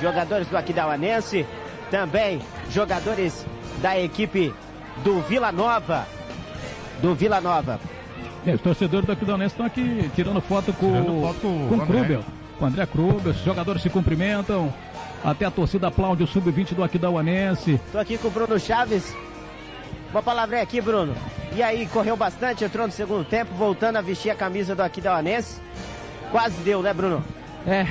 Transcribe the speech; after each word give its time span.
Jogadores 0.00 0.48
do 0.48 0.56
Aquidauanense, 0.56 1.46
também 1.90 2.40
jogadores 2.70 3.46
da 3.80 3.98
equipe 3.98 4.52
do 5.02 5.20
Vila 5.22 5.50
Nova. 5.50 6.06
Do 7.00 7.14
Vila 7.14 7.40
Nova. 7.40 7.80
É, 8.46 8.54
os 8.54 8.60
torcedores 8.60 9.06
do 9.06 9.12
Aquidauanense 9.12 9.54
estão 9.54 9.66
aqui 9.66 10.10
tirando 10.14 10.40
foto 10.40 10.72
com, 10.74 10.86
Tirando 10.86 11.20
foto 11.20 11.40
com 11.40 11.68
com 11.68 11.76
o. 11.76 11.86
Krubel. 11.86 12.24
Com 12.58 12.64
o 12.64 12.68
André 12.68 12.86
Krubel, 12.86 13.32
os 13.32 13.38
jogadores 13.38 13.82
se 13.82 13.90
cumprimentam. 13.90 14.72
Até 15.24 15.46
a 15.46 15.50
torcida 15.50 15.88
aplaude 15.88 16.22
o 16.22 16.26
sub-20 16.26 16.74
do 16.74 16.84
Aquidauanense. 16.84 17.80
Tô 17.90 17.98
aqui 17.98 18.18
com 18.18 18.28
o 18.28 18.30
Bruno 18.30 18.60
Chaves. 18.60 19.14
Uma 20.10 20.22
palavrinha 20.22 20.62
aqui, 20.62 20.80
Bruno. 20.80 21.14
E 21.56 21.62
aí, 21.62 21.86
correu 21.86 22.16
bastante, 22.16 22.62
entrou 22.62 22.86
no 22.86 22.92
segundo 22.92 23.24
tempo, 23.24 23.54
voltando 23.54 23.96
a 23.96 24.02
vestir 24.02 24.30
a 24.30 24.34
camisa 24.34 24.74
do 24.74 24.82
Aquidauanense. 24.82 25.60
Quase 26.30 26.56
deu, 26.62 26.82
né, 26.82 26.92
Bruno? 26.92 27.24
É, 27.66 27.86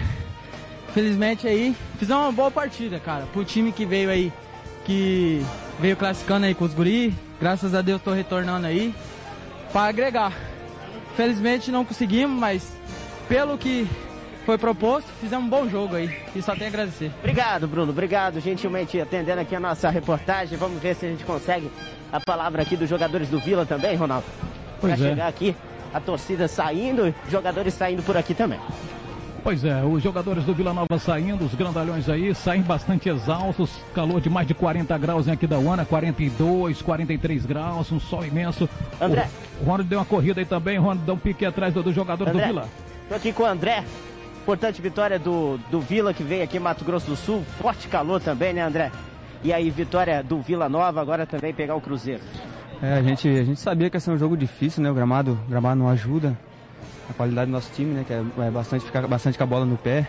felizmente 0.93 1.47
aí, 1.47 1.75
fizemos 1.97 2.23
uma 2.23 2.31
boa 2.31 2.51
partida, 2.51 2.99
cara. 2.99 3.25
Pro 3.33 3.43
time 3.43 3.71
que 3.71 3.85
veio 3.85 4.09
aí, 4.09 4.31
que 4.85 5.43
veio 5.79 5.97
classificando 5.97 6.45
aí 6.45 6.53
com 6.53 6.65
os 6.65 6.73
guri, 6.73 7.13
graças 7.39 7.73
a 7.73 7.81
Deus 7.81 8.01
tô 8.01 8.11
retornando 8.11 8.67
aí, 8.67 8.93
pra 9.71 9.83
agregar. 9.83 10.33
Felizmente 11.15 11.71
não 11.71 11.83
conseguimos, 11.83 12.39
mas 12.39 12.71
pelo 13.27 13.57
que 13.57 13.87
foi 14.45 14.57
proposto, 14.57 15.07
fizemos 15.21 15.45
um 15.45 15.49
bom 15.49 15.67
jogo 15.69 15.95
aí, 15.95 16.15
e 16.35 16.41
só 16.41 16.53
tenho 16.53 16.65
a 16.65 16.67
agradecer. 16.67 17.11
Obrigado, 17.19 17.67
Bruno. 17.67 17.91
Obrigado, 17.91 18.39
gentilmente 18.39 18.99
atendendo 18.99 19.41
aqui 19.41 19.55
a 19.55 19.59
nossa 19.59 19.89
reportagem. 19.89 20.57
Vamos 20.57 20.81
ver 20.81 20.95
se 20.95 21.05
a 21.05 21.09
gente 21.09 21.23
consegue 21.23 21.71
a 22.11 22.19
palavra 22.19 22.61
aqui 22.61 22.75
dos 22.75 22.89
jogadores 22.89 23.29
do 23.29 23.39
Vila 23.39 23.65
também, 23.65 23.95
Ronaldo. 23.95 24.25
Pois 24.79 24.95
pra 24.95 25.05
é. 25.05 25.09
chegar 25.09 25.27
aqui, 25.27 25.55
a 25.93 25.99
torcida 25.99 26.47
saindo, 26.47 27.13
jogadores 27.29 27.73
saindo 27.73 28.03
por 28.03 28.17
aqui 28.17 28.33
também. 28.33 28.59
Pois 29.43 29.65
é, 29.65 29.83
os 29.83 30.01
jogadores 30.01 30.45
do 30.45 30.53
Vila 30.53 30.73
Nova 30.73 30.97
saindo, 30.97 31.43
os 31.43 31.53
grandalhões 31.53 32.07
aí, 32.07 32.33
saem 32.33 32.61
bastante 32.61 33.09
exaustos, 33.09 33.71
calor 33.93 34.21
de 34.21 34.29
mais 34.29 34.47
de 34.47 34.53
40 34.53 34.97
graus 34.97 35.27
em 35.27 35.31
Aquidauana, 35.31 35.83
42, 35.83 36.81
43 36.81 37.45
graus, 37.45 37.91
um 37.91 37.99
sol 37.99 38.25
imenso. 38.25 38.69
André. 39.01 39.27
O, 39.61 39.65
Ronald 39.65 39.89
deu 39.89 39.99
uma 39.99 40.05
corrida 40.05 40.39
aí 40.39 40.45
também, 40.45 40.79
o 40.79 40.81
Ronald 40.81 41.05
dá 41.05 41.11
um 41.11 41.17
pique 41.17 41.45
atrás 41.45 41.73
do, 41.73 41.83
do 41.83 41.91
jogador 41.91 42.23
do 42.23 42.31
André, 42.31 42.47
Vila. 42.47 42.69
tô 43.09 43.15
aqui 43.15 43.33
com 43.33 43.43
o 43.43 43.45
André. 43.45 43.83
Importante 44.43 44.81
vitória 44.81 45.19
do, 45.19 45.57
do 45.69 45.81
Vila 45.81 46.13
que 46.13 46.23
veio 46.23 46.43
aqui 46.43 46.55
em 46.55 46.61
Mato 46.61 46.85
Grosso 46.85 47.07
do 47.07 47.15
Sul. 47.17 47.43
Forte 47.59 47.89
calor 47.89 48.21
também, 48.21 48.53
né, 48.53 48.61
André? 48.61 48.91
E 49.43 49.51
aí, 49.51 49.69
vitória 49.69 50.23
do 50.23 50.39
Vila 50.39 50.69
Nova, 50.69 51.01
agora 51.01 51.25
também 51.25 51.53
pegar 51.53 51.75
o 51.75 51.81
Cruzeiro. 51.81 52.21
É, 52.81 52.93
a 52.93 53.01
gente, 53.01 53.27
a 53.27 53.43
gente 53.43 53.59
sabia 53.59 53.89
que 53.89 53.97
ia 53.97 53.99
ser 53.99 54.11
um 54.11 54.17
jogo 54.17 54.37
difícil, 54.37 54.81
né? 54.81 54.89
O 54.89 54.93
gramado, 54.93 55.37
o 55.45 55.49
gramado 55.49 55.79
não 55.79 55.89
ajuda. 55.89 56.37
A 57.09 57.13
qualidade 57.13 57.47
do 57.47 57.53
nosso 57.53 57.69
time, 57.75 57.93
né? 57.93 58.03
Que 58.07 58.13
é, 58.13 58.23
é 58.47 58.51
bastante, 58.51 58.85
ficar 58.85 59.05
bastante 59.07 59.37
com 59.37 59.43
a 59.43 59.47
bola 59.47 59.65
no 59.65 59.77
pé. 59.77 60.07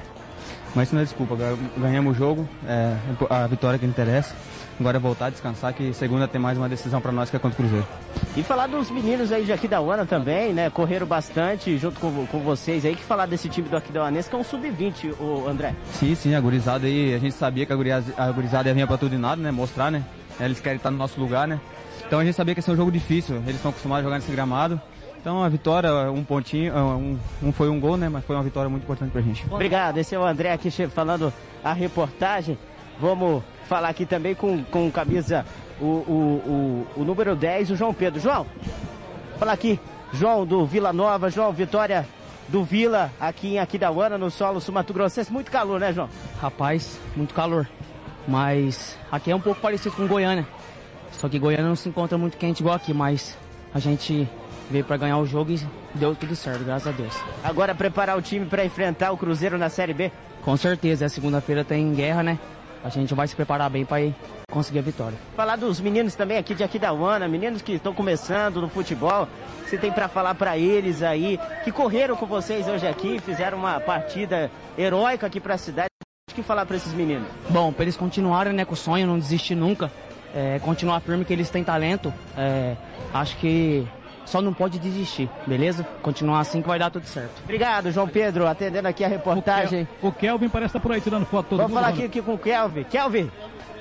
Mas 0.74 0.88
isso 0.88 0.94
não 0.94 1.02
é 1.02 1.04
desculpa. 1.04 1.36
ga- 1.36 1.56
Ganhamos 1.76 2.16
o 2.16 2.18
jogo, 2.18 2.48
é 2.66 2.96
a 3.30 3.46
vitória 3.46 3.78
que 3.78 3.86
interessa. 3.86 4.34
Agora 4.78 4.96
é 4.96 5.00
voltar 5.00 5.26
a 5.26 5.30
descansar, 5.30 5.72
que 5.72 5.94
segunda 5.94 6.26
tem 6.26 6.40
mais 6.40 6.58
uma 6.58 6.68
decisão 6.68 7.00
para 7.00 7.12
nós 7.12 7.30
que 7.30 7.36
é 7.36 7.38
contra 7.38 7.54
o 7.54 7.56
Cruzeiro. 7.62 7.86
E 8.36 8.42
falar 8.42 8.66
dos 8.66 8.90
meninos 8.90 9.30
aí 9.30 9.44
de 9.44 9.52
Aquidauana 9.52 10.04
também, 10.04 10.52
né? 10.52 10.68
Correram 10.68 11.06
bastante 11.06 11.78
junto 11.78 12.00
com, 12.00 12.26
com 12.26 12.40
vocês 12.40 12.84
aí. 12.84 12.96
Que 12.96 13.04
falar 13.04 13.26
desse 13.26 13.48
time 13.48 13.68
do 13.68 13.76
Aquidauanense, 13.76 14.28
que 14.28 14.34
é 14.34 14.38
um 14.38 14.42
sub-20, 14.42 15.14
o 15.20 15.46
André. 15.48 15.74
Sim, 15.92 16.16
sim, 16.16 16.34
a 16.34 16.40
gurizada 16.40 16.86
aí, 16.88 17.14
a 17.14 17.18
gente 17.18 17.34
sabia 17.36 17.64
que 17.64 17.72
a 17.72 17.76
gurizada, 17.76 18.12
a 18.16 18.30
gurizada 18.32 18.68
ia 18.68 18.74
vir 18.74 18.86
pra 18.88 18.96
tudo 18.98 19.14
e 19.14 19.18
nada, 19.18 19.40
né? 19.40 19.52
Mostrar, 19.52 19.92
né? 19.92 20.02
Eles 20.40 20.58
querem 20.58 20.78
estar 20.78 20.90
no 20.90 20.96
nosso 20.98 21.20
lugar, 21.20 21.46
né? 21.46 21.60
Então 22.04 22.18
a 22.18 22.24
gente 22.24 22.34
sabia 22.34 22.52
que 22.52 22.58
ia 22.58 22.62
ser 22.62 22.72
um 22.72 22.76
jogo 22.76 22.90
difícil. 22.90 23.36
Eles 23.46 23.56
estão 23.56 23.70
acostumados 23.70 24.00
a 24.00 24.04
jogar 24.08 24.16
nesse 24.18 24.32
gramado. 24.32 24.80
Então 25.24 25.42
a 25.42 25.48
vitória, 25.48 25.90
um 26.12 26.22
pontinho, 26.22 26.76
um, 26.76 27.18
um 27.42 27.50
foi 27.50 27.70
um 27.70 27.80
gol, 27.80 27.96
né? 27.96 28.10
Mas 28.10 28.26
foi 28.26 28.36
uma 28.36 28.42
vitória 28.42 28.68
muito 28.68 28.82
importante 28.82 29.10
pra 29.10 29.22
gente. 29.22 29.42
Obrigado, 29.50 29.96
esse 29.96 30.14
é 30.14 30.18
o 30.18 30.22
André 30.22 30.52
aqui 30.52 30.70
falando 30.86 31.32
a 31.64 31.72
reportagem. 31.72 32.58
Vamos 33.00 33.42
falar 33.66 33.88
aqui 33.88 34.04
também 34.04 34.34
com, 34.34 34.62
com 34.64 34.90
camisa 34.90 35.46
o, 35.80 35.86
o, 35.86 36.86
o, 36.96 37.00
o 37.00 37.04
número 37.06 37.34
10, 37.34 37.70
o 37.70 37.76
João 37.76 37.94
Pedro. 37.94 38.20
João, 38.20 38.46
falar 39.38 39.52
aqui, 39.52 39.80
João 40.12 40.44
do 40.44 40.66
Vila 40.66 40.92
Nova, 40.92 41.30
João, 41.30 41.54
vitória 41.54 42.06
do 42.46 42.62
Vila 42.62 43.10
aqui 43.18 43.54
em 43.54 43.58
Aquidauana, 43.58 44.18
no 44.18 44.30
solo 44.30 44.60
sul-mato-grossense. 44.60 45.32
Muito 45.32 45.50
calor, 45.50 45.80
né, 45.80 45.90
João? 45.90 46.10
Rapaz, 46.38 47.00
muito 47.16 47.32
calor. 47.32 47.66
Mas 48.28 48.94
aqui 49.10 49.30
é 49.30 49.34
um 49.34 49.40
pouco 49.40 49.58
parecido 49.58 49.96
com 49.96 50.06
Goiânia. 50.06 50.46
Só 51.12 51.30
que 51.30 51.38
Goiânia 51.38 51.66
não 51.66 51.76
se 51.76 51.88
encontra 51.88 52.18
muito 52.18 52.36
quente 52.36 52.60
igual 52.60 52.76
aqui, 52.76 52.92
mas 52.92 53.38
a 53.72 53.78
gente 53.78 54.28
veio 54.70 54.84
pra 54.84 54.96
ganhar 54.96 55.18
o 55.18 55.26
jogo 55.26 55.52
e 55.52 55.60
deu 55.94 56.14
tudo 56.14 56.34
certo, 56.34 56.64
graças 56.64 56.88
a 56.88 56.90
Deus. 56.90 57.14
Agora 57.42 57.74
preparar 57.74 58.16
o 58.16 58.22
time 58.22 58.46
para 58.46 58.64
enfrentar 58.64 59.12
o 59.12 59.16
Cruzeiro 59.16 59.58
na 59.58 59.68
Série 59.68 59.94
B. 59.94 60.10
Com 60.42 60.56
certeza, 60.56 61.06
a 61.06 61.08
segunda-feira 61.08 61.64
tem 61.64 61.94
guerra, 61.94 62.22
né? 62.22 62.38
A 62.84 62.90
gente 62.90 63.14
vai 63.14 63.26
se 63.26 63.34
preparar 63.34 63.70
bem 63.70 63.82
ir 63.82 64.14
conseguir 64.50 64.80
a 64.80 64.82
vitória. 64.82 65.16
Falar 65.34 65.56
dos 65.56 65.80
meninos 65.80 66.14
também 66.14 66.36
aqui 66.36 66.54
de 66.54 66.62
Aquidauana, 66.62 67.26
meninos 67.26 67.62
que 67.62 67.72
estão 67.72 67.94
começando 67.94 68.60
no 68.60 68.68
futebol. 68.68 69.26
Você 69.66 69.78
tem 69.78 69.90
para 69.90 70.06
falar 70.06 70.34
para 70.34 70.58
eles 70.58 71.02
aí, 71.02 71.40
que 71.64 71.72
correram 71.72 72.14
com 72.14 72.26
vocês 72.26 72.68
hoje 72.68 72.86
aqui, 72.86 73.18
fizeram 73.20 73.58
uma 73.58 73.80
partida 73.80 74.50
heróica 74.76 75.26
aqui 75.26 75.40
para 75.40 75.54
a 75.54 75.58
cidade. 75.58 75.88
O 76.30 76.34
que 76.34 76.42
falar 76.42 76.66
para 76.66 76.76
esses 76.76 76.92
meninos? 76.92 77.26
Bom, 77.48 77.72
pra 77.72 77.84
eles 77.84 77.96
continuarem 77.96 78.52
né, 78.52 78.64
com 78.64 78.74
o 78.74 78.76
sonho, 78.76 79.06
não 79.06 79.18
desistir 79.18 79.54
nunca, 79.54 79.90
é, 80.34 80.58
continuar 80.58 81.00
firme 81.00 81.24
que 81.24 81.32
eles 81.32 81.48
têm 81.48 81.64
talento, 81.64 82.12
é, 82.36 82.76
acho 83.14 83.36
que 83.38 83.86
só 84.24 84.40
não 84.40 84.52
pode 84.52 84.78
desistir, 84.78 85.28
beleza? 85.46 85.86
Continuar 86.02 86.40
assim 86.40 86.62
que 86.62 86.68
vai 86.68 86.78
dar 86.78 86.90
tudo 86.90 87.06
certo. 87.06 87.42
Obrigado, 87.42 87.90
João 87.90 88.08
Pedro, 88.08 88.46
atendendo 88.46 88.88
aqui 88.88 89.04
a 89.04 89.08
reportagem. 89.08 89.86
O 90.02 90.10
Kelvin 90.10 90.48
parece 90.48 90.70
estar 90.70 90.80
por 90.80 90.92
aí 90.92 91.00
tirando 91.00 91.26
foto 91.26 91.50
todo 91.50 91.58
Vamos 91.58 91.74
falar 91.74 91.88
aqui, 91.88 92.04
aqui 92.04 92.22
com 92.22 92.34
o 92.34 92.38
Kelvin. 92.38 92.84
Kelvin, 92.84 93.30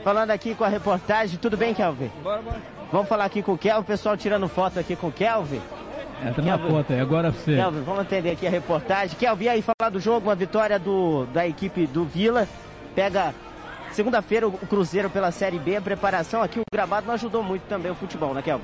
falando 0.03 0.31
aqui 0.31 0.53
com 0.53 0.63
a 0.63 0.67
reportagem. 0.67 1.39
Tudo 1.39 1.55
bem, 1.57 1.73
Kelvin? 1.73 2.11
Bora, 2.21 2.41
bora. 2.41 2.61
Vamos 2.91 3.07
falar 3.07 3.25
aqui 3.25 3.41
com 3.41 3.53
o 3.53 3.57
Kelvin, 3.57 3.81
o 3.81 3.85
pessoal 3.85 4.15
tirando 4.17 4.47
foto 4.47 4.79
aqui 4.79 4.95
com 4.95 5.07
o 5.07 5.11
Kelvin. 5.11 5.61
É, 6.23 6.31
tá 6.31 6.41
na 6.41 6.57
foto 6.57 6.93
aí, 6.93 6.99
agora 6.99 7.31
você. 7.31 7.55
Kelvin, 7.55 7.81
vamos 7.81 8.01
atender 8.01 8.31
aqui 8.31 8.45
a 8.45 8.49
reportagem. 8.49 9.17
Kelvin, 9.17 9.45
e 9.45 9.49
aí 9.49 9.61
falar 9.61 9.89
do 9.89 9.99
jogo, 9.99 10.29
uma 10.29 10.35
vitória 10.35 10.77
do, 10.77 11.25
da 11.33 11.47
equipe 11.47 11.87
do 11.87 12.05
Vila. 12.05 12.47
Pega 12.93 13.33
segunda-feira 13.91 14.47
o 14.47 14.51
Cruzeiro 14.51 15.09
pela 15.09 15.31
Série 15.31 15.57
B. 15.57 15.77
A 15.77 15.81
preparação 15.81 16.43
aqui, 16.43 16.59
o 16.59 16.63
gramado 16.71 17.07
não 17.07 17.13
ajudou 17.13 17.41
muito 17.41 17.63
também 17.63 17.91
o 17.91 17.95
futebol, 17.95 18.33
né, 18.33 18.41
Kelvin? 18.41 18.63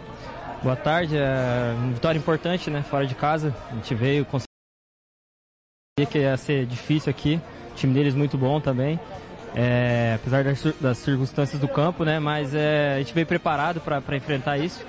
Boa 0.61 0.75
tarde, 0.75 1.15
é 1.15 1.73
uma 1.77 1.93
vitória 1.93 2.19
importante, 2.19 2.69
né? 2.69 2.81
Fora 2.81 3.07
de 3.07 3.15
casa. 3.15 3.55
A 3.71 3.75
gente 3.75 3.95
veio 3.95 4.25
conseguir 4.25 4.49
que 6.11 6.17
ia 6.17 6.35
ser 6.35 6.65
difícil 6.65 7.09
aqui. 7.09 7.39
O 7.71 7.75
time 7.75 7.93
deles 7.93 8.13
muito 8.13 8.37
bom 8.37 8.59
também. 8.59 8.99
É, 9.55 10.15
apesar 10.15 10.43
das, 10.43 10.61
das 10.81 10.97
circunstâncias 10.97 11.61
do 11.61 11.67
campo, 11.67 12.03
né? 12.03 12.19
Mas 12.19 12.53
é, 12.53 12.95
a 12.95 12.97
gente 12.97 13.13
veio 13.13 13.25
preparado 13.25 13.79
para 13.79 14.17
enfrentar 14.17 14.57
isso. 14.57 14.85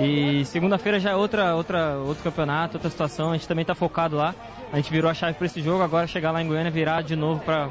E 0.00 0.44
segunda-feira 0.46 0.98
já 0.98 1.10
é 1.10 1.14
outra, 1.14 1.54
outra, 1.54 1.98
outro 1.98 2.24
campeonato, 2.24 2.76
outra 2.76 2.90
situação. 2.90 3.30
A 3.30 3.34
gente 3.34 3.46
também 3.46 3.62
está 3.62 3.76
focado 3.76 4.16
lá. 4.16 4.34
A 4.72 4.76
gente 4.76 4.90
virou 4.90 5.08
a 5.08 5.14
chave 5.14 5.34
para 5.34 5.46
esse 5.46 5.62
jogo. 5.62 5.84
Agora 5.84 6.04
chegar 6.08 6.32
lá 6.32 6.42
em 6.42 6.48
Goiânia, 6.48 6.70
virar 6.70 7.02
de 7.02 7.14
novo 7.14 7.40
para 7.44 7.68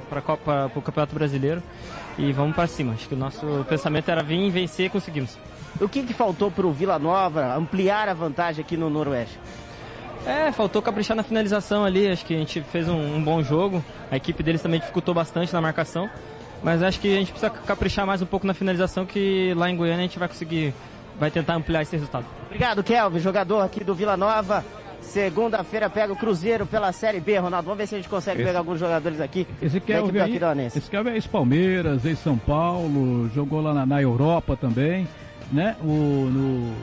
o 0.74 0.82
Campeonato 0.82 1.14
Brasileiro. 1.14 1.62
E 2.18 2.32
vamos 2.32 2.56
para 2.56 2.66
cima. 2.68 2.94
Acho 2.94 3.10
que 3.10 3.14
o 3.14 3.18
nosso 3.18 3.66
pensamento 3.68 4.10
era 4.10 4.24
vir, 4.24 4.50
vencer 4.50 4.86
e 4.86 4.90
conseguimos. 4.90 5.38
O 5.80 5.88
que, 5.90 6.04
que 6.04 6.14
faltou 6.14 6.52
para 6.52 6.66
o 6.68 6.72
Vila 6.72 7.00
Nova 7.00 7.56
ampliar 7.56 8.08
a 8.08 8.14
vantagem 8.14 8.64
aqui 8.64 8.78
no 8.78 8.90
Noroeste? 8.90 9.40
É, 10.26 10.52
faltou 10.52 10.82
caprichar 10.82 11.18
na 11.18 11.24
finalização 11.24 11.84
ali. 11.84 12.08
Acho 12.08 12.26
que 12.26 12.36
a 12.36 12.38
gente 12.38 12.62
fez 12.62 12.88
um, 12.88 13.16
um 13.16 13.24
bom 13.24 13.42
jogo. 13.42 13.84
A 14.12 14.18
equipe 14.18 14.44
deles 14.44 14.62
também 14.62 14.80
dificultou 14.80 15.14
bastante 15.14 15.52
na 15.54 15.62
marcação. 15.62 16.10
Mas 16.64 16.84
acho 16.84 17.00
que 17.00 17.12
a 17.16 17.18
gente 17.18 17.32
precisa 17.32 17.50
caprichar 17.50 18.06
mais 18.06 18.22
um 18.22 18.26
pouco 18.28 18.46
na 18.46 18.54
finalização, 18.54 19.04
que 19.04 19.52
lá 19.56 19.68
em 19.68 19.76
Goiânia 19.76 20.00
a 20.00 20.08
gente 20.08 20.20
vai 20.20 20.28
conseguir, 20.28 20.76
vai 21.20 21.32
tentar 21.32 21.56
ampliar 21.56 21.82
esse 21.82 21.94
resultado. 21.96 22.24
Obrigado, 22.46 22.84
Kelvin, 22.84 23.18
jogador 23.20 23.62
aqui 23.62 23.84
do 23.84 23.96
Vila 23.96 24.16
Nova. 24.16 24.64
Segunda-feira 25.02 25.90
pega 25.90 26.14
o 26.14 26.16
Cruzeiro 26.16 26.68
pela 26.68 26.92
Série 26.92 27.20
B, 27.20 27.36
Ronaldo. 27.40 27.66
Vamos 27.66 27.80
ver 27.80 27.88
se 27.88 27.96
a 27.96 27.98
gente 27.98 28.08
consegue 28.08 28.42
Esse- 28.42 28.48
pegar 28.48 28.60
alguns 28.60 28.80
jogadores 28.80 29.20
aqui 29.20 29.48
Esse 29.60 29.80
Kelvin 29.80 30.20
Aquidauanense. 30.20 30.78
esse 30.78 30.88
Kelvin 30.92 31.10
é 31.10 31.14
ex-Palmeiras, 31.16 32.06
ex-São 32.06 32.38
Paulo, 32.38 33.28
jogou 33.34 33.60
lá 33.60 33.74
na, 33.74 33.84
na 33.84 34.00
Europa 34.00 34.56
também, 34.56 35.08
né? 35.52 35.76
O, 35.82 36.30
no, 36.32 36.74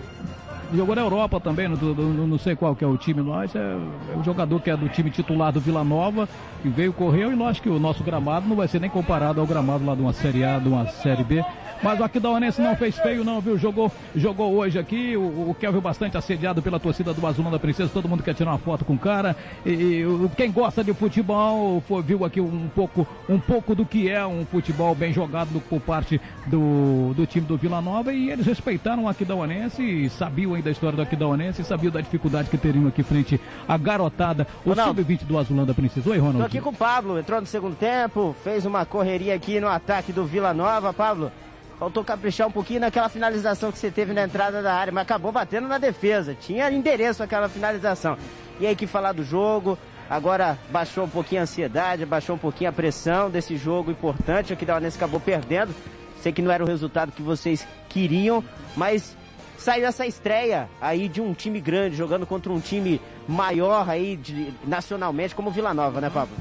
jogou 0.76 0.94
na 0.94 1.02
Europa 1.02 1.40
também, 1.40 1.68
no, 1.68 1.76
no- 1.76 2.26
não 2.26 2.38
sei 2.38 2.54
qual 2.54 2.74
que 2.76 2.84
é 2.84 2.86
o 2.86 2.96
time, 2.96 3.22
mas 3.22 3.54
é, 3.54 3.58
é 3.58 4.18
o 4.18 4.22
jogador 4.24 4.60
que 4.60 4.70
é 4.70 4.76
do 4.76 4.88
time 4.88 5.10
titular 5.10 5.52
do 5.52 5.60
Vila 5.60 5.82
Nova, 5.82 6.28
que 6.62 6.68
veio, 6.68 6.92
correu, 6.92 7.32
e 7.32 7.34
lógico 7.34 7.68
que 7.68 7.74
o 7.74 7.78
nosso 7.78 8.02
gramado 8.04 8.48
não 8.48 8.56
vai 8.56 8.68
ser 8.68 8.80
nem 8.80 8.90
comparado 8.90 9.40
ao 9.40 9.46
gramado 9.46 9.84
lá 9.84 9.94
de 9.94 10.02
uma 10.02 10.12
Série 10.12 10.44
A, 10.44 10.58
de 10.58 10.68
uma 10.68 10.86
Série 10.86 11.24
B. 11.24 11.44
Mas 11.82 12.00
o 12.00 12.04
Aquidauanense 12.04 12.60
não 12.60 12.76
fez 12.76 12.96
feio 12.98 13.24
não, 13.24 13.40
viu? 13.40 13.58
Jogou, 13.58 13.90
jogou 14.14 14.54
hoje 14.54 14.78
aqui, 14.78 15.16
o, 15.16 15.50
o 15.50 15.56
Kelvin 15.58 15.80
bastante 15.80 16.16
assediado 16.16 16.62
pela 16.62 16.78
torcida 16.78 17.12
do 17.12 17.26
Azulão 17.26 17.50
da 17.50 17.58
Princesa, 17.58 17.90
todo 17.92 18.08
mundo 18.08 18.22
quer 18.22 18.34
tirar 18.34 18.52
uma 18.52 18.58
foto 18.58 18.84
com 18.84 18.94
o 18.94 18.98
cara. 18.98 19.36
E, 19.64 19.70
e 19.70 20.30
quem 20.36 20.50
gosta 20.50 20.84
de 20.84 20.92
futebol 20.94 21.82
foi, 21.86 22.02
viu 22.02 22.24
aqui 22.24 22.40
um 22.40 22.68
pouco, 22.68 23.06
um 23.28 23.38
pouco 23.38 23.74
do 23.74 23.84
que 23.84 24.08
é 24.08 24.24
um 24.26 24.44
futebol 24.46 24.94
bem 24.94 25.12
jogado 25.12 25.50
do, 25.50 25.60
por 25.60 25.80
parte 25.80 26.20
do, 26.46 27.12
do 27.14 27.26
time 27.26 27.46
do 27.46 27.56
Vila 27.56 27.80
Nova 27.80 28.12
e 28.12 28.30
eles 28.30 28.46
respeitaram 28.46 29.04
o 29.04 29.08
Aquidauanense, 29.08 30.08
sabiam 30.10 30.54
ainda 30.54 30.68
da 30.68 30.70
história 30.72 30.96
do 30.96 31.02
Aquidauanense 31.02 31.62
e 31.62 31.64
sabiam 31.64 31.90
da 31.90 32.00
dificuldade 32.00 32.50
que 32.50 32.58
teriam 32.58 32.86
aqui 32.86 33.02
frente 33.02 33.40
à 33.66 33.76
garotada, 33.76 34.46
o 34.64 34.74
sub-20 34.74 35.24
do 35.24 35.38
Azulão 35.38 35.64
da 35.64 35.74
Princesa. 35.74 36.08
Oi, 36.10 36.18
Ronaldo. 36.18 36.40
Tô 36.40 36.44
aqui 36.44 36.60
com 36.60 36.70
o 36.70 36.74
Pablo, 36.74 37.18
entrou 37.18 37.40
no 37.40 37.46
segundo 37.46 37.74
tempo, 37.74 38.36
fez 38.44 38.66
uma 38.66 38.84
correria 38.84 39.34
aqui 39.34 39.58
no 39.58 39.68
ataque 39.68 40.12
do 40.12 40.24
Vila 40.24 40.52
Nova. 40.52 40.92
Pablo, 40.92 41.32
faltou 41.78 42.04
caprichar 42.04 42.48
um 42.48 42.50
pouquinho 42.50 42.80
naquela 42.80 43.08
finalização 43.08 43.70
que 43.70 43.78
você 43.78 43.90
teve 43.90 44.12
na 44.12 44.24
entrada 44.24 44.60
da 44.60 44.74
área, 44.74 44.92
mas 44.92 45.02
acabou 45.02 45.30
batendo 45.30 45.68
na 45.68 45.78
defesa. 45.78 46.34
Tinha 46.34 46.70
endereço 46.70 47.22
aquela 47.22 47.48
finalização. 47.48 48.18
E 48.58 48.66
aí 48.66 48.74
que 48.74 48.86
falar 48.86 49.12
do 49.12 49.22
jogo, 49.22 49.78
agora 50.10 50.58
baixou 50.70 51.04
um 51.04 51.08
pouquinho 51.08 51.42
a 51.42 51.44
ansiedade, 51.44 52.04
baixou 52.04 52.34
um 52.34 52.38
pouquinho 52.38 52.70
a 52.70 52.72
pressão 52.72 53.30
desse 53.30 53.56
jogo 53.56 53.90
importante. 53.90 54.52
Aqui 54.52 54.64
da 54.64 54.74
Uanense 54.74 54.96
acabou 54.96 55.20
perdendo. 55.20 55.74
Sei 56.20 56.32
que 56.32 56.42
não 56.42 56.50
era 56.50 56.64
o 56.64 56.66
resultado 56.66 57.12
que 57.12 57.22
vocês 57.22 57.66
queriam, 57.88 58.42
mas 58.76 59.16
saiu 59.56 59.86
essa 59.86 60.04
estreia 60.04 60.68
aí 60.80 61.08
de 61.08 61.20
um 61.20 61.32
time 61.32 61.60
grande, 61.60 61.94
jogando 61.94 62.26
contra 62.26 62.52
um 62.52 62.58
time 62.58 63.00
maior 63.28 63.88
aí 63.88 64.16
de, 64.16 64.52
nacionalmente, 64.66 65.34
como 65.34 65.50
o 65.50 65.52
Vila 65.52 65.72
Nova, 65.72 66.00
né, 66.00 66.10
Pablo? 66.10 66.34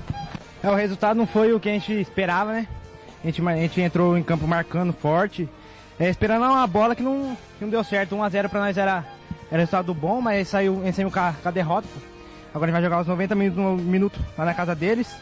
É, 0.63 0.69
o 0.71 0.75
resultado 0.75 1.15
não 1.15 1.27
foi 1.27 1.53
o 1.53 1.59
que 1.59 1.69
a 1.69 1.73
gente 1.73 1.93
esperava, 1.93 2.53
né? 2.53 2.67
A 3.23 3.27
gente, 3.27 3.41
a 3.47 3.55
gente 3.55 3.81
entrou 3.81 4.17
em 4.17 4.23
campo 4.23 4.47
marcando 4.47 4.93
forte, 4.93 5.49
é, 5.99 6.09
esperando 6.09 6.43
uma 6.43 6.67
bola 6.67 6.95
que 6.95 7.01
não, 7.01 7.35
que 7.57 7.65
não 7.65 7.69
deu 7.69 7.83
certo. 7.83 8.15
1x0 8.15 8.49
pra 8.49 8.59
nós 8.59 8.77
era, 8.77 9.05
era 9.49 9.59
resultado 9.59 9.93
bom, 9.93 10.21
mas 10.21 10.47
saiu, 10.47 10.83
a 10.85 10.91
saiu 10.91 11.11
com 11.11 11.19
a, 11.19 11.33
com 11.33 11.49
a 11.49 11.51
derrota. 11.51 11.87
Agora 12.53 12.71
a 12.71 12.73
gente 12.73 12.81
vai 12.81 12.83
jogar 12.83 13.01
os 13.01 13.07
90 13.07 13.35
minutos, 13.35 13.83
minuto 13.83 14.19
lá 14.37 14.45
na 14.45 14.53
casa 14.53 14.75
deles 14.75 15.15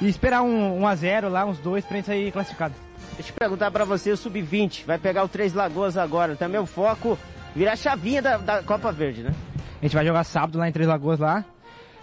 e 0.00 0.08
esperar 0.08 0.42
um 0.42 0.80
1x0 0.80 1.28
lá, 1.28 1.44
uns 1.44 1.58
dois, 1.58 1.84
pra 1.84 1.96
gente 1.96 2.06
sair 2.06 2.30
classificado. 2.30 2.74
Deixa 3.14 3.30
eu 3.32 3.36
perguntar 3.36 3.70
pra 3.70 3.84
você, 3.84 4.10
o 4.10 4.16
Sub-20, 4.16 4.84
vai 4.86 4.98
pegar 4.98 5.24
o 5.24 5.28
Três 5.28 5.52
Lagoas 5.52 5.96
agora. 5.96 6.36
Também 6.36 6.60
o 6.60 6.66
foco 6.66 7.18
virar 7.54 7.72
a 7.72 7.76
chavinha 7.76 8.22
da, 8.22 8.36
da 8.36 8.62
Copa 8.62 8.92
Verde, 8.92 9.22
né? 9.22 9.34
A 9.80 9.84
gente 9.84 9.94
vai 9.94 10.06
jogar 10.06 10.24
sábado 10.24 10.58
lá 10.58 10.68
em 10.68 10.72
Três 10.72 10.88
Lagoas 10.88 11.18
lá. 11.18 11.44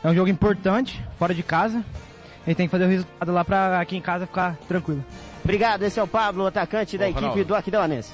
É 0.03 0.09
um 0.09 0.13
jogo 0.13 0.29
importante, 0.29 1.03
fora 1.17 1.33
de 1.33 1.41
casa. 1.41 1.83
A 2.45 2.49
gente 2.49 2.57
tem 2.57 2.67
que 2.67 2.71
fazer 2.71 2.85
o 2.85 2.89
resultado 2.89 3.31
lá 3.31 3.43
pra 3.43 3.79
aqui 3.79 3.97
em 3.97 4.01
casa 4.01 4.27
ficar 4.27 4.55
tranquilo. 4.67 5.03
Obrigado, 5.45 5.83
esse 5.83 5.99
é 5.99 6.03
o 6.03 6.07
Pablo, 6.07 6.47
atacante 6.47 6.97
da 6.97 7.05
Ô, 7.05 7.09
equipe 7.09 7.21
Ronaldo. 7.21 7.45
do 7.45 7.55
Aquidauanense. 7.55 8.11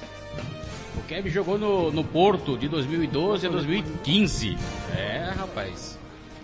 O 0.98 1.00
Kevin 1.08 1.30
jogou 1.30 1.58
no, 1.58 1.90
no 1.90 2.04
Porto 2.04 2.58
de 2.58 2.68
2012 2.68 3.46
a 3.46 3.50
2015. 3.50 4.58
É, 4.94 5.32
rapaz. 5.36 5.98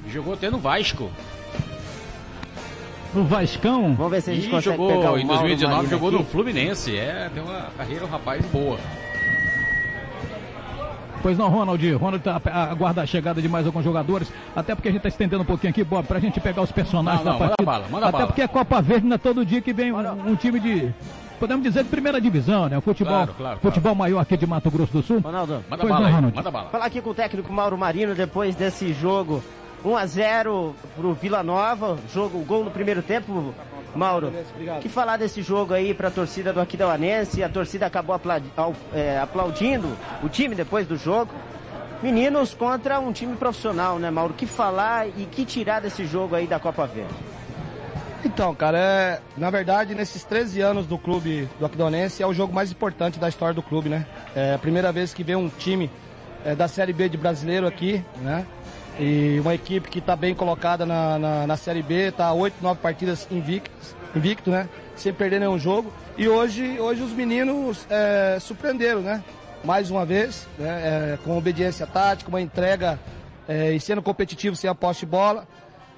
Jogou 0.09 0.33
até 0.33 0.49
no 0.51 0.59
Vasco. 0.59 1.11
O 3.15 3.23
Vascão. 3.25 3.95
Vamos 3.95 4.13
ver 4.13 4.23
se 4.23 4.31
a 4.31 4.35
gente 4.35 4.47
E 4.47 4.51
consegue 4.51 4.77
jogou 4.77 4.89
pegar 4.97 5.13
o 5.13 5.19
em 5.19 5.25
Mauro 5.27 5.41
2019 5.43 5.75
Marino 5.77 5.91
jogou 5.91 6.09
aqui. 6.09 6.19
no 6.19 6.25
Fluminense. 6.25 6.97
É, 6.97 7.31
tem 7.35 7.43
uma 7.43 7.69
carreira, 7.77 8.05
um 8.07 8.09
rapaz, 8.09 8.45
boa. 8.47 8.79
Pois 11.23 11.37
não, 11.37 11.49
Ronald. 11.49 11.93
Ronald 11.95 12.23
tá, 12.23 12.41
a- 12.47 12.71
aguarda 12.71 13.03
a 13.03 13.07
chegada 13.07 13.43
de 13.43 13.49
mais 13.49 13.67
alguns 13.67 13.83
jogadores. 13.85 14.31
Até 14.55 14.75
porque 14.75 14.89
a 14.89 14.93
gente 14.93 15.03
tá 15.03 15.09
estendendo 15.09 15.43
um 15.43 15.47
pouquinho 15.47 15.71
aqui, 15.71 15.83
Bob, 15.83 16.07
pra 16.07 16.21
gente 16.21 16.41
pegar 16.41 16.63
os 16.63 16.71
personagens 16.73 17.25
Não, 17.25 17.33
não, 17.33 17.39
da 17.39 17.45
manda 17.47 17.57
partida. 17.57 17.67
bala, 17.79 17.89
manda 17.91 18.07
Até 18.07 18.13
bala. 18.13 18.27
porque 18.29 18.43
é 18.43 18.49
Copa 18.49 18.81
Verde, 18.81 19.07
não 19.07 19.15
é 19.15 19.19
todo 19.19 19.45
dia 19.45 19.61
que 19.61 19.73
vem 19.73 19.93
um, 19.93 19.99
um 20.31 20.37
time 20.37 20.61
de. 20.61 20.95
Podemos 21.41 21.63
dizer 21.65 21.85
de 21.85 21.89
primeira 21.91 22.21
divisão, 22.21 22.69
né? 22.69 22.77
O 22.79 22.81
futebol, 22.81 23.15
Claro, 23.15 23.35
claro, 23.37 23.59
futebol 23.61 23.95
maior 23.95 24.19
aqui 24.21 24.37
de 24.37 24.45
Mato 24.47 24.71
Grosso 24.71 24.93
do 24.93 25.03
Sul. 25.03 25.21
Ronaldo, 25.21 25.63
Manda 25.71 25.77
Pois 25.83 25.89
bala 25.89 26.01
não, 26.01 26.07
aí, 26.09 26.15
Ronald. 26.15 26.37
manda 26.37 26.51
bala. 26.51 26.69
falar 26.71 26.85
aqui 26.87 27.01
com 27.01 27.11
o 27.11 27.15
técnico 27.15 27.53
Mauro 27.53 27.79
Marino 27.79 28.13
depois 28.15 28.57
desse 28.57 28.93
jogo 28.93 29.41
1 29.85 29.97
a 29.97 30.07
0 30.07 30.75
pro 30.97 31.15
Vila 31.15 31.43
Nova, 31.45 31.97
jogo 32.13 32.39
gol 32.45 32.65
no 32.65 32.71
primeiro 32.73 33.03
tempo. 33.03 33.55
Mauro, 33.95 34.33
que 34.81 34.89
falar 34.89 35.17
desse 35.17 35.43
jogo 35.43 35.75
aí 35.75 35.95
pra 35.95 36.11
torcida 36.11 36.53
do 36.53 36.61
Aquidauanense? 36.61 37.43
A 37.43 37.49
torcida 37.49 37.87
acabou 37.87 38.21
é, 38.93 39.19
aplaudindo 39.19 39.89
o 40.23 40.29
time 40.29 40.55
depois 40.55 40.87
do 40.87 40.97
jogo. 40.97 41.33
Meninos 42.03 42.55
contra 42.55 43.01
um 43.01 43.13
time 43.13 43.35
profissional, 43.37 43.99
né, 43.99 44.11
Mauro? 44.11 44.33
Que 44.33 44.47
falar 44.47 45.09
e 45.09 45.27
que 45.31 45.45
tirar 45.45 45.81
desse 45.81 46.05
jogo 46.05 46.37
aí 46.37 46.47
da 46.47 46.61
Copa 46.61 46.87
Verde? 46.87 47.15
Então, 48.25 48.55
cara, 48.55 48.79
é, 48.79 49.21
na 49.37 49.49
verdade, 49.49 49.95
nesses 49.95 50.25
13 50.25 50.61
anos 50.61 50.87
do 50.87 50.99
clube 50.99 51.49
do 51.59 51.67
Aquidonense, 51.67 52.23
é 52.23 52.27
o 52.27 52.35
jogo 52.35 52.53
mais 52.53 52.71
importante 52.71 53.19
da 53.19 53.29
história 53.29 53.55
do 53.55 53.63
clube, 53.63 53.89
né? 53.89 54.07
É 54.35 54.55
a 54.55 54.59
primeira 54.59 54.93
vez 54.93 55.15
que 55.15 55.23
vê 55.23 55.37
um 55.37 55.49
time 55.49 55.91
é, 56.45 56.55
da 56.55 56.69
Série 56.69 56.93
B 56.93 57.09
de 57.09 57.17
brasileiro 57.17 57.67
aqui, 57.67 58.05
né? 58.21 58.45
E 58.99 59.39
uma 59.41 59.55
equipe 59.55 59.89
que 59.89 60.01
está 60.01 60.17
bem 60.17 60.35
colocada 60.35 60.85
na, 60.85 61.19
na, 61.19 61.47
na 61.47 61.57
Série 61.57 61.83
B, 61.83 62.09
está 62.09 62.33
oito, 62.33 62.57
nove 62.61 62.81
partidas 62.81 63.29
invictos, 63.31 63.95
invicto, 64.15 64.51
né? 64.51 64.69
Sem 64.97 65.13
perder 65.13 65.39
nenhum 65.39 65.59
jogo. 65.59 65.93
E 66.17 66.29
hoje, 66.29 66.81
hoje 66.81 67.03
os 67.03 67.13
meninos 67.13 67.87
é, 67.89 68.39
surpreenderam, 68.41 69.01
né? 69.01 69.23
Mais 69.63 69.91
uma 69.91 70.05
vez, 70.05 70.49
né? 70.59 70.69
É, 70.69 71.19
com 71.25 71.37
obediência 71.39 71.87
tática, 71.87 72.29
uma 72.29 72.41
entrega 72.41 72.99
é, 73.49 73.73
e 73.73 73.79
sendo 73.79 74.03
competitivo 74.03 74.57
sem 74.57 74.69
a 74.69 74.75
posse 74.75 75.01
de 75.01 75.07
bola 75.07 75.47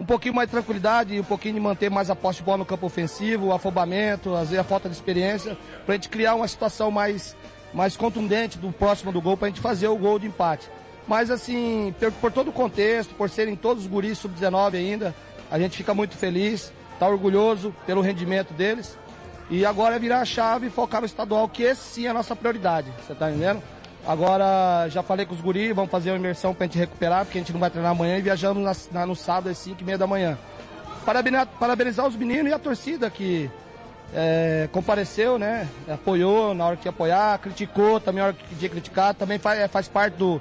um 0.01 0.05
pouquinho 0.05 0.35
mais 0.35 0.49
de 0.49 0.53
tranquilidade 0.53 1.21
um 1.21 1.25
pouquinho 1.25 1.55
de 1.55 1.61
manter 1.61 1.91
mais 1.91 2.09
a 2.09 2.17
posse 2.17 2.39
de 2.39 2.45
bola 2.45 2.59
no 2.59 2.65
campo 2.65 2.87
ofensivo, 2.87 3.49
o 3.49 3.53
afobamento, 3.53 4.35
às 4.35 4.49
vezes 4.49 4.59
a 4.59 4.65
falta 4.65 4.89
de 4.89 4.95
experiência, 4.95 5.57
para 5.85 5.95
a 5.95 5.97
gente 5.97 6.09
criar 6.09 6.35
uma 6.35 6.49
situação 6.49 6.91
mais, 6.91 7.37
mais 7.75 7.99
contundente 7.99 8.57
do 8.57 8.73
próximo 8.73 9.13
do 9.13 9.21
gol, 9.21 9.37
para 9.37 9.49
a 9.49 9.51
gente 9.51 9.61
fazer 9.61 9.89
o 9.89 9.97
gol 9.97 10.19
de 10.19 10.27
empate. 10.27 10.71
Mas 11.11 11.29
assim, 11.29 11.93
por, 11.99 12.13
por 12.13 12.31
todo 12.31 12.51
o 12.51 12.53
contexto, 12.53 13.13
por 13.17 13.29
serem 13.29 13.57
todos 13.57 13.83
os 13.83 13.91
guris 13.91 14.17
sub-19 14.19 14.75
ainda, 14.77 15.13
a 15.51 15.59
gente 15.59 15.77
fica 15.77 15.93
muito 15.93 16.17
feliz, 16.17 16.73
está 16.95 17.09
orgulhoso 17.09 17.75
pelo 17.85 18.01
rendimento 18.01 18.55
deles. 18.55 18.97
E 19.51 19.67
agora 19.67 19.97
é 19.97 19.99
virar 19.99 20.21
a 20.21 20.25
chave 20.25 20.69
e 20.69 20.71
focar 20.71 21.01
no 21.01 21.07
estadual, 21.09 21.49
que 21.49 21.65
esse 21.65 21.81
sim 21.83 22.07
é 22.07 22.11
a 22.11 22.15
nossa 22.15 22.37
prioridade, 22.37 22.93
você 23.05 23.13
tá 23.13 23.29
entendendo? 23.29 23.61
Agora, 24.07 24.87
já 24.89 25.03
falei 25.03 25.27
com 25.27 25.35
os 25.35 25.41
guris, 25.41 25.75
vamos 25.75 25.91
fazer 25.91 26.13
uma 26.13 26.17
imersão 26.19 26.55
pra 26.55 26.67
gente 26.67 26.79
recuperar, 26.79 27.25
porque 27.25 27.39
a 27.39 27.41
gente 27.41 27.53
não 27.53 27.59
vai 27.59 27.71
treinar 27.71 27.91
amanhã 27.91 28.17
e 28.17 28.23
viajamos 28.23 28.63
na- 28.63 29.01
na- 29.01 29.05
no 29.07 29.17
sábado 29.17 29.49
às 29.51 29.59
5 29.59 29.81
e 29.81 29.85
meia 29.85 29.99
da 29.99 30.07
manhã. 30.07 30.39
Parabenizar, 31.05 31.49
parabenizar 31.59 32.07
os 32.07 32.15
meninos 32.15 32.53
e 32.53 32.55
a 32.55 32.59
torcida 32.61 33.11
que 33.11 33.51
é, 34.15 34.69
compareceu, 34.71 35.41
né? 35.41 35.69
Apoiou 35.93 36.55
na 36.55 36.67
hora 36.67 36.77
que 36.77 36.87
ia 36.87 36.91
apoiar, 36.91 37.37
criticou 37.41 37.99
também 37.99 38.21
na 38.21 38.29
hora 38.29 38.37
que 38.37 38.55
tinha 38.55 38.69
criticar, 38.71 39.13
também 39.15 39.39
faz, 39.41 39.69
faz 39.73 39.89
parte 39.89 40.15
do, 40.15 40.41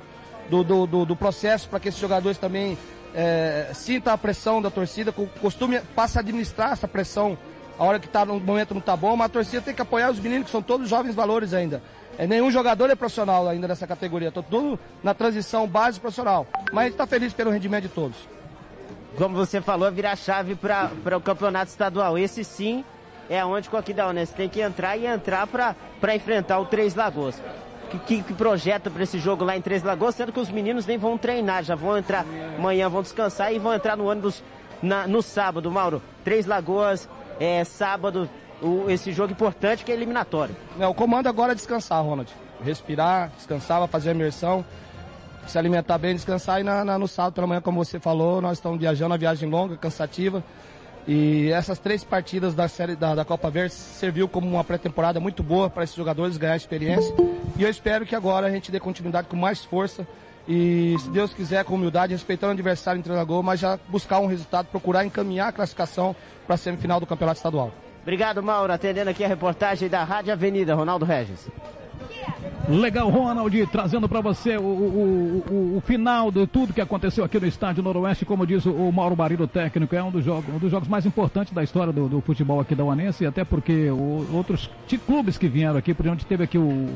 do, 0.50 0.64
do, 0.64 0.88
do- 0.88 1.06
do 1.06 1.16
processo 1.16 1.68
para 1.70 1.80
que 1.80 1.90
esses 1.90 2.00
jogadores 2.00 2.38
também 2.38 2.78
é, 3.14 3.70
sintam 3.74 4.14
a 4.14 4.18
pressão 4.18 4.62
da 4.62 4.70
torcida, 4.70 5.12
co- 5.12 5.28
costume, 5.42 5.80
passa 5.96 6.20
a 6.20 6.22
administrar 6.22 6.72
essa 6.74 6.88
pressão 6.88 7.38
a 7.78 7.84
hora 7.86 7.98
que 8.00 8.10
tá 8.10 8.26
no 8.26 8.40
momento 8.42 8.74
não 8.74 8.82
tá 8.82 8.96
bom, 8.98 9.16
mas 9.16 9.28
a 9.28 9.30
torcida 9.30 9.62
tem 9.62 9.74
que 9.74 9.82
apoiar 9.82 10.12
os 10.12 10.20
meninos 10.20 10.46
que 10.48 10.52
são 10.52 10.62
todos 10.62 10.90
jovens 10.90 11.16
valores 11.16 11.54
ainda. 11.54 11.82
É, 12.18 12.28
nenhum 12.28 12.52
jogador 12.52 12.90
é 12.90 12.96
profissional 12.96 13.48
ainda 13.48 13.70
nessa 13.70 13.88
categoria, 13.88 14.30
tô 14.32 14.44
tudo 14.44 14.78
na 15.02 15.14
transição 15.14 15.66
base 15.66 15.98
profissional. 15.98 16.46
Mas 16.74 16.92
está 16.92 17.08
feliz 17.08 17.32
pelo 17.32 17.50
rendimento 17.52 17.84
de 17.84 17.90
todos. 17.90 18.18
Como 19.18 19.34
você 19.36 19.62
falou, 19.62 19.90
virar 19.92 20.18
chave 20.18 20.56
para 20.56 20.92
o 21.18 21.22
campeonato 21.22 21.72
estadual. 21.72 22.18
Esse 22.18 22.44
sim 22.44 22.84
é 23.30 23.44
onde 23.46 23.70
o 23.72 23.78
Aquidauanense 23.78 24.34
tem 24.34 24.50
que 24.50 24.60
entrar 24.62 24.98
e 24.98 25.06
entrar 25.06 25.48
para 25.48 25.76
enfrentar 26.16 26.60
o 26.60 26.66
Três 26.66 26.96
Lagoas. 26.96 27.42
Que, 27.90 28.22
que, 28.22 28.34
projeta 28.34 28.90
para 28.90 29.02
esse 29.04 29.18
jogo 29.18 29.44
lá 29.44 29.58
em 29.58 29.62
Três 29.62 29.82
Lagoas, 29.82 30.14
sendo 30.16 30.32
que 30.32 30.40
os 30.40 30.50
meninos 30.52 30.86
nem 30.86 30.98
vão 30.98 31.18
treinar, 31.18 31.64
já 31.64 31.74
vão 31.76 31.98
entrar 31.98 32.24
amanhã, 32.58 32.88
vão 32.88 33.02
descansar 33.02 33.52
e 33.54 33.58
vão 33.58 33.74
entrar 33.74 33.98
no 33.98 34.06
ônibus 34.10 34.44
na- 34.82 35.08
no 35.08 35.22
sábado, 35.24 35.72
Mauro. 35.72 36.02
Três 36.24 36.46
Lagoas, 36.46 37.10
é, 37.40 37.64
sábado, 37.64 38.30
o- 38.62 38.86
esse 38.90 39.12
jogo 39.12 39.32
importante 39.32 39.84
que 39.84 39.92
é 39.92 39.96
eliminatório. 39.96 40.56
É, 40.80 40.86
o 40.88 40.94
comando 40.94 41.28
agora 41.28 41.54
é 41.54 41.56
descansar, 41.56 42.04
Ronald. 42.04 42.32
Respirar, 42.64 43.32
descansar, 43.36 43.88
fazer 43.88 44.10
a 44.10 44.14
imersão, 44.14 44.64
se 45.48 45.58
alimentar 45.58 45.98
bem, 45.98 46.14
descansar. 46.14 46.60
E 46.62 46.64
na, 46.64 46.86
na- 46.86 47.00
no 47.00 47.08
sábado 47.08 47.34
pela 47.34 47.48
manhã, 47.48 47.62
como 47.62 47.84
você 47.84 48.00
falou, 48.00 48.40
nós 48.42 48.58
estamos 48.60 48.80
viajando, 48.80 49.12
uma 49.12 49.18
viagem 49.18 49.50
longa, 49.50 49.76
cansativa. 49.78 50.44
E 51.08 51.52
essas 51.52 51.80
três 51.80 52.04
partidas 52.04 52.54
da 52.54 52.68
série 52.68 52.96
da, 52.96 53.16
da 53.16 53.26
Copa 53.26 53.50
Verde 53.50 53.74
serviu 53.74 54.28
como 54.28 54.48
uma 54.48 54.64
pré-temporada 54.64 55.20
muito 55.20 55.42
boa 55.42 55.70
para 55.70 55.84
esses 55.84 55.96
jogadores 55.96 56.38
ganhar 56.38 56.56
experiência. 56.56 57.14
E 57.58 57.64
eu 57.64 57.70
espero 57.70 58.06
que 58.06 58.16
agora 58.16 58.48
a 58.48 58.52
gente 58.52 58.72
dê 58.72 58.80
continuidade 58.80 59.28
com 59.28 59.36
mais 59.36 59.64
força. 59.64 60.08
E 60.48 60.96
se 61.00 61.10
Deus 61.10 61.34
quiser, 61.34 61.64
com 61.64 61.76
humildade, 61.76 62.14
respeitando 62.14 62.52
o 62.52 62.54
adversário 62.54 63.00
em 63.00 63.04
treinador, 63.04 63.44
mas 63.44 63.60
já 63.60 63.80
buscar 63.88 64.20
um 64.20 64.28
resultado, 64.28 64.68
procurar 64.68 65.06
encaminhar 65.06 65.50
a 65.50 65.52
classificação 65.52 66.16
para 66.46 66.56
a 66.56 66.58
semifinal 66.58 67.00
do 67.00 67.06
Campeonato 67.06 67.38
Estadual. 67.38 67.72
Obrigado, 68.02 68.42
Mauro, 68.42 68.74
atendendo 68.74 69.10
aqui 69.10 69.24
a 69.24 69.28
reportagem 69.28 69.90
da 69.90 70.04
Rádio 70.04 70.34
Avenida, 70.34 70.74
Ronaldo 70.74 71.06
Regis. 71.06 71.48
Legal, 72.70 73.10
Ronald, 73.10 73.66
trazendo 73.68 74.08
para 74.08 74.22
você 74.22 74.56
o, 74.56 74.62
o, 74.62 75.44
o, 75.50 75.78
o, 75.78 75.82
final 75.82 76.32
de 76.32 76.46
tudo 76.46 76.72
que 76.72 76.80
aconteceu 76.80 77.24
aqui 77.24 77.40
no 77.40 77.48
estádio 77.48 77.82
Noroeste, 77.82 78.26
como 78.26 78.46
diz 78.46 78.64
o 78.64 78.92
Mauro 78.92 79.16
Barilo, 79.16 79.48
técnico, 79.48 79.96
é 79.96 80.04
um 80.04 80.12
dos 80.12 80.24
jogos, 80.24 80.54
um 80.54 80.60
dos 80.60 80.70
jogos 80.70 80.88
mais 80.88 81.04
importantes 81.04 81.52
da 81.52 81.64
história 81.64 81.92
do, 81.92 82.08
do 82.08 82.22
futebol 82.22 82.60
aqui 82.60 82.76
da 82.76 82.84
Uanense, 82.84 83.26
até 83.26 83.44
porque 83.44 83.90
outros 83.90 84.70
clubes 85.08 85.36
que 85.36 85.48
vieram 85.48 85.78
aqui, 85.78 85.96
por 85.96 86.08
onde 86.08 86.24
teve 86.28 86.44
aqui 86.44 86.60
o, 86.60 86.88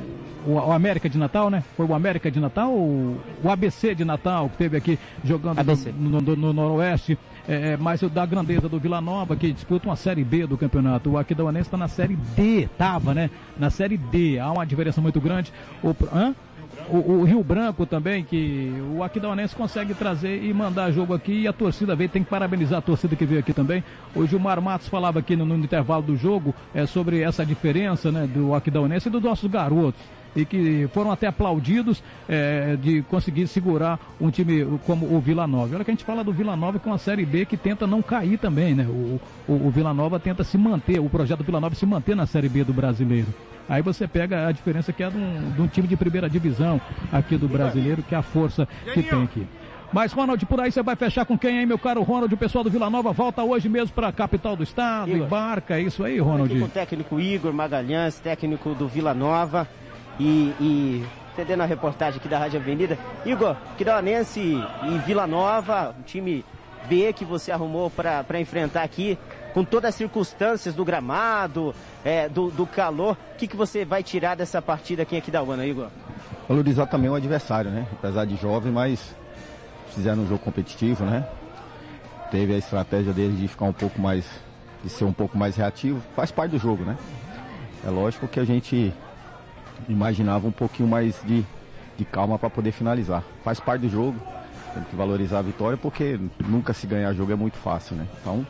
o, 0.45 0.71
América 0.71 1.09
de 1.09 1.17
Natal, 1.17 1.49
né? 1.49 1.63
Foi 1.75 1.87
o 1.87 1.95
América 1.95 2.29
de 2.29 2.39
Natal, 2.39 2.71
o, 2.71 3.17
o 3.43 3.49
ABC 3.49 3.95
de 3.95 4.05
Natal, 4.05 4.49
que 4.49 4.57
teve 4.57 4.77
aqui 4.77 4.99
jogando 5.23 5.57
no, 5.97 6.21
no, 6.21 6.35
no, 6.35 6.53
Noroeste, 6.53 7.17
é, 7.47 7.73
é, 7.73 7.77
mas 7.77 8.01
da 8.01 8.25
grandeza 8.25 8.69
do 8.69 8.79
Vila 8.79 9.01
Nova, 9.01 9.35
que 9.35 9.51
disputa 9.51 9.87
uma 9.87 9.95
Série 9.95 10.23
B 10.23 10.47
do 10.47 10.57
campeonato. 10.57 11.11
O 11.11 11.17
Aquidauanense 11.17 11.67
está 11.67 11.77
na 11.77 11.87
Série 11.87 12.15
D, 12.15 12.69
tava, 12.77 13.13
né? 13.13 13.29
Na 13.57 13.69
Série 13.69 13.97
D. 13.97 14.39
Há 14.39 14.51
uma 14.51 14.65
diferença 14.65 15.01
muito 15.01 15.19
grande. 15.19 15.51
O, 15.83 15.95
hã? 16.13 16.33
O, 16.89 16.97
o, 16.97 17.23
Rio 17.23 17.43
Branco 17.43 17.85
também, 17.85 18.23
que 18.23 18.73
o 18.95 19.03
Aquidauanense 19.03 19.55
consegue 19.55 19.93
trazer 19.93 20.43
e 20.43 20.51
mandar 20.53 20.91
jogo 20.91 21.13
aqui 21.13 21.41
e 21.41 21.47
a 21.47 21.53
torcida 21.53 21.95
veio, 21.95 22.09
tem 22.09 22.23
que 22.23 22.29
parabenizar 22.29 22.79
a 22.79 22.81
torcida 22.81 23.15
que 23.15 23.25
veio 23.25 23.39
aqui 23.39 23.53
também. 23.53 23.83
O 24.15 24.25
Gilmar 24.25 24.59
Matos 24.59 24.87
falava 24.87 25.19
aqui 25.19 25.35
no, 25.35 25.45
no 25.45 25.55
intervalo 25.55 26.01
do 26.01 26.17
jogo 26.17 26.53
é, 26.73 26.85
sobre 26.85 27.21
essa 27.21 27.45
diferença 27.45 28.11
né, 28.11 28.27
do 28.27 28.55
Aquidauanense 28.55 29.07
e 29.07 29.11
dos 29.11 29.21
nossos 29.21 29.49
garotos 29.49 30.01
e 30.35 30.45
que 30.45 30.87
foram 30.93 31.11
até 31.11 31.27
aplaudidos 31.27 32.03
é, 32.27 32.75
de 32.75 33.01
conseguir 33.03 33.47
segurar 33.47 33.99
um 34.19 34.29
time 34.29 34.65
como 34.85 35.05
o 35.05 35.19
Vila 35.19 35.45
Nova. 35.47 35.75
Olha 35.75 35.85
que 35.85 35.91
a 35.91 35.93
gente 35.93 36.05
fala 36.05 36.23
do 36.23 36.33
Vila 36.33 36.55
Nova 36.55 36.79
com 36.79 36.93
a 36.93 36.97
Série 36.97 37.25
B 37.25 37.45
que 37.45 37.57
tenta 37.57 37.85
não 37.85 38.01
cair 38.01 38.37
também, 38.37 38.73
né? 38.73 38.85
O, 38.87 39.19
o, 39.47 39.67
o 39.67 39.69
Vila 39.69 39.93
Nova 39.93 40.19
tenta 40.19 40.43
se 40.43 40.57
manter, 40.57 40.99
o 40.99 41.09
projeto 41.09 41.39
do 41.39 41.45
Vila 41.45 41.59
Nova 41.59 41.75
se 41.75 41.85
manter 41.85 42.15
na 42.15 42.25
Série 42.25 42.49
B 42.49 42.63
do 42.63 42.73
brasileiro. 42.73 43.27
Aí 43.67 43.81
você 43.81 44.07
pega 44.07 44.47
a 44.47 44.51
diferença 44.51 44.91
que 44.91 45.03
é 45.03 45.09
de 45.09 45.17
um, 45.17 45.51
de 45.51 45.61
um 45.61 45.67
time 45.67 45.87
de 45.87 45.95
primeira 45.95 46.29
divisão 46.29 46.81
aqui 47.11 47.37
do 47.37 47.47
brasileiro, 47.47 48.03
que 48.03 48.13
é 48.13 48.17
a 48.17 48.21
força 48.21 48.67
que 48.93 49.01
tem 49.01 49.23
aqui. 49.23 49.47
Mas, 49.93 50.11
Ronald, 50.11 50.43
por 50.47 50.59
aí 50.59 50.71
você 50.71 50.81
vai 50.81 50.95
fechar 50.95 51.23
com 51.23 51.37
quem, 51.37 51.59
hein, 51.59 51.67
meu 51.67 51.77
caro 51.77 52.01
Ronald? 52.01 52.33
O 52.33 52.37
pessoal 52.37 52.63
do 52.63 52.69
Vila 52.69 52.89
Nova 52.89 53.11
volta 53.11 53.43
hoje 53.43 53.69
mesmo 53.69 53.93
para 53.93 54.07
a 54.07 54.11
capital 54.11 54.55
do 54.55 54.63
estado, 54.63 55.11
Igor. 55.11 55.27
embarca, 55.27 55.77
é 55.77 55.83
isso 55.83 56.03
aí, 56.03 56.17
Ronald? 56.17 56.51
Aqui 56.51 56.59
com 56.59 56.65
o 56.65 56.69
técnico 56.69 57.19
Igor 57.19 57.53
Magalhães, 57.53 58.19
técnico 58.19 58.73
do 58.73 58.87
Vila 58.87 59.13
Nova 59.13 59.67
e, 60.19 60.53
e 60.59 61.05
entendendo 61.33 61.61
a 61.61 61.65
reportagem 61.65 62.19
aqui 62.19 62.29
da 62.29 62.37
Rádio 62.37 62.59
Avenida. 62.59 62.97
Igor, 63.25 63.55
Quiranense 63.77 64.39
e 64.39 64.97
Vila 65.05 65.25
Nova, 65.25 65.95
um 65.97 66.03
time 66.03 66.45
B 66.87 67.13
que 67.13 67.25
você 67.25 67.51
arrumou 67.51 67.89
para 67.89 68.39
enfrentar 68.39 68.83
aqui, 68.83 69.17
com 69.53 69.63
todas 69.63 69.89
as 69.89 69.95
circunstâncias 69.95 70.73
do 70.75 70.83
gramado, 70.83 71.73
é, 72.03 72.27
do, 72.27 72.49
do, 72.49 72.65
calor, 72.65 73.17
o 73.33 73.37
que, 73.37 73.47
que 73.47 73.55
você 73.55 73.85
vai 73.85 74.03
tirar 74.03 74.35
dessa 74.35 74.61
partida 74.61 75.03
aqui, 75.03 75.15
aqui 75.15 75.31
da 75.31 75.43
UANA, 75.43 75.65
Igor? 75.65 75.87
Valorizar 76.47 76.87
também 76.87 77.09
o 77.09 77.15
adversário, 77.15 77.71
né? 77.71 77.87
Apesar 77.93 78.25
de 78.25 78.35
jovem, 78.35 78.71
mas 78.71 79.15
fizeram 79.93 80.23
um 80.23 80.27
jogo 80.27 80.39
competitivo, 80.39 81.05
né? 81.05 81.25
Teve 82.31 82.53
a 82.53 82.57
estratégia 82.57 83.13
deles 83.13 83.39
de 83.39 83.47
ficar 83.47 83.65
um 83.65 83.73
pouco 83.73 84.01
mais, 84.01 84.25
de 84.83 84.89
ser 84.89 85.05
um 85.05 85.13
pouco 85.13 85.37
mais 85.37 85.55
reativo, 85.55 86.01
faz 86.15 86.31
parte 86.31 86.51
do 86.51 86.57
jogo, 86.57 86.83
né? 86.83 86.97
É 87.85 87.89
lógico 87.89 88.27
que 88.27 88.39
a 88.39 88.45
gente 88.45 88.93
imaginava 89.89 90.47
um 90.47 90.51
pouquinho 90.51 90.87
mais 90.87 91.19
de, 91.25 91.45
de 91.97 92.05
calma 92.05 92.37
para 92.37 92.49
poder 92.49 92.71
finalizar. 92.71 93.23
Faz 93.43 93.59
parte 93.59 93.81
do 93.81 93.89
jogo, 93.89 94.19
tem 94.73 94.83
que 94.83 94.95
valorizar 94.95 95.39
a 95.39 95.41
vitória 95.41 95.77
porque 95.77 96.19
nunca 96.47 96.73
se 96.73 96.87
ganhar 96.87 97.13
jogo 97.13 97.31
é 97.31 97.35
muito 97.35 97.57
fácil, 97.57 97.95
né? 97.95 98.07
Então, 98.21 98.45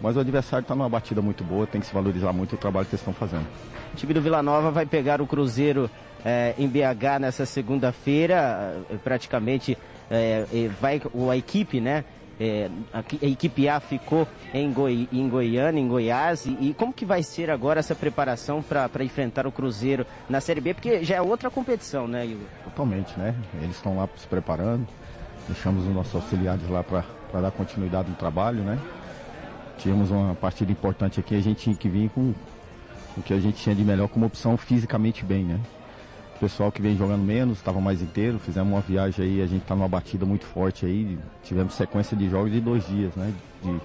mas 0.00 0.16
o 0.16 0.20
adversário 0.20 0.64
está 0.64 0.74
numa 0.74 0.88
batida 0.88 1.22
muito 1.22 1.44
boa, 1.44 1.66
tem 1.66 1.80
que 1.80 1.86
se 1.86 1.94
valorizar 1.94 2.32
muito 2.32 2.54
o 2.54 2.58
trabalho 2.58 2.86
que 2.86 2.94
eles 2.94 3.00
estão 3.00 3.14
fazendo. 3.14 3.46
O 3.92 3.96
time 3.96 4.12
do 4.12 4.20
Vila 4.20 4.42
Nova 4.42 4.70
vai 4.70 4.84
pegar 4.84 5.20
o 5.20 5.26
Cruzeiro 5.26 5.88
é, 6.24 6.54
em 6.58 6.66
BH 6.66 7.20
nessa 7.20 7.46
segunda-feira, 7.46 8.76
eh, 8.90 8.96
praticamente 9.02 9.76
é, 10.10 10.44
vai 10.80 11.00
a 11.30 11.36
equipe, 11.36 11.80
né? 11.80 12.04
É, 12.44 12.68
a, 12.92 13.04
equipe 13.24 13.68
A 13.68 13.78
ficou 13.78 14.26
em, 14.52 14.72
Goi, 14.72 15.08
em 15.12 15.28
Goiânia, 15.28 15.80
em 15.80 15.86
Goiás, 15.86 16.44
e, 16.44 16.50
e, 16.60 16.74
como 16.74 16.92
que 16.92 17.04
vai 17.04 17.22
ser 17.22 17.48
agora 17.48 17.78
essa 17.78 17.94
preparação 17.94 18.60
para 18.60 19.04
enfrentar 19.04 19.46
o 19.46 19.52
Cruzeiro 19.52 20.04
na 20.28 20.40
Série 20.40 20.60
B? 20.60 20.74
Porque 20.74 21.04
já 21.04 21.14
é 21.14 21.22
outra 21.22 21.48
competição, 21.48 22.08
né, 22.08 22.26
Igor? 22.26 22.48
Totalmente, 22.64 23.16
né? 23.16 23.32
Eles 23.62 23.76
estão 23.76 23.96
lá 23.96 24.08
se 24.16 24.26
preparando, 24.26 24.88
deixamos 25.46 25.86
os 25.86 25.94
nossos 25.94 26.16
auxiliares 26.16 26.68
lá 26.68 26.82
para 26.82 27.04
dar 27.40 27.52
continuidade 27.52 28.10
no 28.10 28.16
trabalho, 28.16 28.64
né? 28.64 28.76
Tínhamos 29.78 30.10
uma 30.10 30.34
partida 30.34 30.72
importante 30.72 31.20
aqui, 31.20 31.36
a 31.36 31.40
gente 31.40 31.62
tinha 31.62 31.76
que 31.76 31.88
vir 31.88 32.10
com 32.10 32.34
o 33.16 33.22
que 33.22 33.32
a 33.32 33.38
gente 33.38 33.62
tinha 33.62 33.72
de 33.72 33.84
melhor 33.84 34.08
como 34.08 34.26
opção 34.26 34.56
fisicamente 34.56 35.24
bem, 35.24 35.44
né? 35.44 35.60
Pessoal 36.42 36.72
que 36.72 36.82
vem 36.82 36.96
jogando 36.96 37.22
menos, 37.22 37.58
estava 37.58 37.80
mais 37.80 38.02
inteiro, 38.02 38.36
fizemos 38.36 38.72
uma 38.72 38.80
viagem 38.80 39.24
aí, 39.24 39.42
a 39.42 39.46
gente 39.46 39.62
está 39.62 39.76
numa 39.76 39.86
batida 39.86 40.26
muito 40.26 40.44
forte 40.44 40.84
aí, 40.84 41.16
tivemos 41.44 41.72
sequência 41.74 42.16
de 42.16 42.28
jogos 42.28 42.50
de 42.50 42.60
dois 42.60 42.84
dias, 42.84 43.14
né? 43.14 43.32
De, 43.62 43.80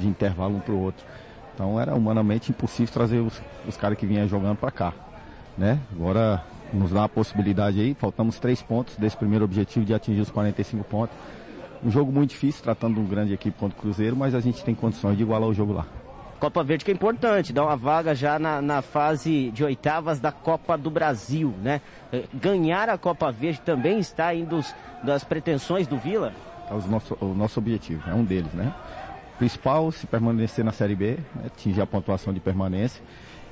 de 0.00 0.08
intervalo 0.08 0.56
um 0.56 0.58
para 0.58 0.74
o 0.74 0.80
outro. 0.80 1.06
Então 1.54 1.80
era 1.80 1.94
humanamente 1.94 2.50
impossível 2.50 2.92
trazer 2.92 3.20
os, 3.20 3.40
os 3.64 3.76
caras 3.76 3.96
que 3.96 4.06
vinham 4.06 4.26
jogando 4.26 4.56
para 4.56 4.72
cá, 4.72 4.92
né? 5.56 5.78
Agora 5.92 6.42
nos 6.72 6.90
dá 6.90 7.04
a 7.04 7.08
possibilidade 7.08 7.80
aí, 7.80 7.94
faltamos 7.94 8.40
três 8.40 8.60
pontos 8.60 8.96
desse 8.96 9.16
primeiro 9.16 9.44
objetivo 9.44 9.86
de 9.86 9.94
atingir 9.94 10.20
os 10.20 10.30
45 10.32 10.82
pontos. 10.82 11.16
Um 11.84 11.92
jogo 11.92 12.10
muito 12.10 12.30
difícil, 12.30 12.60
tratando 12.60 12.94
de 12.94 13.00
uma 13.00 13.08
grande 13.08 13.32
equipe 13.32 13.56
contra 13.56 13.78
o 13.78 13.80
Cruzeiro, 13.80 14.16
mas 14.16 14.34
a 14.34 14.40
gente 14.40 14.64
tem 14.64 14.74
condições 14.74 15.16
de 15.16 15.22
igualar 15.22 15.48
o 15.48 15.54
jogo 15.54 15.72
lá. 15.72 15.86
Copa 16.40 16.64
Verde 16.64 16.86
que 16.86 16.90
é 16.90 16.94
importante, 16.94 17.52
dá 17.52 17.62
uma 17.62 17.76
vaga 17.76 18.14
já 18.14 18.38
na, 18.38 18.62
na 18.62 18.80
fase 18.80 19.50
de 19.50 19.62
oitavas 19.62 20.18
da 20.18 20.32
Copa 20.32 20.76
do 20.76 20.90
Brasil, 20.90 21.54
né? 21.62 21.82
É, 22.10 22.24
ganhar 22.32 22.88
a 22.88 22.96
Copa 22.96 23.30
Verde 23.30 23.60
também 23.60 23.98
está 23.98 24.34
indo 24.34 24.56
dos, 24.56 24.74
das 25.04 25.22
pretensões 25.22 25.86
do 25.86 25.98
Vila? 25.98 26.32
É 26.70 26.72
o 26.72 26.80
nosso, 26.88 27.16
o 27.20 27.34
nosso 27.34 27.60
objetivo, 27.60 28.08
é 28.08 28.14
um 28.14 28.24
deles, 28.24 28.50
né? 28.54 28.74
Principal, 29.36 29.92
se 29.92 30.06
permanecer 30.06 30.64
na 30.64 30.72
Série 30.72 30.96
B, 30.96 31.18
né? 31.34 31.44
atingir 31.46 31.82
a 31.82 31.86
pontuação 31.86 32.32
de 32.32 32.40
permanência. 32.40 33.02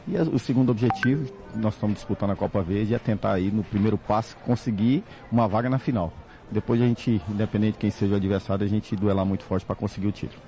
E 0.06 0.16
o 0.16 0.38
segundo 0.38 0.70
objetivo, 0.70 1.30
nós 1.54 1.74
estamos 1.74 1.96
disputando 1.96 2.30
a 2.30 2.36
Copa 2.36 2.62
Verde, 2.62 2.94
é 2.94 2.98
tentar 2.98 3.32
aí 3.32 3.50
no 3.50 3.62
primeiro 3.62 3.98
passo 3.98 4.34
conseguir 4.38 5.04
uma 5.30 5.46
vaga 5.46 5.68
na 5.68 5.78
final. 5.78 6.10
Depois 6.50 6.80
a 6.80 6.86
gente, 6.86 7.20
independente 7.28 7.72
de 7.72 7.78
quem 7.80 7.90
seja 7.90 8.14
o 8.14 8.16
adversário, 8.16 8.64
a 8.64 8.68
gente 8.68 8.96
duelar 8.96 9.26
muito 9.26 9.44
forte 9.44 9.66
para 9.66 9.76
conseguir 9.76 10.06
o 10.06 10.12
título 10.12 10.40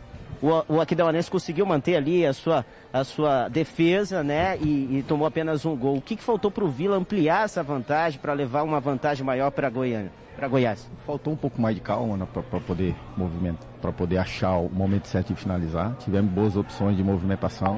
o, 0.42 0.76
o 0.76 0.80
Aquidauanense 0.80 1.30
conseguiu 1.30 1.66
manter 1.66 1.96
ali 1.96 2.24
a 2.24 2.32
sua, 2.32 2.64
a 2.92 3.04
sua 3.04 3.48
defesa, 3.48 4.22
né? 4.22 4.56
E, 4.58 4.98
e 4.98 5.04
tomou 5.06 5.26
apenas 5.26 5.64
um 5.64 5.76
gol. 5.76 5.96
O 5.96 6.00
que, 6.00 6.16
que 6.16 6.22
faltou 6.22 6.50
para 6.50 6.64
o 6.64 6.68
Vila 6.68 6.96
ampliar 6.96 7.44
essa 7.44 7.62
vantagem 7.62 8.18
para 8.20 8.32
levar 8.32 8.62
uma 8.62 8.80
vantagem 8.80 9.24
maior 9.24 9.50
para 9.50 9.68
Goiânia? 9.68 10.10
Para 10.36 10.48
Goiás. 10.48 10.90
Faltou 11.06 11.32
um 11.32 11.36
pouco 11.36 11.60
mais 11.60 11.74
de 11.74 11.82
calma 11.82 12.16
né, 12.16 12.26
para 12.32 12.60
poder 12.60 12.94
movimentar, 13.16 13.68
para 13.82 13.92
poder 13.92 14.16
achar 14.16 14.56
o 14.56 14.70
momento 14.70 15.06
certo 15.06 15.34
de 15.34 15.40
finalizar. 15.40 15.94
Tivemos 15.98 16.30
boas 16.32 16.56
opções 16.56 16.96
de 16.96 17.04
movimentação. 17.04 17.76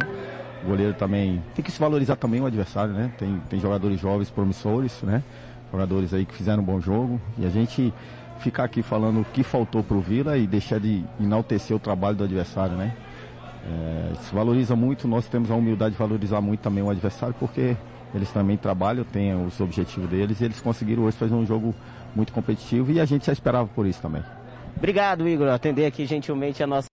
O 0.62 0.66
goleiro 0.68 0.94
também 0.94 1.42
tem 1.56 1.64
que 1.64 1.72
se 1.72 1.80
valorizar 1.80 2.14
também 2.14 2.40
o 2.40 2.46
adversário, 2.46 2.94
né? 2.94 3.10
Tem, 3.18 3.42
tem 3.50 3.58
jogadores 3.58 3.98
jovens 3.98 4.30
promissores, 4.30 5.02
né? 5.02 5.24
Jogadores 5.72 6.14
aí 6.14 6.24
que 6.24 6.34
fizeram 6.34 6.62
um 6.62 6.66
bom 6.66 6.80
jogo. 6.80 7.20
E 7.36 7.44
a 7.44 7.48
gente 7.48 7.92
ficar 8.42 8.64
aqui 8.64 8.82
falando 8.82 9.20
o 9.20 9.24
que 9.24 9.42
faltou 9.42 9.82
para 9.82 9.96
o 9.96 10.00
Vila 10.00 10.36
e 10.36 10.46
deixar 10.46 10.80
de 10.80 11.04
enaltecer 11.20 11.76
o 11.76 11.80
trabalho 11.80 12.16
do 12.16 12.24
adversário, 12.24 12.76
né? 12.76 12.94
É, 13.64 14.12
valoriza 14.32 14.74
muito, 14.74 15.06
nós 15.06 15.26
temos 15.28 15.50
a 15.50 15.54
humildade 15.54 15.92
de 15.92 15.98
valorizar 15.98 16.40
muito 16.40 16.60
também 16.60 16.82
o 16.82 16.90
adversário, 16.90 17.34
porque 17.38 17.76
eles 18.12 18.30
também 18.32 18.56
trabalham, 18.56 19.04
têm 19.04 19.34
os 19.34 19.60
objetivos 19.60 20.10
deles 20.10 20.40
e 20.40 20.44
eles 20.44 20.60
conseguiram 20.60 21.04
hoje 21.04 21.16
fazer 21.16 21.34
um 21.34 21.46
jogo 21.46 21.74
muito 22.14 22.32
competitivo 22.32 22.90
e 22.90 23.00
a 23.00 23.04
gente 23.04 23.26
já 23.26 23.32
esperava 23.32 23.68
por 23.68 23.86
isso 23.86 24.02
também. 24.02 24.22
Obrigado, 24.76 25.28
Igor, 25.28 25.48
atender 25.48 25.86
aqui 25.86 26.04
gentilmente 26.04 26.62
a 26.62 26.66
nossa. 26.66 26.88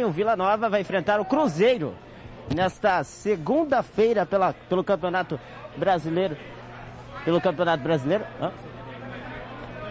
O 0.00 0.10
Vila 0.10 0.36
Nova 0.36 0.68
vai 0.68 0.80
enfrentar 0.80 1.20
o 1.20 1.24
Cruzeiro 1.24 1.92
nesta 2.54 3.02
segunda-feira 3.02 4.26
pelo 4.68 4.84
Campeonato 4.84 5.38
Brasileiro 5.76 6.36
pelo 7.28 7.42
Campeonato 7.42 7.82
Brasileiro. 7.82 8.24
Hã? 8.40 8.50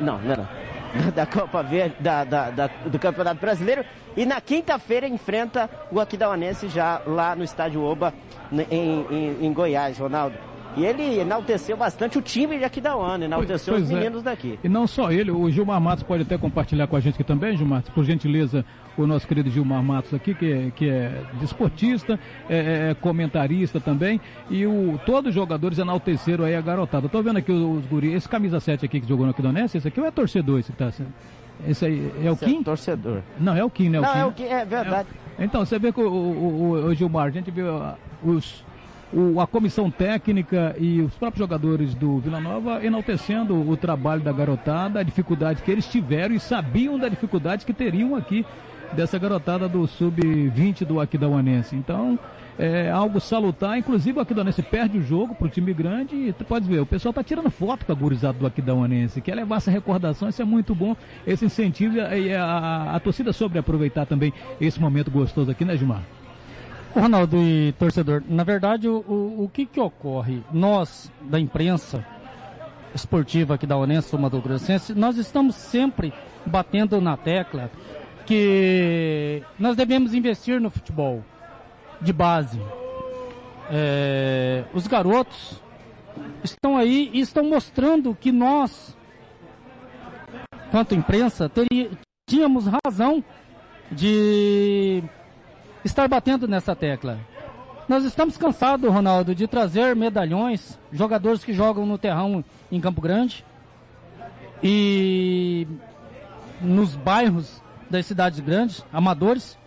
Não, 0.01 0.17
não, 0.17 0.37
não. 0.37 0.47
Da 1.13 1.27
Copa 1.27 1.61
Verde, 1.61 1.95
da, 1.99 2.23
da, 2.23 2.49
da, 2.49 2.67
do 2.67 2.97
Campeonato 2.97 3.39
Brasileiro. 3.39 3.85
E 4.15 4.25
na 4.25 4.41
quinta-feira 4.41 5.07
enfrenta 5.07 5.69
o 5.91 5.99
Aquidauanense 5.99 6.67
já 6.67 6.99
lá 7.05 7.35
no 7.35 7.43
Estádio 7.43 7.83
Oba, 7.83 8.11
em, 8.51 9.05
em, 9.11 9.45
em 9.45 9.53
Goiás, 9.53 9.99
Ronaldo. 9.99 10.35
E 10.77 10.85
ele 10.85 11.19
enalteceu 11.19 11.75
bastante 11.75 12.19
o 12.19 12.21
time 12.21 12.59
de 12.59 12.63
Aquidauana, 12.63 13.25
enalteceu 13.25 13.73
pois, 13.73 13.83
pois 13.83 13.83
os 13.85 13.91
é. 13.91 13.95
meninos 13.95 14.21
é. 14.21 14.25
daqui. 14.25 14.59
E 14.63 14.69
não 14.69 14.85
só 14.85 15.11
ele, 15.11 15.31
o 15.31 15.49
Gilmar 15.49 15.81
Matos 15.81 16.03
pode 16.03 16.21
até 16.21 16.37
compartilhar 16.37 16.85
com 16.85 16.95
a 16.95 16.99
gente 16.99 17.15
aqui 17.15 17.23
também, 17.23 17.57
Gilmar, 17.57 17.81
por 17.95 18.05
gentileza, 18.05 18.63
o 18.95 19.07
nosso 19.07 19.27
querido 19.27 19.49
Gilmar 19.49 19.81
Matos 19.81 20.13
aqui, 20.13 20.35
que 20.35 20.51
é, 20.51 20.71
que 20.75 20.87
é 20.87 21.23
desportista, 21.39 22.19
é, 22.47 22.57
é, 22.57 22.91
é 22.91 22.93
comentarista 22.93 23.79
também, 23.79 24.21
e 24.51 24.67
o, 24.67 24.99
todos 25.03 25.29
os 25.29 25.35
jogadores 25.35 25.79
enalteceram 25.79 26.45
aí 26.45 26.55
a 26.55 26.61
garotada. 26.61 27.07
Eu 27.07 27.09
tô 27.09 27.23
vendo 27.23 27.37
aqui 27.37 27.51
os, 27.51 27.79
os 27.79 27.85
guri, 27.87 28.13
esse 28.13 28.29
camisa 28.29 28.59
7 28.59 28.85
aqui 28.85 29.01
que 29.01 29.07
jogou 29.07 29.25
no 29.25 29.31
Aquidonense, 29.31 29.79
esse 29.79 29.87
aqui 29.87 29.99
ou 29.99 30.05
é 30.05 30.11
torcedor 30.11 30.59
esse 30.59 30.71
que 30.71 30.77
tá 30.77 30.91
sendo? 30.91 31.11
Esse 31.67 31.85
aí 31.85 32.11
é 32.23 32.29
o 32.29 32.33
esse 32.33 32.45
Kim? 32.45 32.59
É 32.59 32.63
torcedor. 32.63 33.21
Não, 33.39 33.55
é 33.55 33.63
o 33.63 33.69
Kim, 33.69 33.89
né? 33.89 33.99
Não, 33.99 34.09
o 34.09 34.13
Kim, 34.13 34.19
é 34.19 34.25
o 34.25 34.31
Kim, 34.31 34.43
é 34.43 34.65
verdade. 34.65 35.09
É, 35.39 35.43
então, 35.43 35.65
você 35.65 35.79
vê 35.79 35.91
que 35.91 35.99
o, 35.99 36.07
o, 36.07 36.11
o, 36.11 36.71
o 36.85 36.93
Gilmar, 36.93 37.27
a 37.27 37.31
gente 37.31 37.49
viu 37.49 37.65
os 38.23 38.63
o, 39.13 39.39
a 39.39 39.47
comissão 39.47 39.89
técnica 39.89 40.75
e 40.77 41.01
os 41.01 41.13
próprios 41.15 41.39
jogadores 41.39 41.95
do 41.95 42.19
Vila 42.19 42.39
Nova 42.39 42.83
enaltecendo 42.83 43.55
o 43.69 43.77
trabalho 43.77 44.21
da 44.21 44.31
garotada, 44.31 44.99
a 44.99 45.03
dificuldade 45.03 45.61
que 45.61 45.71
eles 45.71 45.87
tiveram 45.87 46.35
e 46.35 46.39
sabiam 46.39 46.97
da 46.97 47.07
dificuldade 47.07 47.65
que 47.65 47.73
teriam 47.73 48.15
aqui 48.15 48.45
dessa 48.93 49.17
garotada 49.17 49.67
do 49.67 49.85
sub-20 49.87 50.85
do 50.85 50.99
Aquidauanense. 50.99 51.75
Então, 51.75 52.17
é 52.57 52.89
algo 52.89 53.19
salutar. 53.19 53.77
Inclusive, 53.77 54.17
o 54.17 54.21
Aquidauanense 54.21 54.61
perde 54.61 54.97
o 54.97 55.01
jogo 55.01 55.35
para 55.35 55.47
o 55.47 55.49
time 55.49 55.73
grande 55.73 56.15
e 56.15 56.33
tu 56.33 56.43
pode 56.43 56.67
ver, 56.67 56.79
o 56.79 56.85
pessoal 56.85 57.11
está 57.11 57.23
tirando 57.23 57.49
foto 57.49 57.85
com 57.85 57.91
a 57.91 57.95
gurizada 57.95 58.37
do 58.37 58.47
Aquidauanense. 58.47 59.21
Quer 59.21 59.35
levar 59.35 59.57
essa 59.57 59.71
recordação, 59.71 60.29
isso 60.29 60.41
é 60.41 60.45
muito 60.45 60.73
bom. 60.73 60.95
Esse 61.25 61.45
incentivo 61.45 61.97
e 61.97 62.33
a, 62.33 62.43
a, 62.43 62.95
a, 62.95 62.99
torcida 62.99 63.31
sobre 63.33 63.59
aproveitar 63.59 64.05
também 64.05 64.33
esse 64.59 64.79
momento 64.79 65.11
gostoso 65.11 65.51
aqui, 65.51 65.63
né, 65.65 65.77
Gilmar? 65.77 66.01
Ronaldo 66.93 67.37
e 67.37 67.73
torcedor, 67.73 68.23
na 68.27 68.43
verdade, 68.43 68.87
o, 68.87 68.97
o, 69.07 69.43
o 69.43 69.49
que 69.49 69.65
que 69.65 69.79
ocorre? 69.79 70.41
Nós, 70.51 71.11
da 71.21 71.39
imprensa 71.39 72.05
esportiva 72.93 73.55
aqui 73.55 73.67
da 73.67 73.77
Onense, 73.77 74.15
Mato 74.17 74.41
Grossense, 74.41 74.93
nós 74.93 75.17
estamos 75.17 75.55
sempre 75.55 76.13
batendo 76.45 76.99
na 76.99 77.15
tecla 77.15 77.69
que 78.25 79.43
nós 79.59 79.75
devemos 79.75 80.13
investir 80.13 80.59
no 80.59 80.69
futebol 80.69 81.23
de 82.01 82.11
base. 82.11 82.59
É, 83.69 84.63
os 84.73 84.87
garotos 84.87 85.61
estão 86.43 86.77
aí 86.77 87.09
e 87.13 87.19
estão 87.19 87.43
mostrando 87.43 88.15
que 88.15 88.31
nós, 88.31 88.97
quanto 90.71 90.95
imprensa, 90.95 91.49
teria, 91.49 91.91
tínhamos 92.29 92.65
razão 92.85 93.23
de 93.91 95.03
estar 95.87 96.07
batendo 96.07 96.47
nessa 96.47 96.75
tecla. 96.75 97.19
Nós 97.87 98.03
estamos 98.03 98.37
cansados, 98.37 98.91
Ronaldo, 98.91 99.33
de 99.33 99.47
trazer 99.47 99.95
medalhões, 99.95 100.77
jogadores 100.91 101.43
que 101.43 101.53
jogam 101.53 101.85
no 101.85 101.97
terrão 101.97 102.43
em 102.71 102.81
Campo 102.81 103.01
Grande 103.01 103.45
e 104.61 105.65
nos 106.61 106.95
bairros 106.95 107.61
das 107.89 108.05
cidades 108.05 108.39
grandes, 108.41 108.85
amadores, 108.91 109.57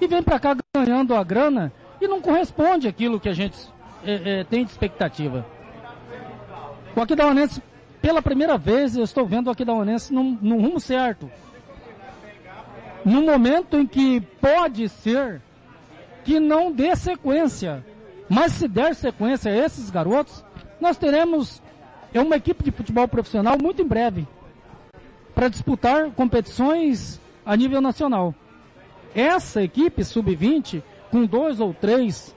e 0.00 0.06
vem 0.06 0.22
para 0.22 0.38
cá 0.38 0.56
ganhando 0.74 1.14
a 1.14 1.24
grana 1.24 1.72
e 2.00 2.06
não 2.06 2.20
corresponde 2.20 2.86
aquilo 2.86 3.18
que 3.18 3.28
a 3.28 3.32
gente 3.32 3.56
é, 4.04 4.40
é, 4.40 4.44
tem 4.44 4.64
de 4.64 4.70
expectativa. 4.70 5.44
O 6.94 7.00
Aquidauanense, 7.00 7.60
pela 8.00 8.22
primeira 8.22 8.56
vez, 8.56 8.96
eu 8.96 9.02
estou 9.02 9.26
vendo 9.26 9.48
o 9.48 9.50
Aquidauanense 9.50 10.14
num, 10.14 10.38
num 10.40 10.60
rumo 10.60 10.78
certo. 10.78 11.28
Num 13.04 13.24
momento 13.24 13.76
em 13.76 13.86
que 13.86 14.20
pode 14.20 14.88
ser 14.88 15.40
que 16.26 16.40
não 16.40 16.72
dê 16.72 16.96
sequência. 16.96 17.86
Mas 18.28 18.50
se 18.52 18.66
der 18.66 18.96
sequência 18.96 19.52
a 19.52 19.56
esses 19.56 19.88
garotos, 19.88 20.44
nós 20.80 20.96
teremos 20.98 21.62
é 22.12 22.20
uma 22.20 22.36
equipe 22.36 22.64
de 22.64 22.72
futebol 22.72 23.06
profissional 23.06 23.56
muito 23.62 23.80
em 23.80 23.86
breve 23.86 24.26
para 25.34 25.48
disputar 25.48 26.10
competições 26.10 27.20
a 27.44 27.56
nível 27.56 27.80
nacional. 27.80 28.34
Essa 29.14 29.62
equipe 29.62 30.02
sub-20, 30.02 30.82
com 31.10 31.26
dois 31.26 31.60
ou 31.60 31.72
três 31.72 32.34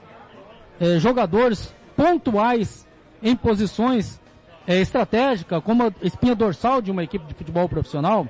é, 0.78 0.98
jogadores 0.98 1.74
pontuais 1.96 2.86
em 3.22 3.34
posições 3.34 4.20
é, 4.66 4.80
estratégicas, 4.80 5.62
como 5.64 5.84
a 5.84 5.92
espinha 6.02 6.34
dorsal 6.34 6.80
de 6.80 6.90
uma 6.90 7.02
equipe 7.02 7.26
de 7.26 7.34
futebol 7.34 7.68
profissional, 7.68 8.28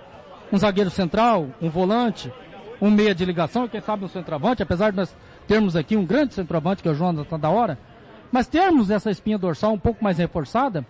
um 0.51 0.57
zagueiro 0.57 0.91
central, 0.91 1.49
um 1.61 1.69
volante, 1.69 2.33
um 2.81 2.91
meia 2.91 3.15
de 3.15 3.25
ligação, 3.25 3.69
quem 3.69 3.81
sabe 3.81 4.05
um 4.05 4.09
centroavante, 4.09 4.63
apesar 4.63 4.91
de 4.91 4.97
nós 4.97 5.15
termos 5.51 5.75
aqui 5.75 5.97
um 5.97 6.07
grande 6.07 6.33
centroavante, 6.33 6.81
que 6.81 6.89
é 6.89 6.93
o 6.93 6.95
Jonathan 6.95 7.37
da 7.37 7.51
hora, 7.51 7.77
mas 8.31 8.47
termos 8.47 8.89
essa 8.89 9.11
espinha 9.11 9.37
dorsal 9.37 9.73
um 9.73 9.79
pouco 9.81 10.05
mais 10.05 10.17
reforçada, 10.17 10.87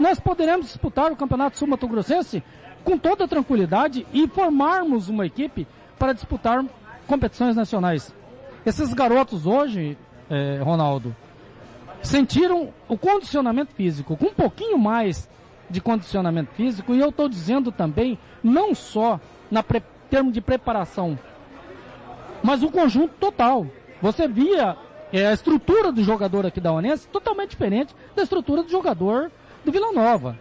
nós 0.00 0.18
poderemos 0.18 0.66
disputar 0.66 1.12
o 1.12 1.16
Campeonato 1.16 1.56
Sul-Mato 1.56 1.86
Grossense 1.86 2.42
com 2.82 2.98
toda 2.98 3.28
tranquilidade 3.28 4.04
e 4.12 4.26
formarmos 4.26 5.08
uma 5.08 5.24
equipe 5.24 5.64
para 5.96 6.12
disputar 6.12 6.64
competições 7.06 7.54
nacionais. 7.54 8.12
Esses 8.66 8.92
garotos 8.92 9.46
hoje, 9.46 9.96
eh, 10.28 10.58
Ronaldo, 10.60 11.14
sentiram 12.02 12.70
o 12.88 12.98
condicionamento 12.98 13.72
físico, 13.74 14.16
com 14.16 14.26
um 14.26 14.34
pouquinho 14.34 14.76
mais 14.76 15.30
de 15.70 15.80
condicionamento 15.80 16.50
físico, 16.54 16.96
e 16.96 16.98
eu 16.98 17.10
estou 17.10 17.28
dizendo 17.28 17.70
também, 17.70 18.18
não 18.42 18.74
só 18.74 19.20
na 19.48 19.64
termo 20.10 20.32
de 20.32 20.40
preparação, 20.40 21.16
mas 22.42 22.62
o 22.62 22.70
conjunto 22.70 23.14
total. 23.18 23.66
Você 24.00 24.28
via 24.28 24.76
eh, 25.12 25.26
a 25.26 25.32
estrutura 25.32 25.90
do 25.90 26.02
jogador 26.02 26.46
aqui 26.46 26.60
da 26.60 26.72
Onense 26.72 27.08
totalmente 27.08 27.50
diferente 27.50 27.94
da 28.14 28.22
estrutura 28.22 28.62
do 28.62 28.70
jogador 28.70 29.30
do 29.64 29.72
Vila 29.72 29.92
Nova. 29.92 30.38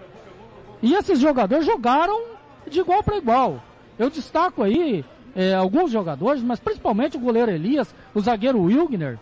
E 0.82 0.94
esses 0.94 1.20
jogadores 1.20 1.66
jogaram 1.66 2.22
de 2.68 2.80
igual 2.80 3.04
para 3.04 3.18
igual. 3.18 3.62
Eu 3.98 4.10
destaco 4.10 4.62
aí 4.62 5.04
é, 5.36 5.54
alguns 5.54 5.92
jogadores, 5.92 6.42
mas 6.42 6.60
principalmente 6.60 7.18
o 7.18 7.20
goleiro 7.20 7.52
Elias, 7.52 7.94
o 8.14 8.20
zagueiro 8.20 8.62
Wilgner, 8.62 9.18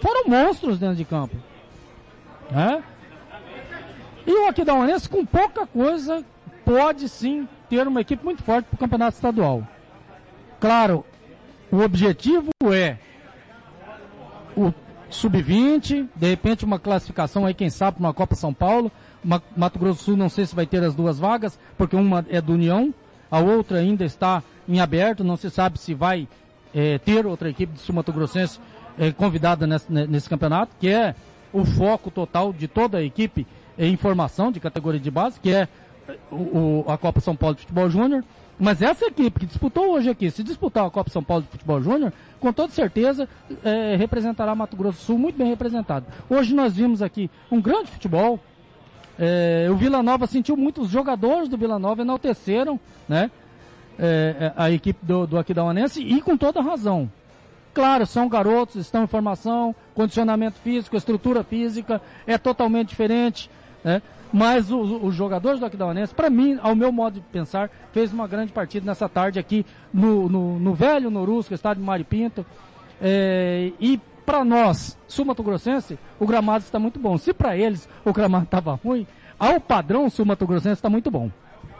foram 0.00 0.28
monstros 0.28 0.78
dentro 0.78 0.96
de 0.96 1.04
campo. 1.04 1.36
É? 2.52 2.82
E 4.26 4.32
o 4.32 4.48
Aquidauanense, 4.48 5.08
com 5.08 5.24
pouca 5.24 5.66
coisa, 5.66 6.24
pode 6.64 7.08
sim 7.08 7.48
ter 7.68 7.86
uma 7.86 8.00
equipe 8.00 8.24
muito 8.24 8.42
forte 8.42 8.66
para 8.66 8.74
o 8.74 8.78
campeonato 8.78 9.16
estadual. 9.16 9.66
Claro, 10.60 11.04
o 11.70 11.80
objetivo 11.80 12.50
é 12.72 12.98
o 14.56 14.72
sub-20, 15.10 16.08
de 16.14 16.28
repente 16.28 16.64
uma 16.64 16.78
classificação 16.78 17.46
aí, 17.46 17.54
quem 17.54 17.70
sabe, 17.70 17.98
uma 17.98 18.14
Copa 18.14 18.34
São 18.34 18.52
Paulo, 18.52 18.90
Mato 19.56 19.78
Grosso 19.78 19.98
do 19.98 20.04
Sul 20.04 20.16
não 20.16 20.28
sei 20.28 20.46
se 20.46 20.54
vai 20.54 20.66
ter 20.66 20.82
as 20.82 20.94
duas 20.94 21.18
vagas, 21.18 21.58
porque 21.76 21.96
uma 21.96 22.24
é 22.28 22.40
do 22.40 22.52
União, 22.52 22.94
a 23.30 23.40
outra 23.40 23.78
ainda 23.78 24.04
está 24.04 24.42
em 24.68 24.80
aberto, 24.80 25.24
não 25.24 25.36
se 25.36 25.50
sabe 25.50 25.78
se 25.78 25.94
vai 25.94 26.28
é, 26.74 26.98
ter 26.98 27.26
outra 27.26 27.48
equipe 27.48 27.72
de 27.72 27.80
Sul 27.80 27.94
Mato 27.94 28.12
Grossense 28.12 28.60
é, 28.98 29.12
convidada 29.12 29.66
nesse, 29.66 29.90
nesse, 29.92 30.28
campeonato, 30.28 30.74
que 30.80 30.88
é 30.88 31.14
o 31.52 31.64
foco 31.64 32.10
total 32.10 32.52
de 32.52 32.68
toda 32.68 32.98
a 32.98 33.02
equipe 33.02 33.46
em 33.78 33.96
formação 33.96 34.50
de 34.50 34.60
categoria 34.60 35.00
de 35.00 35.10
base, 35.10 35.38
que 35.40 35.52
é 35.52 35.68
o, 36.30 36.84
a 36.88 36.96
Copa 36.96 37.20
São 37.20 37.36
Paulo 37.36 37.54
de 37.54 37.62
Futebol 37.62 37.90
Júnior. 37.90 38.24
Mas 38.58 38.80
essa 38.80 39.06
equipe 39.06 39.40
que 39.40 39.46
disputou 39.46 39.92
hoje 39.92 40.08
aqui, 40.08 40.30
se 40.30 40.42
disputar 40.42 40.86
a 40.86 40.90
Copa 40.90 41.10
São 41.10 41.22
Paulo 41.22 41.42
de 41.42 41.50
Futebol 41.50 41.82
Júnior, 41.82 42.12
com 42.40 42.52
toda 42.52 42.72
certeza 42.72 43.28
é, 43.62 43.96
representará 43.96 44.54
Mato 44.54 44.76
Grosso 44.76 44.98
do 44.98 45.04
Sul 45.04 45.18
muito 45.18 45.36
bem 45.36 45.48
representado. 45.48 46.06
Hoje 46.28 46.54
nós 46.54 46.74
vimos 46.74 47.02
aqui 47.02 47.30
um 47.50 47.60
grande 47.60 47.90
futebol, 47.90 48.40
é, 49.18 49.68
o 49.70 49.76
Vila 49.76 50.02
Nova 50.02 50.26
sentiu 50.26 50.56
muito, 50.56 50.80
os 50.80 50.88
jogadores 50.88 51.48
do 51.48 51.56
Vila 51.56 51.78
Nova 51.78 52.02
enalteceram 52.02 52.80
né, 53.08 53.30
é, 53.98 54.36
é 54.40 54.52
a 54.56 54.70
equipe 54.70 55.04
do, 55.04 55.26
do 55.26 55.38
Aquidauanense 55.38 56.02
e 56.02 56.20
com 56.22 56.36
toda 56.36 56.62
razão. 56.62 57.10
Claro, 57.74 58.06
são 58.06 58.26
garotos, 58.26 58.76
estão 58.76 59.04
em 59.04 59.06
formação, 59.06 59.74
condicionamento 59.94 60.58
físico, 60.60 60.96
estrutura 60.96 61.44
física 61.44 62.00
é 62.26 62.38
totalmente 62.38 62.88
diferente, 62.88 63.50
né? 63.84 64.00
Mas 64.32 64.70
os 64.70 65.14
jogadores 65.14 65.60
do 65.60 65.66
Aquidauanense, 65.66 66.14
para 66.14 66.28
mim, 66.28 66.58
ao 66.60 66.74
meu 66.74 66.90
modo 66.90 67.14
de 67.14 67.20
pensar, 67.32 67.70
fez 67.92 68.12
uma 68.12 68.26
grande 68.26 68.52
partida 68.52 68.84
nessa 68.84 69.08
tarde 69.08 69.38
aqui 69.38 69.64
no, 69.92 70.28
no, 70.28 70.58
no 70.58 70.74
velho 70.74 71.10
Norusco, 71.10 71.54
estádio 71.54 71.82
Maripinto. 71.82 72.44
É, 73.00 73.72
e 73.80 74.00
para 74.24 74.44
nós, 74.44 74.98
Sumato 75.06 75.42
Grossense, 75.42 75.98
o 76.18 76.26
gramado 76.26 76.64
está 76.64 76.78
muito 76.78 76.98
bom. 76.98 77.16
Se 77.16 77.32
para 77.32 77.56
eles 77.56 77.88
o 78.04 78.12
gramado 78.12 78.44
estava 78.44 78.74
ruim, 78.74 79.06
ao 79.38 79.60
padrão 79.60 80.10
Sumato 80.10 80.46
Grossense 80.46 80.78
está 80.78 80.90
muito 80.90 81.10
bom. 81.10 81.30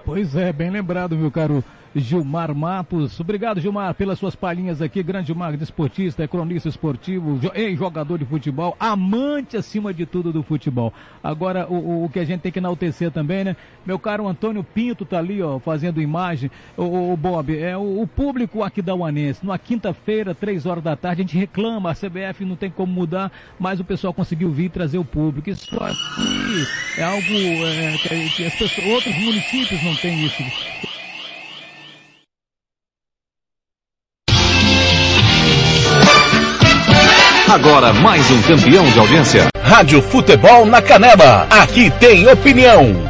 Pois 0.04 0.37
é, 0.37 0.52
bem 0.52 0.70
lembrado, 0.70 1.16
meu 1.16 1.32
caro 1.32 1.64
Gilmar 1.96 2.54
Matos. 2.54 3.18
Obrigado, 3.18 3.61
Gilmar, 3.61 3.94
pelas 3.94 4.18
suas 4.18 4.37
palhinhas 4.37 4.82
aqui. 4.82 5.02
Grande 5.02 5.28
Gilmar, 5.28 5.56
desportista, 5.56 6.22
é 6.22 6.28
cronista 6.28 6.68
esportivo, 6.68 7.40
jogador 7.76 8.18
de 8.18 8.24
futebol, 8.24 8.76
amante 8.78 9.56
acima 9.56 9.92
de 9.92 10.04
tudo 10.04 10.32
do 10.32 10.42
futebol. 10.42 10.92
Agora, 11.22 11.66
o, 11.68 12.04
o, 12.04 12.09
que 12.11 12.18
a 12.18 12.24
gente 12.24 12.40
tem 12.40 12.52
que 12.52 12.59
enaltecer 12.59 13.11
também, 13.11 13.44
né? 13.44 13.56
Meu 13.85 13.98
caro 13.98 14.28
Antônio 14.28 14.62
Pinto 14.62 15.04
tá 15.04 15.18
ali, 15.18 15.42
ó, 15.42 15.59
fazendo 15.59 16.00
imagem. 16.00 16.50
O, 16.76 17.12
o 17.12 17.16
Bob, 17.16 17.56
é 17.56 17.76
o, 17.76 18.02
o 18.02 18.06
público 18.06 18.62
aqui 18.62 18.82
da 18.82 18.94
Uanense. 18.94 19.44
Numa 19.44 19.59
quinta-feira, 19.59 20.35
três 20.35 20.66
horas 20.66 20.85
da 20.85 20.96
tarde, 20.96 21.22
a 21.22 21.24
gente 21.24 21.38
reclama, 21.38 21.90
a 21.90 21.94
CBF 21.94 22.44
não 22.44 22.56
tem 22.56 22.70
como 22.70 22.92
mudar, 22.92 23.32
mas 23.59 23.80
o 23.80 23.85
pessoal 23.85 24.12
conseguiu 24.12 24.50
vir 24.50 24.70
trazer 24.70 24.98
o 24.98 25.04
público. 25.04 25.48
Isso 25.48 25.74
aqui 25.82 27.00
é 27.00 27.04
algo 27.04 27.20
é, 27.20 27.96
que, 27.98 28.30
que 28.37 28.46
as 28.46 28.54
pessoas, 28.54 28.87
outros 28.88 29.16
municípios 29.16 29.82
não 29.82 29.94
têm 29.96 30.24
isso. 30.24 30.95
Agora 37.57 37.90
mais 37.90 38.31
um 38.31 38.42
campeão 38.42 38.85
de 38.85 38.99
audiência. 38.99 39.47
Rádio 39.62 40.03
Futebol 40.03 40.66
na 40.66 40.83
Canela. 40.83 41.47
Aqui 41.49 41.90
tem 41.92 42.29
opinião. 42.29 43.09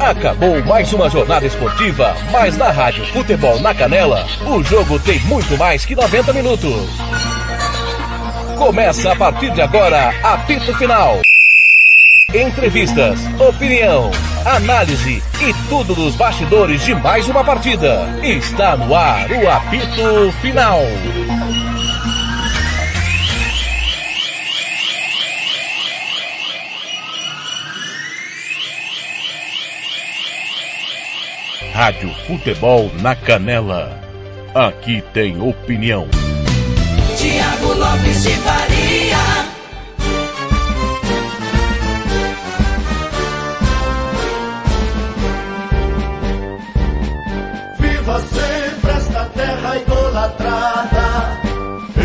Acabou 0.00 0.64
mais 0.64 0.90
uma 0.94 1.10
jornada 1.10 1.44
esportiva, 1.44 2.16
mas 2.32 2.56
na 2.56 2.70
Rádio 2.70 3.04
Futebol 3.12 3.60
na 3.60 3.74
Canela, 3.74 4.26
o 4.46 4.62
jogo 4.64 4.98
tem 5.00 5.20
muito 5.26 5.54
mais 5.58 5.84
que 5.84 5.94
90 5.94 6.32
minutos. 6.32 6.88
Começa 8.56 9.12
a 9.12 9.16
partir 9.16 9.50
de 9.50 9.60
agora, 9.60 10.14
apito 10.22 10.74
final. 10.78 11.20
Entrevistas, 12.32 13.18
opinião, 13.40 14.08
análise 14.46 15.20
e 15.40 15.68
tudo 15.68 15.96
dos 15.96 16.14
bastidores 16.14 16.84
de 16.84 16.94
mais 16.94 17.28
uma 17.28 17.42
partida. 17.42 18.06
Está 18.22 18.76
no 18.76 18.94
ar 18.94 19.28
o 19.32 19.50
apito 19.50 20.30
final. 20.40 20.78
Rádio 31.72 32.14
Futebol 32.28 32.92
na 33.00 33.16
Canela. 33.16 34.00
Aqui 34.54 35.02
tem 35.12 35.40
opinião. 35.42 36.06
Tiago 37.16 37.72
Lopes 37.72 38.22
de 38.22 38.30
Faria. 38.36 38.69
Idolatrada, 50.50 51.40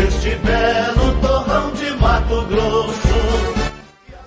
este 0.06 0.36
belo 0.36 1.20
torrão 1.20 1.72
de 1.72 1.90
Mato 1.92 2.42
Grosso. 2.42 2.96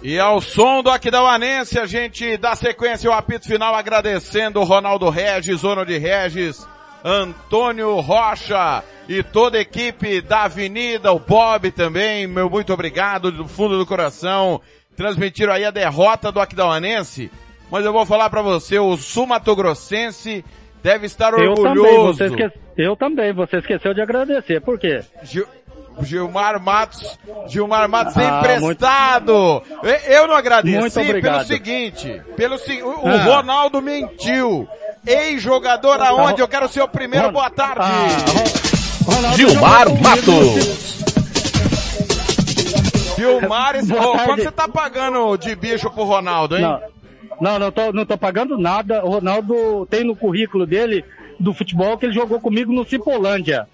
E 0.02 0.20
ao 0.20 0.40
som 0.42 0.82
do 0.82 0.90
Aquidauanense, 0.90 1.78
a 1.80 1.86
gente 1.86 2.38
dá 2.38 2.56
sequência 2.56 3.10
ao 3.10 3.18
apito 3.18 3.48
final 3.48 3.76
agradecendo 3.76 4.64
Ronaldo 4.64 5.10
Regis, 5.10 5.62
Ronald 5.62 5.92
Regis, 5.92 6.66
Antônio 7.04 8.00
Rocha 8.00 8.84
e 9.08 9.24
toda 9.24 9.58
a 9.58 9.62
equipe 9.62 10.22
da 10.22 10.44
Avenida, 10.44 11.12
o 11.12 11.20
Bob 11.20 11.72
também, 11.72 12.28
meu 12.28 12.50
muito 12.50 12.74
obrigado 12.74 13.32
do 13.32 13.48
fundo 13.48 13.78
do 13.78 13.86
coração. 13.86 14.62
Transmitiram 14.96 15.54
aí 15.54 15.66
a 15.66 15.72
derrota 15.72 16.32
do 16.32 16.40
Aquidauanense, 16.40 17.32
mas 17.72 17.86
eu 17.86 17.94
vou 17.94 18.06
falar 18.06 18.30
para 18.30 18.42
você, 18.42 18.80
o 18.80 18.96
Sumatogrossense 18.98 20.44
deve 20.84 21.06
estar 21.06 21.34
Eu 21.34 21.54
também, 21.56 21.70
orgulhoso. 21.84 22.18
você 22.18 22.26
esque... 22.26 22.52
eu 22.78 22.96
também, 22.96 23.34
você 23.34 23.58
esqueceu 23.58 23.94
de 23.94 24.02
agradecer, 24.02 24.62
por 24.62 24.78
quê? 24.80 25.02
Gil- 25.24 25.48
Gilmar 26.02 26.62
Matos, 26.62 27.20
Gilmar 27.48 27.90
Matos 27.90 28.16
Ah, 28.16 28.40
emprestado. 28.40 29.62
E- 29.84 30.14
Eu 30.16 30.28
não 30.28 30.36
agradeci 30.36 30.78
Muito 30.78 31.22
pelo 31.22 31.44
seguinte, 31.44 32.22
pelo 32.38 32.58
se- 32.58 32.82
o, 32.82 32.88
o 33.04 33.08
Ah. 33.08 33.24
Ronaldo 33.24 33.82
mentiu. 33.82 34.68
Ex-jogador 35.06 36.02
aonde? 36.02 36.42
Eu 36.42 36.48
quero 36.48 36.68
ser 36.70 36.82
o 36.82 36.88
primeiro. 36.88 37.32
Boa 37.32 37.50
tarde. 37.50 37.82
Ah, 37.82 39.36
Gilmar 39.36 39.90
Matos. 40.02 41.00
Gilmar, 43.18 43.76
esse- 43.80 43.94
tarde. 43.94 44.24
quanto 44.26 44.44
você 44.44 44.52
tá 44.52 44.68
pagando 44.68 45.38
de 45.38 45.56
bicho 45.56 45.90
pro 45.90 46.04
Ronaldo, 46.04 46.56
hein? 46.56 46.62
Não, 46.64 46.82
não, 47.40 47.58
não 47.58 47.72
tô, 47.72 47.92
não 47.92 48.06
tô 48.06 48.18
pagando 48.18 48.58
nada. 48.58 49.04
O 49.06 49.10
Ronaldo 49.10 49.86
tem 49.90 50.04
no 50.04 50.16
currículo 50.16 50.66
dele 50.66 51.04
do 51.40 51.54
futebol 51.54 51.98
que 51.98 52.06
ele 52.06 52.14
jogou 52.14 52.40
comigo 52.40 52.72
no 52.72 52.86
Cipolândia. 52.86 53.68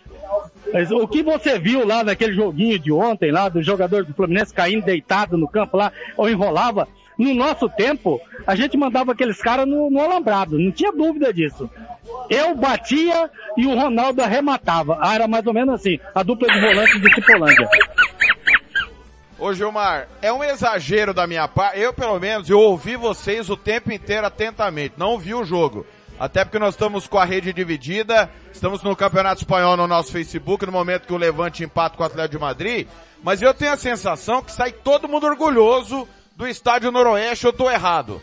Mas 0.72 0.92
o 0.92 1.08
que 1.08 1.24
você 1.24 1.60
viu 1.60 1.86
lá 1.86 2.04
naquele 2.04 2.34
joguinho 2.34 2.78
de 2.80 2.92
ontem, 2.92 3.32
lá 3.32 3.50
do 3.50 3.62
jogador 3.62 4.04
do 4.04 4.14
Fluminense 4.14 4.54
caindo 4.54 4.86
deitado 4.86 5.38
no 5.38 5.48
campo 5.48 5.78
lá, 5.78 5.92
ou 6.18 6.30
enrolava, 6.30 6.88
no 7.18 7.34
nosso 7.34 7.70
tempo, 7.70 8.20
a 8.46 8.56
gente 8.56 8.78
mandava 8.78 9.14
aqueles 9.14 9.42
caras 9.42 9.66
no, 9.66 9.90
no 9.90 10.00
alambrado, 10.00 10.60
não 10.60 10.72
tinha 10.72 10.92
dúvida 10.92 11.34
disso. 11.34 11.70
Eu 12.30 12.56
batia 12.56 13.30
e 13.58 13.66
o 13.66 13.76
Ronaldo 13.76 14.22
arrematava. 14.22 14.98
Ah, 15.00 15.16
era 15.16 15.28
mais 15.28 15.46
ou 15.48 15.54
menos 15.54 15.76
assim, 15.76 16.00
a 16.14 16.24
dupla 16.24 16.48
de 16.48 16.60
volantes 16.60 17.02
do 17.02 17.14
Cipolândia. 17.14 17.70
Ô 19.38 19.54
Gilmar, 19.54 20.08
é 20.22 20.32
um 20.32 20.44
exagero 20.44 21.14
da 21.14 21.28
minha 21.28 21.48
parte. 21.48 21.80
Eu, 21.80 21.94
pelo 21.94 22.18
menos, 22.20 22.50
eu 22.50 22.60
ouvi 22.60 22.96
vocês 22.96 23.50
o 23.50 23.58
tempo 23.58 23.92
inteiro 23.92 24.26
atentamente. 24.26 24.96
Não 24.98 25.20
vi 25.20 25.34
o 25.34 25.44
jogo. 25.44 25.86
Até 26.18 26.46
porque 26.46 26.58
nós 26.58 26.76
estamos 26.76 27.06
com 27.06 27.18
a 27.18 27.26
rede 27.26 27.52
dividida. 27.52 28.30
Estamos 28.54 28.82
no 28.82 28.96
Campeonato 28.96 29.42
Espanhol 29.42 29.76
no 29.76 29.88
nosso 29.88 30.12
Facebook, 30.12 30.66
no 30.66 30.72
momento 30.72 31.06
que 31.06 31.14
o 31.14 31.18
Levante 31.18 31.64
empata 31.64 31.98
com 31.98 32.04
o 32.04 32.06
Atlético 32.06 32.38
de 32.38 32.42
Madrid. 32.42 32.88
Mas 33.22 33.42
eu 33.42 33.54
tenho 33.54 33.74
a 33.74 33.78
sensação 33.78 34.42
que 34.42 34.52
sai 34.52 34.72
todo 34.72 35.10
mundo 35.10 35.28
orgulhoso 35.28 36.08
do 36.38 36.48
Estádio 36.48 36.92
Noroeste. 36.92 37.46
Eu 37.46 37.52
tô 37.52 37.70
errado. 37.70 38.22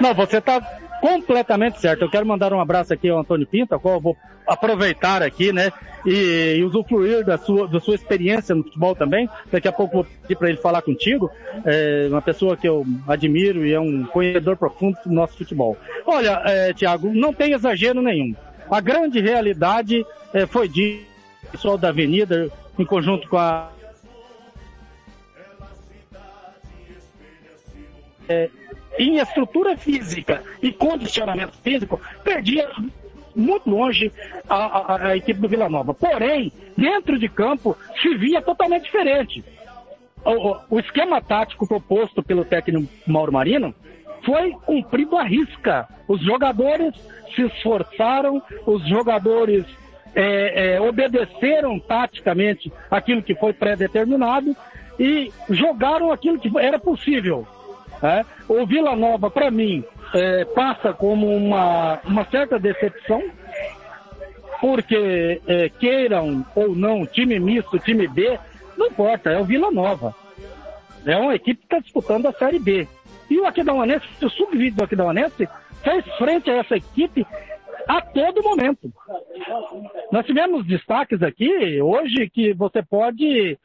Não, 0.00 0.12
você 0.14 0.38
está 0.38 0.60
completamente 1.00 1.80
certo. 1.80 2.02
Eu 2.02 2.10
quero 2.10 2.26
mandar 2.26 2.52
um 2.52 2.60
abraço 2.60 2.92
aqui 2.92 3.08
ao 3.08 3.18
Antônio 3.18 3.46
Pinto, 3.46 3.74
a 3.74 3.78
qual 3.78 3.94
eu 3.94 4.00
vou 4.00 4.16
aproveitar 4.46 5.22
aqui, 5.22 5.52
né? 5.52 5.72
E, 6.04 6.56
e 6.58 6.64
usufruir 6.64 7.24
da 7.24 7.36
sua, 7.38 7.68
da 7.68 7.80
sua 7.80 7.94
experiência 7.94 8.54
no 8.54 8.62
futebol 8.62 8.94
também. 8.94 9.28
Daqui 9.50 9.68
a 9.68 9.72
pouco 9.72 9.96
vou 9.96 10.04
pedir 10.04 10.36
para 10.36 10.48
ele 10.48 10.58
falar 10.58 10.82
contigo. 10.82 11.30
É 11.64 12.08
uma 12.10 12.22
pessoa 12.22 12.56
que 12.56 12.68
eu 12.68 12.84
admiro 13.06 13.66
e 13.66 13.72
é 13.72 13.80
um 13.80 14.04
conhecedor 14.04 14.56
profundo 14.56 14.96
do 15.04 15.12
nosso 15.12 15.36
futebol. 15.36 15.76
Olha, 16.06 16.42
é, 16.44 16.72
Tiago, 16.72 17.12
não 17.12 17.32
tem 17.32 17.52
exagero 17.52 18.00
nenhum. 18.02 18.34
A 18.70 18.80
grande 18.80 19.20
realidade 19.20 20.04
é, 20.32 20.46
foi 20.46 20.68
de 20.68 21.00
pessoal 21.50 21.76
da 21.76 21.88
Avenida, 21.88 22.50
em 22.78 22.84
conjunto 22.84 23.28
com 23.28 23.36
a 23.36 23.70
é, 28.28 28.48
em 28.98 29.18
estrutura 29.18 29.76
física 29.76 30.42
e 30.62 30.72
condicionamento 30.72 31.56
físico, 31.58 32.00
perdia 32.24 32.68
muito 33.34 33.70
longe 33.70 34.12
a, 34.48 34.56
a- 34.94 35.06
a 35.08 35.16
equipe 35.16 35.40
do 35.40 35.48
Vila 35.48 35.68
Nova. 35.68 35.94
Porém, 35.94 36.52
dentro 36.76 37.18
de 37.18 37.28
campo, 37.28 37.76
se 38.02 38.14
via 38.16 38.42
totalmente 38.42 38.84
diferente. 38.84 39.44
O, 40.24 40.56
o- 40.76 40.80
esquema 40.80 41.20
tático 41.22 41.66
proposto 41.66 42.22
pelo 42.22 42.44
técnico 42.44 42.88
Mauro 43.06 43.32
Marino 43.32 43.74
foi 44.24 44.50
cumprido 44.66 45.16
à 45.16 45.22
risca. 45.22 45.88
Os 46.06 46.20
jogadores 46.22 46.92
se 47.34 47.42
esforçaram, 47.42 48.42
os 48.66 48.86
jogadores 48.88 49.64
é, 50.14 50.74
é, 50.74 50.80
obedeceram 50.80 51.78
taticamente 51.78 52.70
aquilo 52.90 53.22
que 53.22 53.34
foi 53.36 53.52
pré-determinado 53.52 54.54
e 54.98 55.32
jogaram 55.48 56.10
aquilo 56.10 56.38
que 56.38 56.50
era 56.58 56.78
possível. 56.78 57.46
Né? 58.02 58.24
O 58.48 58.66
Vila 58.66 58.96
Nova, 58.96 59.30
para 59.30 59.50
mim, 59.50 59.84
é, 60.14 60.44
passa 60.46 60.92
como 60.92 61.28
uma, 61.34 62.00
uma 62.04 62.24
certa 62.26 62.58
decepção, 62.58 63.22
porque 64.60 65.40
é, 65.46 65.68
queiram 65.68 66.44
ou 66.54 66.74
não, 66.74 67.06
time 67.06 67.38
misto, 67.38 67.78
time 67.78 68.06
B, 68.06 68.38
não 68.76 68.86
importa, 68.88 69.30
é 69.30 69.38
o 69.38 69.44
Vila 69.44 69.70
Nova. 69.70 70.14
É 71.06 71.16
uma 71.16 71.34
equipe 71.34 71.60
que 71.60 71.66
está 71.66 71.78
disputando 71.78 72.26
a 72.26 72.32
Série 72.32 72.58
B. 72.58 72.86
E 73.30 73.38
o 73.38 73.46
Aquidauanense, 73.46 74.06
o 74.22 74.28
sub-20 74.28 74.74
do 74.74 74.84
Aquidauanense, 74.84 75.48
fez 75.82 76.04
frente 76.16 76.50
a 76.50 76.56
essa 76.56 76.76
equipe 76.76 77.26
a 77.86 78.00
todo 78.00 78.42
momento. 78.42 78.92
Nós 80.12 80.26
tivemos 80.26 80.66
destaques 80.66 81.22
aqui 81.22 81.80
hoje 81.80 82.28
que 82.28 82.52
você 82.52 82.82
pode 82.82 83.58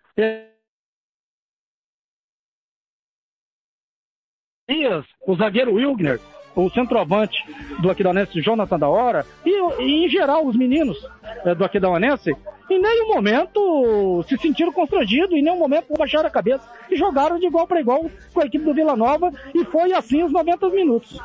Dias, 4.67 5.05
o 5.27 5.35
zagueiro 5.35 5.75
Wilgner, 5.75 6.19
o 6.55 6.67
centroavante 6.71 7.37
do 7.79 7.91
Aquidauanense, 7.91 8.41
Jonathan 8.41 8.79
da 8.79 8.89
Hora, 8.89 9.23
e, 9.45 9.51
e, 9.51 10.05
em 10.05 10.09
geral 10.09 10.43
os 10.43 10.57
meninos 10.57 10.97
eh, 11.45 11.53
do 11.53 11.63
Aquidauanense, 11.63 12.31
em 12.67 12.81
nenhum 12.81 13.13
momento 13.13 14.25
se 14.27 14.35
sentiram 14.37 14.73
constrangidos, 14.73 15.37
em 15.37 15.43
nenhum 15.43 15.59
momento 15.59 15.93
baixaram 15.95 16.27
a 16.27 16.31
cabeça 16.31 16.67
e 16.89 16.95
jogaram 16.95 17.37
de 17.37 17.45
igual 17.45 17.67
para 17.67 17.79
igual 17.79 18.09
com 18.33 18.41
a 18.41 18.45
equipe 18.45 18.65
do 18.65 18.73
Vila 18.73 18.95
Nova 18.95 19.31
e 19.53 19.63
foi 19.65 19.93
assim 19.93 20.23
os 20.23 20.31
90 20.31 20.67
minutos. 20.69 21.19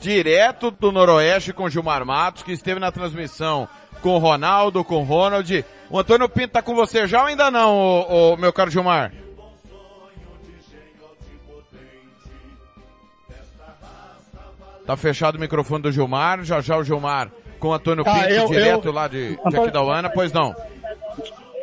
Direto 0.00 0.70
do 0.70 0.92
Noroeste 0.92 1.52
com 1.52 1.68
Gilmar 1.68 2.04
Matos, 2.04 2.44
que 2.44 2.52
esteve 2.52 2.78
na 2.78 2.92
transmissão 2.92 3.66
com 4.02 4.18
Ronaldo, 4.18 4.84
com 4.84 5.02
Ronald. 5.02 5.64
O 5.90 5.98
Antônio 5.98 6.28
Pinto 6.28 6.52
tá 6.52 6.62
com 6.62 6.74
você 6.74 7.06
já 7.06 7.20
ou 7.20 7.26
ainda 7.26 7.50
não, 7.50 7.76
ô, 7.76 8.32
ô, 8.32 8.36
meu 8.36 8.52
caro 8.52 8.70
Gilmar? 8.70 9.12
Tá 14.86 14.96
fechado 14.96 15.36
o 15.36 15.40
microfone 15.40 15.82
do 15.82 15.92
Gilmar, 15.92 16.42
já 16.42 16.60
já 16.60 16.76
o 16.76 16.82
Gilmar 16.84 17.30
com 17.58 17.68
o 17.68 17.72
Antônio 17.72 18.02
Ah, 18.06 18.14
Pinto, 18.14 18.28
eu- 18.30 18.48
direto 18.48 18.88
eu- 18.88 18.92
lá 18.92 19.06
de, 19.06 19.28
de 19.30 19.38
Antônio- 19.40 19.62
Aquidauana, 19.62 20.10
pois 20.10 20.32
não. 20.32 20.54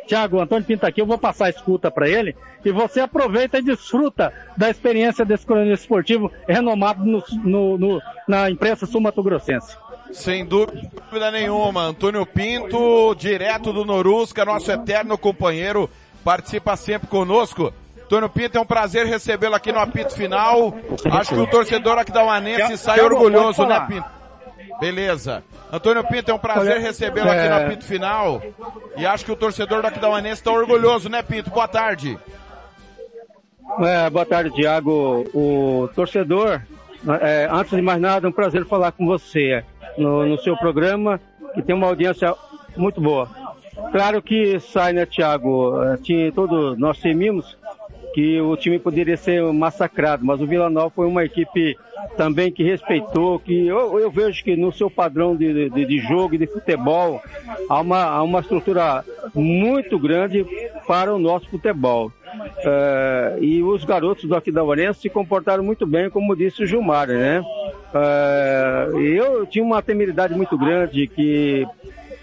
Tiago, 0.06 0.38
o 0.38 0.40
Antônio 0.40 0.64
Pinto 0.64 0.86
aqui, 0.86 1.02
eu 1.02 1.06
vou 1.06 1.18
passar 1.18 1.46
a 1.46 1.50
escuta 1.50 1.90
para 1.90 2.08
ele 2.08 2.34
e 2.64 2.70
você 2.72 3.00
aproveita 3.00 3.58
e 3.58 3.62
desfruta 3.62 4.32
da 4.56 4.70
experiência 4.70 5.24
desse 5.24 5.44
cronista 5.44 5.82
esportivo 5.82 6.32
renomado 6.46 7.04
no- 7.04 7.22
no- 7.44 7.76
no- 7.78 8.02
na 8.26 8.48
imprensa 8.50 8.86
sul-mato-grossense. 8.86 9.76
Sem 10.12 10.44
dúvida 10.44 11.30
nenhuma, 11.30 11.82
Antônio 11.82 12.24
Pinto, 12.24 13.14
direto 13.14 13.72
do 13.72 13.84
Norusca, 13.84 14.44
nosso 14.44 14.70
eterno 14.70 15.16
companheiro, 15.18 15.88
participa 16.24 16.76
sempre 16.76 17.08
conosco. 17.08 17.72
Antônio 18.04 18.28
Pinto, 18.28 18.56
é 18.56 18.60
um 18.60 18.66
prazer 18.66 19.06
recebê-lo 19.06 19.54
aqui 19.54 19.70
no 19.70 19.78
apito 19.78 20.14
final. 20.14 20.74
Acho 21.10 21.34
que 21.34 21.40
o 21.40 21.46
torcedor 21.46 21.98
aqui 21.98 22.10
da 22.10 22.24
Uanense 22.24 22.78
sai 22.78 23.00
orgulhoso, 23.00 23.66
né. 23.66 23.86
Pinto? 23.86 24.18
Beleza. 24.80 25.42
Antônio 25.72 26.02
Pinto, 26.04 26.30
é 26.30 26.34
um 26.34 26.38
prazer 26.38 26.78
recebê-lo 26.80 27.28
aqui 27.28 27.40
é- 27.40 27.48
no 27.48 27.66
apito 27.66 27.84
final. 27.84 28.40
E 28.96 29.04
acho 29.04 29.24
que 29.24 29.32
o 29.32 29.36
torcedor 29.36 29.82
do 29.82 29.88
Aquidauanense 29.88 30.40
está 30.40 30.50
orgulhoso, 30.52 31.08
né, 31.08 31.22
Pinto? 31.22 31.50
Boa 31.50 31.68
tarde. 31.68 32.18
É, 33.80 34.08
boa 34.08 34.24
tarde, 34.24 34.50
Tiago. 34.54 35.24
O 35.34 35.88
torcedor, 35.94 36.62
é, 37.20 37.48
antes 37.50 37.74
de 37.74 37.82
mais 37.82 38.00
nada, 38.00 38.26
é 38.26 38.30
um 38.30 38.32
prazer 38.32 38.64
falar 38.66 38.92
com 38.92 39.04
você 39.04 39.62
no, 39.98 40.26
no 40.26 40.38
seu 40.38 40.56
programa, 40.56 41.20
que 41.54 41.62
tem 41.62 41.74
uma 41.74 41.86
audiência 41.86 42.34
muito 42.76 43.00
boa. 43.00 43.28
Claro 43.92 44.20
que 44.20 44.58
sai, 44.60 44.92
né? 44.92 45.02
É, 45.02 45.96
tinha 46.02 46.32
todo, 46.32 46.76
nós 46.76 46.98
temíamos 46.98 47.56
que 48.14 48.40
o 48.40 48.56
time 48.56 48.78
poderia 48.78 49.16
ser 49.16 49.42
massacrado, 49.52 50.24
mas 50.24 50.40
o 50.40 50.46
Vila 50.46 50.68
Nova 50.68 50.90
foi 50.90 51.06
uma 51.06 51.24
equipe 51.24 51.76
também 52.16 52.50
que 52.50 52.64
respeitou, 52.64 53.38
que 53.38 53.66
eu, 53.66 53.98
eu 53.98 54.10
vejo 54.10 54.42
que 54.42 54.56
no 54.56 54.72
seu 54.72 54.90
padrão 54.90 55.36
de, 55.36 55.70
de, 55.70 55.84
de 55.84 55.98
jogo 55.98 56.34
e 56.34 56.38
de 56.38 56.46
futebol 56.46 57.22
há 57.68 57.80
uma, 57.80 58.02
há 58.04 58.22
uma 58.22 58.40
estrutura 58.40 59.04
muito 59.34 59.98
grande 59.98 60.44
para 60.86 61.14
o 61.14 61.18
nosso 61.18 61.48
futebol. 61.48 62.10
É, 62.64 63.38
e 63.40 63.62
os 63.62 63.84
garotos 63.84 64.24
do 64.24 64.34
Aquidauanense 64.36 65.00
se 65.00 65.08
comportaram 65.10 65.62
muito 65.62 65.86
bem, 65.86 66.10
como 66.10 66.36
disse 66.36 66.62
o 66.62 66.66
Gilmar, 66.66 67.08
né? 67.08 67.42
É, 67.94 68.88
eu 68.94 69.46
tinha 69.46 69.64
uma 69.64 69.80
temeridade 69.82 70.34
muito 70.34 70.56
grande 70.58 71.06
que 71.06 71.66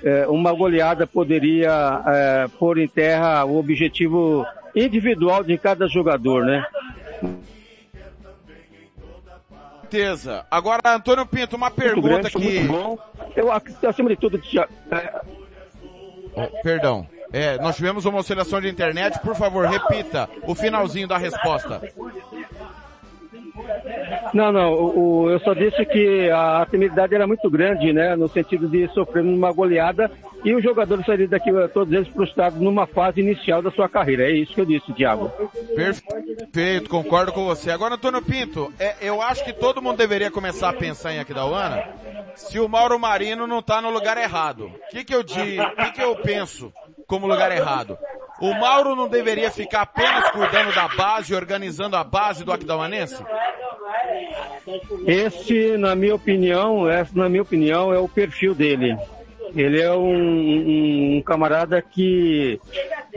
é, 0.03 0.27
uma 0.27 0.51
goleada 0.53 1.07
poderia 1.07 2.49
pôr 2.59 2.77
em 2.77 2.87
terra 2.87 3.43
o 3.45 3.57
objetivo 3.57 4.45
individual 4.75 5.43
de 5.43 5.57
cada 5.57 5.87
jogador, 5.87 6.45
né? 6.45 6.65
Certeza. 9.81 10.45
Agora, 10.51 10.81
Antônio 10.95 11.25
Pinto, 11.25 11.55
uma 11.55 11.71
pergunta 11.71 12.07
grande, 12.07 12.29
foi 12.31 12.41
que... 12.41 12.59
muito 12.59 12.71
bom. 12.71 12.97
Eu, 13.35 13.51
ac- 13.51 13.85
acima 13.85 14.09
de 14.09 14.15
tudo, 14.17 14.41
é, 14.91 15.21
Oh, 16.37 16.61
perdão. 16.61 17.07
É, 17.37 17.57
nós 17.61 17.75
tivemos 17.75 18.05
uma 18.05 18.19
oscilação 18.19 18.61
de 18.61 18.69
internet. 18.69 19.19
Por 19.19 19.35
favor, 19.35 19.65
repita 19.67 20.29
o 20.43 20.55
finalzinho 20.55 21.05
da 21.05 21.17
resposta. 21.17 21.81
Não, 24.33 24.51
não, 24.53 24.73
o, 24.73 25.23
o- 25.23 25.29
eu 25.29 25.39
só 25.41 25.53
disse 25.53 25.85
que 25.85 26.29
a 26.29 26.65
temeridade 26.69 27.13
era 27.13 27.27
muito 27.27 27.49
grande, 27.49 27.91
né, 27.91 28.15
no 28.15 28.27
sentido 28.29 28.67
de 28.69 28.87
sofrer 28.93 29.21
uma 29.23 29.51
goleada 29.51 30.09
e 30.43 30.53
os 30.55 30.63
jogadores 30.63 31.05
saírem 31.05 31.27
daqui, 31.27 31.49
eh, 31.49 31.67
todos 31.69 31.93
eles 31.93 32.07
frustrados 32.09 32.59
numa 32.59 32.85
fase 32.85 33.19
inicial 33.21 33.61
da 33.61 33.71
sua 33.71 33.89
carreira. 33.89 34.23
É 34.23 34.31
isso 34.31 34.53
que 34.53 34.61
eu 34.61 34.65
disse, 34.65 34.93
Thiago. 34.93 35.29
Perfeito, 35.75 36.89
concordo 36.89 37.31
com 37.33 37.45
você. 37.45 37.71
Agora, 37.71 37.95
Antônio 37.95 38.21
Pinto, 38.21 38.71
é, 38.79 38.95
eu 39.01 39.21
acho 39.21 39.43
que 39.43 39.51
todo 39.53 39.81
mundo 39.81 39.97
deveria 39.97 40.29
começar 40.31 40.69
a 40.69 40.73
pensar 40.73 41.13
em 41.13 41.19
Aquidauana 41.19 41.83
se 42.35 42.59
o 42.59 42.67
Mauro 42.69 42.99
Marino 42.99 43.45
não 43.47 43.59
está 43.59 43.81
no 43.81 43.89
lugar 43.89 44.17
errado. 44.17 44.65
O 44.67 44.89
que, 44.91 45.03
que 45.03 45.15
eu 45.15 45.23
digo, 45.23 45.63
o 45.63 45.75
que, 45.75 45.91
que 45.93 46.01
eu 46.03 46.15
penso 46.17 46.71
como 47.07 47.27
lugar 47.27 47.51
errado? 47.51 47.97
O 48.41 48.53
Mauro 48.53 48.95
não 48.95 49.07
deveria 49.07 49.49
ficar 49.51 49.81
apenas 49.81 50.29
cuidando 50.31 50.73
da 50.73 50.87
base, 50.89 51.33
organizando 51.33 51.95
a 51.95 52.03
base 52.03 52.43
do 52.43 52.51
Aquidauanense? 52.51 53.23
Esse, 55.07 55.77
na 55.77 55.95
minha 55.95 56.15
opinião, 56.15 56.89
esse, 56.89 57.15
na 57.17 57.29
minha 57.29 57.41
opinião, 57.43 57.93
é 57.93 57.99
o 57.99 58.09
perfil 58.09 58.53
dele. 58.53 58.97
Ele 59.55 59.79
é 59.81 59.91
um, 59.93 60.13
um- 60.15 61.17
um 61.17 61.21
camarada 61.21 61.81
que, 61.81 62.59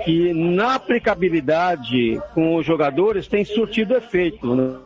que 0.05 0.33
na 0.33 0.75
aplicabilidade 0.77 2.21
com 2.33 2.55
os 2.55 2.65
jogadores 2.65 3.27
tem 3.27 3.45
surtido 3.45 3.97
efeito. 3.97 4.55
né? 4.55 4.79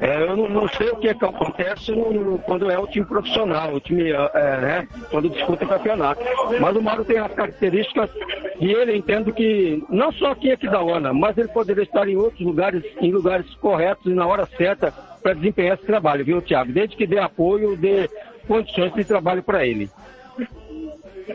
É, 0.00 0.22
eu 0.22 0.36
não, 0.36 0.48
não 0.48 0.68
sei 0.68 0.88
o 0.90 0.96
que, 0.96 1.08
é 1.08 1.14
que 1.14 1.24
acontece 1.24 1.92
no- 1.92 2.38
quando 2.40 2.70
é 2.70 2.78
o 2.78 2.86
time 2.86 3.04
profissional, 3.04 3.74
o 3.74 3.80
time, 3.80 4.10
é, 4.10 4.60
né, 4.60 4.88
quando 5.10 5.28
disputa 5.30 5.64
o 5.64 5.68
campeonato. 5.68 6.20
Mas 6.60 6.76
o 6.76 6.82
Mauro 6.82 7.04
tem 7.04 7.18
as 7.18 7.32
características 7.32 8.10
e 8.58 8.72
ele 8.72 8.96
entendo 8.96 9.32
que, 9.32 9.84
não 9.88 10.10
só 10.12 10.32
aqui 10.32 10.48
em 10.48 10.52
Aquidauana, 10.52 11.12
mas 11.12 11.36
ele 11.38 11.48
poderia 11.48 11.82
estar 11.84 12.08
em 12.08 12.16
outros 12.16 12.40
lugares, 12.40 12.82
em 13.00 13.12
lugares 13.12 13.52
corretos 13.56 14.06
e 14.06 14.14
na 14.14 14.26
hora 14.26 14.46
certa 14.56 14.92
para 15.22 15.34
desempenhar 15.34 15.76
esse 15.76 15.86
trabalho, 15.86 16.24
viu, 16.24 16.42
Thiago? 16.42 16.72
Desde 16.72 16.96
que 16.96 17.06
dê 17.06 17.18
apoio, 17.18 17.76
dê 17.76 18.08
condições 18.48 18.92
de 18.94 19.04
trabalho 19.04 19.42
para 19.42 19.64
ele. 19.64 19.88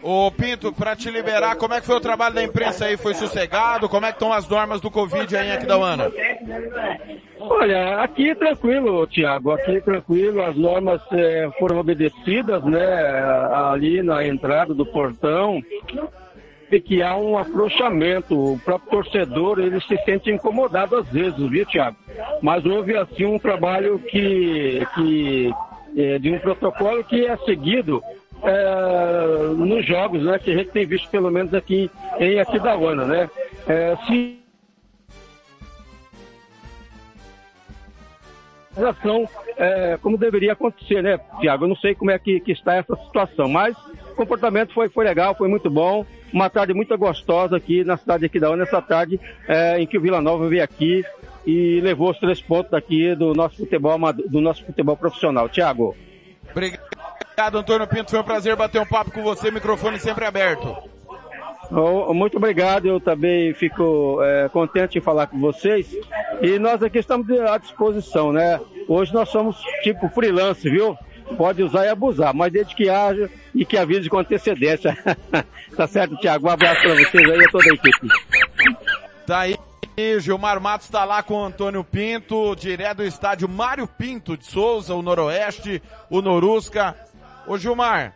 Ô 0.02 0.32
Pinto, 0.32 0.72
para 0.74 0.96
te 0.96 1.10
liberar, 1.10 1.56
como 1.56 1.74
é 1.74 1.80
que 1.80 1.86
foi 1.86 1.96
o 1.96 2.02
trabalho 2.02 2.36
da 2.36 2.44
imprensa 2.44 2.86
aí? 2.86 2.98
Foi 2.98 3.14
sossegado? 3.14 3.90
Como 3.90 4.06
é 4.06 4.10
que 4.10 4.16
estão 4.16 4.34
as 4.34 4.48
normas 4.48 4.82
do 4.82 4.92
Covid 4.92 5.36
aí 5.36 5.50
em 5.50 5.52
Aquidauana? 5.52 6.12
Olha, 7.40 8.02
aqui 8.02 8.30
é 8.30 8.36
tranquilo, 8.36 9.06
Tiago, 9.08 9.52
aqui 9.52 9.78
é 9.78 9.80
tranquilo, 9.80 10.44
as 10.44 10.56
normas 10.56 11.02
eh, 11.12 11.50
foram 11.60 11.80
obedecidas, 11.80 12.64
né, 12.64 12.84
ali 13.72 14.04
na 14.04 14.26
entrada 14.26 14.74
do 14.74 14.86
portão, 14.86 15.62
e 16.70 16.82
que 16.82 17.02
há 17.02 17.16
um 17.16 17.38
afrouxamento, 17.38 18.54
o 18.54 18.60
próprio 18.60 18.90
torcedor, 18.90 19.60
ele 19.60 19.80
se 19.82 19.98
sente 20.04 20.30
incomodado 20.30 20.98
às 20.98 21.08
vezes, 21.08 21.38
viu, 21.50 21.66
Tiago? 21.66 21.96
Mas 22.42 22.66
houve, 22.66 22.98
assim, 22.98 23.26
um 23.26 23.40
trabalho 23.40 24.00
que, 24.00 24.86
que 24.94 25.52
eh, 25.96 26.20
de 26.20 26.32
um 26.32 26.40
protocolo 26.40 27.04
que 27.04 27.26
é 27.26 27.38
seguido 27.38 28.04
eh, 28.44 29.54
nos 29.56 29.86
jogos, 29.86 30.24
né, 30.24 30.40
que 30.40 30.52
a 30.52 30.58
gente 30.58 30.72
tem 30.72 30.86
visto 30.86 31.10
pelo 31.10 31.32
menos 31.32 31.54
aqui 31.54 31.90
em 32.20 32.40
Aquidauana, 32.40 33.06
né? 33.06 33.30
Eh, 33.68 33.98
se 34.06 34.48
organização 38.78 39.28
é, 39.58 39.98
como 40.02 40.18
deveria 40.18 40.54
acontecer, 40.54 41.02
né, 41.02 41.20
Tiago? 41.40 41.66
Eu 41.66 41.70
não 41.70 41.76
sei 41.76 41.96
como 41.96 42.12
é 42.12 42.20
que, 42.20 42.40
que 42.40 42.52
está 42.52 42.76
essa 42.76 42.96
situação, 42.96 43.50
mas 43.50 43.76
o 44.12 44.16
comportamento 44.16 44.74
foi, 44.74 44.88
foi 44.88 45.04
legal, 45.04 45.36
foi 45.36 45.48
muito 45.48 45.70
bom. 45.70 46.06
Uma 46.32 46.50
tarde 46.50 46.74
muito 46.74 46.96
gostosa 46.98 47.58
aqui 47.58 47.84
na 47.84 47.98
cidade 47.98 48.22
de 48.22 48.26
Aquidauana, 48.28 48.64
nessa 48.64 48.82
tarde 48.82 49.20
é, 49.48 49.80
em 49.80 49.88
que 49.88 49.98
o 49.98 50.02
Vila 50.02 50.22
Nova 50.22 50.48
veio 50.48 50.64
aqui 50.64 51.04
e 51.46 51.80
levou 51.82 52.12
os 52.12 52.20
três 52.20 52.42
pontos 52.42 52.72
daqui 52.72 53.16
do 53.16 53.34
nosso 53.34 53.58
futebol, 53.58 53.98
do 54.14 54.42
nosso 54.42 54.64
futebol 54.66 54.96
profissional. 54.96 55.50
Tiago. 55.50 55.96
Obrigado, 56.52 56.97
Antônio 57.40 57.86
Pinto. 57.88 58.10
Foi 58.10 58.20
um 58.20 58.24
prazer 58.24 58.56
bater 58.56 58.82
um 58.82 58.86
papo 58.86 59.12
com 59.12 59.22
você, 59.22 59.52
microfone 59.52 60.00
sempre 60.00 60.26
aberto. 60.26 60.76
Oh, 61.70 62.12
Muito 62.14 62.38
obrigado, 62.38 62.88
eu 62.88 63.00
também 63.00 63.54
fico 63.54 64.20
é, 64.24 64.50
contente 64.50 64.98
em 64.98 65.02
falar 65.02 65.28
com 65.28 65.40
vocês. 65.40 65.96
E 66.42 66.58
nós 66.58 66.82
aqui 66.82 66.98
estamos 66.98 67.30
à 67.30 67.60
disposição, 67.60 68.34
né? 68.34 68.60
Hoje 68.88 69.14
nós 69.14 69.30
somos 69.30 69.58
tipo 69.84 70.10
freelance, 70.10 70.68
viu? 70.68 70.98
Pode 71.38 71.62
usar 71.62 71.86
e 71.86 71.90
abusar, 71.90 72.34
mas 72.34 72.52
desde 72.52 72.74
que 72.74 72.90
haja 72.90 73.30
e 73.54 73.64
que 73.66 73.78
avise 73.78 74.10
com 74.10 74.18
antecedência. 74.18 74.98
tá 75.76 75.86
certo, 75.86 76.18
Tiago? 76.18 76.48
Um 76.48 76.52
abraço 76.52 76.82
para 76.82 76.96
vocês 76.96 77.30
aí 77.30 77.38
e 77.38 77.46
a 77.46 77.52
toda 77.52 77.66
a 77.70 77.74
equipe. 77.74 78.08
Tá 79.28 79.40
aí, 79.42 79.58
Gilmar 80.20 80.62
Matos 80.62 80.88
está 80.88 81.04
lá 81.04 81.22
com 81.22 81.34
o 81.34 81.44
Antônio 81.44 81.84
Pinto, 81.84 82.56
direto 82.56 82.98
do 82.98 83.04
estádio 83.04 83.50
Mário 83.50 83.88
Pinto 83.88 84.38
de 84.38 84.46
Souza, 84.46 84.96
o 84.96 85.02
Noroeste, 85.02 85.84
o 86.10 86.22
Norusca. 86.22 86.96
Ô 87.48 87.58
Gilmar, 87.58 88.14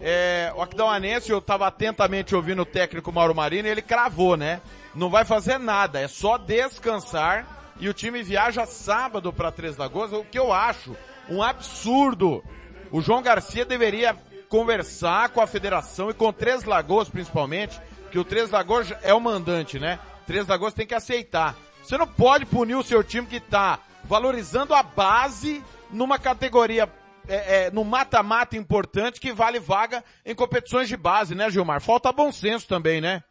é, 0.00 0.50
o 0.56 0.62
Aquidauanense, 0.62 1.30
eu 1.30 1.38
estava 1.38 1.66
atentamente 1.66 2.34
ouvindo 2.34 2.62
o 2.62 2.66
técnico 2.66 3.12
Mauro 3.12 3.34
Marino 3.34 3.68
ele 3.68 3.82
cravou, 3.82 4.34
né? 4.34 4.62
Não 4.94 5.10
vai 5.10 5.26
fazer 5.26 5.58
nada, 5.58 6.00
é 6.00 6.08
só 6.08 6.38
descansar 6.38 7.74
e 7.78 7.86
o 7.86 7.92
time 7.92 8.22
viaja 8.22 8.64
sábado 8.64 9.30
para 9.30 9.52
Três 9.52 9.76
Lagoas, 9.76 10.14
o 10.14 10.24
que 10.24 10.38
eu 10.38 10.54
acho 10.54 10.96
um 11.28 11.42
absurdo. 11.42 12.42
O 12.90 13.02
João 13.02 13.20
Garcia 13.20 13.66
deveria 13.66 14.16
conversar 14.48 15.28
com 15.28 15.42
a 15.42 15.46
federação 15.46 16.08
e 16.08 16.14
com 16.14 16.32
Três 16.32 16.64
Lagoas 16.64 17.10
principalmente, 17.10 17.78
que 18.10 18.18
o 18.18 18.24
Três 18.24 18.50
Lagoas 18.50 18.90
é 19.02 19.12
o 19.12 19.20
mandante, 19.20 19.78
né? 19.78 19.98
Três 20.26 20.46
Lagoas 20.46 20.72
tem 20.72 20.86
que 20.86 20.94
aceitar. 20.94 21.54
Você 21.82 21.98
não 21.98 22.06
pode 22.06 22.46
punir 22.46 22.76
o 22.76 22.82
seu 22.82 23.04
time 23.04 23.26
que 23.26 23.36
está 23.36 23.80
valorizando 24.04 24.74
a 24.74 24.82
base 24.82 25.62
numa 25.90 26.18
categoria, 26.18 26.88
é, 27.34 27.66
é, 27.66 27.70
no 27.70 27.84
mata-mata 27.84 28.56
importante 28.56 29.20
que 29.20 29.32
vale 29.32 29.58
vaga 29.58 30.02
em 30.24 30.34
competições 30.34 30.88
de 30.88 30.96
base, 30.96 31.34
né, 31.34 31.50
Gilmar? 31.50 31.80
Falta 31.80 32.12
bom 32.12 32.30
senso 32.30 32.68
também, 32.68 33.00
né? 33.00 33.22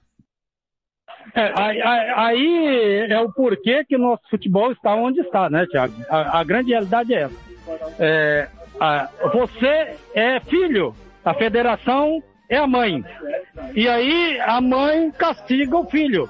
É, 1.36 1.54
aí, 2.16 3.08
é 3.10 3.20
o 3.20 3.32
porquê 3.32 3.86
que 3.86 3.98
nosso 3.98 4.24
futebol 4.30 4.72
está 4.72 4.96
onde 4.96 5.22
está, 5.22 5.50
né, 5.50 5.66
Tiago? 5.68 5.94
A, 6.10 6.40
a 6.40 6.44
grande 6.44 6.72
realidade 6.72 7.14
é 7.14 7.22
essa. 7.24 7.36
É, 8.00 8.48
a- 8.80 9.10
você 9.34 9.96
é 10.16 10.40
filho, 10.40 10.96
a 11.24 11.34
federação 11.34 12.22
é 12.50 12.58
a 12.58 12.68
mãe. 12.68 13.04
E 13.76 13.88
aí 13.88 14.40
a 14.42 14.60
mãe 14.60 15.12
castiga 15.12 15.78
o 15.78 15.86
filho. 15.90 16.30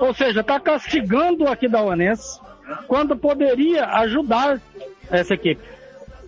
Ou 0.00 0.14
seja, 0.14 0.40
está 0.40 0.60
castigando 0.60 1.44
o 1.44 1.48
Aquidauanense 1.48 2.38
quando 2.86 3.16
poderia 3.16 3.86
ajudar 3.86 4.60
essa 5.10 5.34
equipe. 5.34 5.75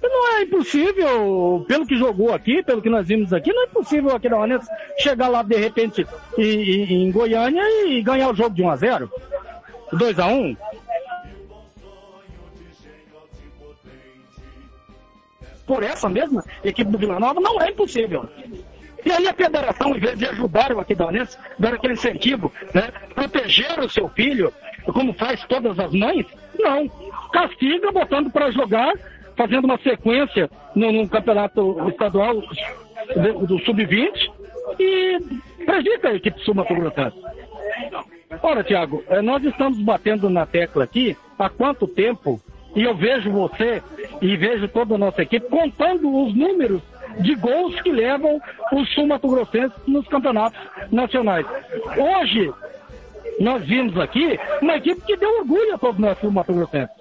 Não 0.03 0.29
é 0.37 0.43
impossível, 0.43 1.65
pelo 1.67 1.87
que 1.87 1.97
jogou 1.97 2.33
aqui, 2.33 2.63
pelo 2.63 2.81
que 2.83 2.89
nós 2.91 3.07
vimos 3.09 3.33
aqui, 3.33 3.53
não 3.53 3.63
é 3.63 3.67
impossível 3.67 4.11
o 4.13 4.17
Aquidauanense 4.17 4.69
chegar 4.99 5.29
lá 5.29 5.43
de 5.43 5.57
repente 5.57 6.07
e- 6.37 6.87
em 6.95 7.11
Goiânia 7.11 7.63
e 7.87 8.01
ganhar 8.03 8.31
o 8.31 8.35
jogo 8.35 8.55
de 8.55 8.63
1 8.63 8.71
a 8.71 8.77
0 8.77 9.11
2 9.93 10.19
a 10.19 10.27
1 10.27 10.57
por 15.67 15.83
essa 15.83 16.09
mesma 16.09 16.43
equipe 16.65 16.91
do 16.91 16.99
Vila 16.99 17.21
Nova, 17.21 17.41
não 17.41 17.61
é 17.61 17.71
impossível. 17.71 18.27
E 19.05 19.13
aí 19.13 19.29
a 19.29 19.35
federação, 19.35 19.95
em 19.95 20.01
vez 20.01 20.19
de 20.19 20.27
ajudar 20.27 20.73
o 20.73 20.81
Aquidauanense, 20.81 21.37
dar 21.59 21.75
aquele 21.75 21.93
incentivo, 21.95 22.53
né, 22.75 22.91
proteger 23.15 23.79
o 23.81 23.89
seu 23.89 24.09
filho, 24.09 24.53
como 24.87 25.13
faz 25.13 25.45
todas 25.45 25.79
as 25.79 25.93
mães, 25.93 26.27
não. 26.59 26.89
Castiga 27.33 27.93
botando 27.93 28.31
para 28.31 28.51
jogar, 28.51 28.93
fazendo 29.39 29.67
uma 29.67 29.79
sequência 29.79 30.51
no, 30.75 30.91
no 30.91 31.09
campeonato 31.09 31.89
estadual 31.89 32.35
do, 32.35 33.47
do 33.47 33.59
Sub-20 33.61 34.11
e 34.81 35.19
prejudica 35.65 36.09
a 36.09 36.15
equipe 36.15 36.41
sul-mato-grossense. 36.41 37.17
Ora, 38.43 38.65
Tiago, 38.65 39.03
nós 39.23 39.43
estamos 39.45 39.81
batendo 39.81 40.29
na 40.29 40.45
tecla 40.45 40.85
aqui 40.85 41.17
há 41.39 41.49
quanto 41.49 41.87
tempo, 41.87 42.41
e 42.75 42.83
eu 42.83 42.95
vejo 42.95 43.31
você 43.31 43.81
e 44.21 44.37
vejo 44.37 44.69
toda 44.69 44.97
a 44.97 44.99
nossa 44.99 45.23
equipe 45.23 45.49
contando 45.49 46.15
os 46.25 46.35
números 46.35 46.83
de 47.21 47.35
gols 47.37 47.81
que 47.81 47.93
levam 47.93 48.41
os 48.73 48.93
sul-mato-grossenses 48.95 49.79
nos 49.87 50.07
campeonatos 50.09 50.61
nacionais. 50.91 51.47
Hoje, 51.97 52.53
nós 53.41 53.65
vimos 53.65 53.99
aqui 53.99 54.39
uma 54.61 54.77
equipe 54.77 55.01
que 55.03 55.17
deu 55.17 55.39
orgulho 55.39 55.75
a 55.75 55.79
todos 55.79 56.01
nós 56.01 56.19
sul-mato-grossenses. 56.19 56.98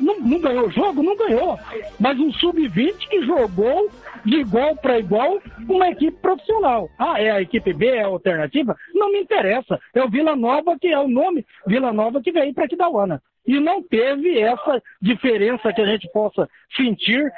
Não, 0.00 0.18
não 0.20 0.40
ganhou 0.40 0.66
o 0.66 0.70
jogo? 0.70 1.02
Não 1.02 1.16
ganhou. 1.16 1.58
Mas 1.98 2.18
um 2.18 2.32
sub-20 2.32 3.08
que 3.08 3.22
jogou 3.22 3.90
de 4.24 4.36
igual 4.36 4.76
para 4.76 4.98
igual 4.98 5.40
uma 5.68 5.88
equipe 5.88 6.16
profissional. 6.20 6.88
Ah, 6.98 7.20
é 7.20 7.30
a 7.30 7.40
equipe 7.40 7.72
B, 7.72 7.86
é 7.86 8.02
a 8.02 8.06
alternativa? 8.06 8.76
Não 8.94 9.12
me 9.12 9.20
interessa. 9.20 9.80
É 9.94 10.02
o 10.02 10.08
Vila 10.08 10.34
Nova, 10.34 10.76
que 10.78 10.88
é 10.88 10.98
o 10.98 11.08
nome 11.08 11.44
Vila 11.66 11.92
Nova 11.92 12.22
que 12.22 12.32
veio 12.32 12.54
para 12.54 12.64
Aquidauana. 12.64 13.22
E 13.46 13.60
não 13.60 13.82
teve 13.82 14.38
essa 14.38 14.82
diferença 15.00 15.72
que 15.72 15.80
a 15.80 15.86
gente 15.86 16.10
possa 16.10 16.48
sentir 16.74 17.30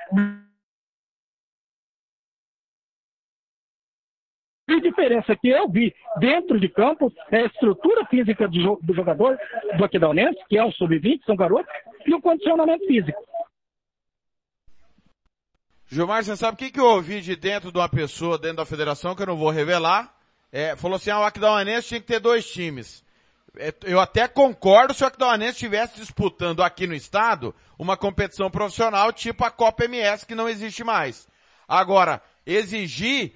A 4.69 4.81
diferença 4.81 5.37
que 5.37 5.49
eu 5.49 5.69
vi 5.69 5.95
dentro 6.19 6.59
de 6.59 6.69
campo 6.69 7.13
é 7.31 7.43
a 7.43 7.47
estrutura 7.47 8.05
física 8.07 8.49
do, 8.49 8.79
do 8.83 8.95
jogador 8.95 9.39
do 9.77 9.85
Aquidauanense, 9.85 10.39
que 10.49 10.59
é 10.59 10.65
o 10.65 10.73
sub-20, 10.73 11.25
são 11.25 11.37
garotos, 11.37 11.73
e 12.05 12.13
o 12.13 12.21
condicionamento 12.21 12.85
físico. 12.85 13.19
Gilmar, 15.89 16.25
você 16.25 16.37
sabe 16.37 16.55
o 16.55 16.59
que, 16.59 16.73
que 16.73 16.81
eu 16.81 16.85
ouvi 16.85 17.21
de 17.21 17.37
dentro 17.37 17.71
de 17.71 17.79
uma 17.79 17.89
pessoa 17.89 18.37
dentro 18.37 18.57
da 18.57 18.67
federação, 18.67 19.15
que 19.15 19.23
eu 19.23 19.27
não 19.27 19.37
vou 19.37 19.51
revelar? 19.51 20.13
É, 20.51 20.75
falou 20.75 20.97
assim, 20.97 21.11
ah, 21.11 21.21
o 21.21 21.25
Aquidauanense 21.25 21.89
tinha 21.89 22.01
que 22.01 22.07
ter 22.07 22.19
dois 22.19 22.51
times. 22.51 23.05
É, 23.57 23.73
eu 23.85 24.01
até 24.01 24.27
concordo 24.27 24.93
se 24.93 25.05
o 25.05 25.07
Aquidauanense 25.07 25.53
estivesse 25.53 25.97
disputando 26.01 26.61
aqui 26.61 26.89
no 26.89 26.95
estado 26.95 27.55
uma 27.79 27.97
competição 27.97 28.51
profissional 28.51 29.13
tipo 29.13 29.45
a 29.45 29.51
Copa 29.51 29.85
MS, 29.85 30.27
que 30.27 30.35
não 30.35 30.49
existe 30.49 30.83
mais. 30.83 31.29
Agora, 31.69 32.21
exigir 32.45 33.35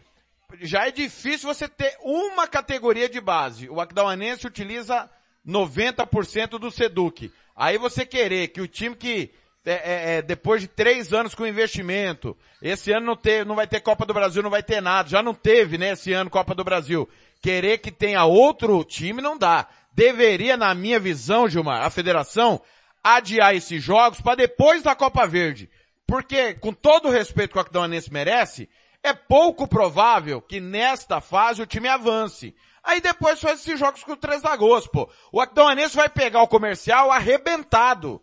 já 0.60 0.86
é 0.86 0.90
difícil 0.90 1.52
você 1.52 1.68
ter 1.68 1.96
uma 2.02 2.46
categoria 2.46 3.08
de 3.08 3.20
base. 3.20 3.68
O 3.68 3.80
Aquidauanense 3.80 4.46
utiliza 4.46 5.08
90% 5.46 6.58
do 6.58 6.70
Seduc. 6.70 7.32
Aí 7.56 7.78
você 7.78 8.06
querer 8.06 8.48
que 8.48 8.60
o 8.60 8.68
time 8.68 8.94
que 8.96 9.30
é, 9.64 9.72
é, 9.72 10.16
é, 10.16 10.22
depois 10.22 10.62
de 10.62 10.68
três 10.68 11.12
anos 11.12 11.34
com 11.34 11.46
investimento, 11.46 12.36
esse 12.62 12.92
ano 12.92 13.06
não, 13.06 13.16
ter, 13.16 13.44
não 13.44 13.54
vai 13.54 13.66
ter 13.66 13.80
Copa 13.80 14.06
do 14.06 14.14
Brasil, 14.14 14.42
não 14.42 14.50
vai 14.50 14.62
ter 14.62 14.80
nada, 14.80 15.08
já 15.08 15.22
não 15.22 15.34
teve, 15.34 15.76
né, 15.76 15.90
esse 15.90 16.12
ano 16.12 16.30
Copa 16.30 16.54
do 16.54 16.64
Brasil. 16.64 17.08
Querer 17.42 17.78
que 17.78 17.90
tenha 17.90 18.24
outro 18.24 18.82
time 18.84 19.20
não 19.20 19.36
dá. 19.36 19.68
Deveria, 19.92 20.56
na 20.56 20.74
minha 20.74 20.98
visão, 20.98 21.48
Gilmar, 21.48 21.84
a 21.84 21.90
federação 21.90 22.60
adiar 23.02 23.54
esses 23.54 23.82
jogos 23.82 24.20
para 24.20 24.36
depois 24.36 24.82
da 24.82 24.94
Copa 24.94 25.26
Verde. 25.26 25.68
Porque, 26.06 26.54
com 26.54 26.72
todo 26.72 27.08
o 27.08 27.10
respeito 27.10 27.52
que 27.52 27.58
o 27.58 27.60
Aquidauanense 27.60 28.12
merece, 28.12 28.68
é 29.02 29.12
pouco 29.12 29.66
provável 29.66 30.40
que 30.40 30.60
nesta 30.60 31.20
fase 31.20 31.62
o 31.62 31.66
time 31.66 31.88
avance. 31.88 32.54
Aí 32.82 33.00
depois 33.00 33.40
faz 33.40 33.60
esses 33.60 33.78
jogos 33.78 34.02
com 34.02 34.12
o 34.12 34.16
3 34.16 34.42
de 34.42 34.48
agosto, 34.48 34.90
pô. 34.90 35.10
O 35.32 35.40
Aquidauanense 35.40 35.96
vai 35.96 36.08
pegar 36.08 36.42
o 36.42 36.48
comercial 36.48 37.10
arrebentado. 37.10 38.20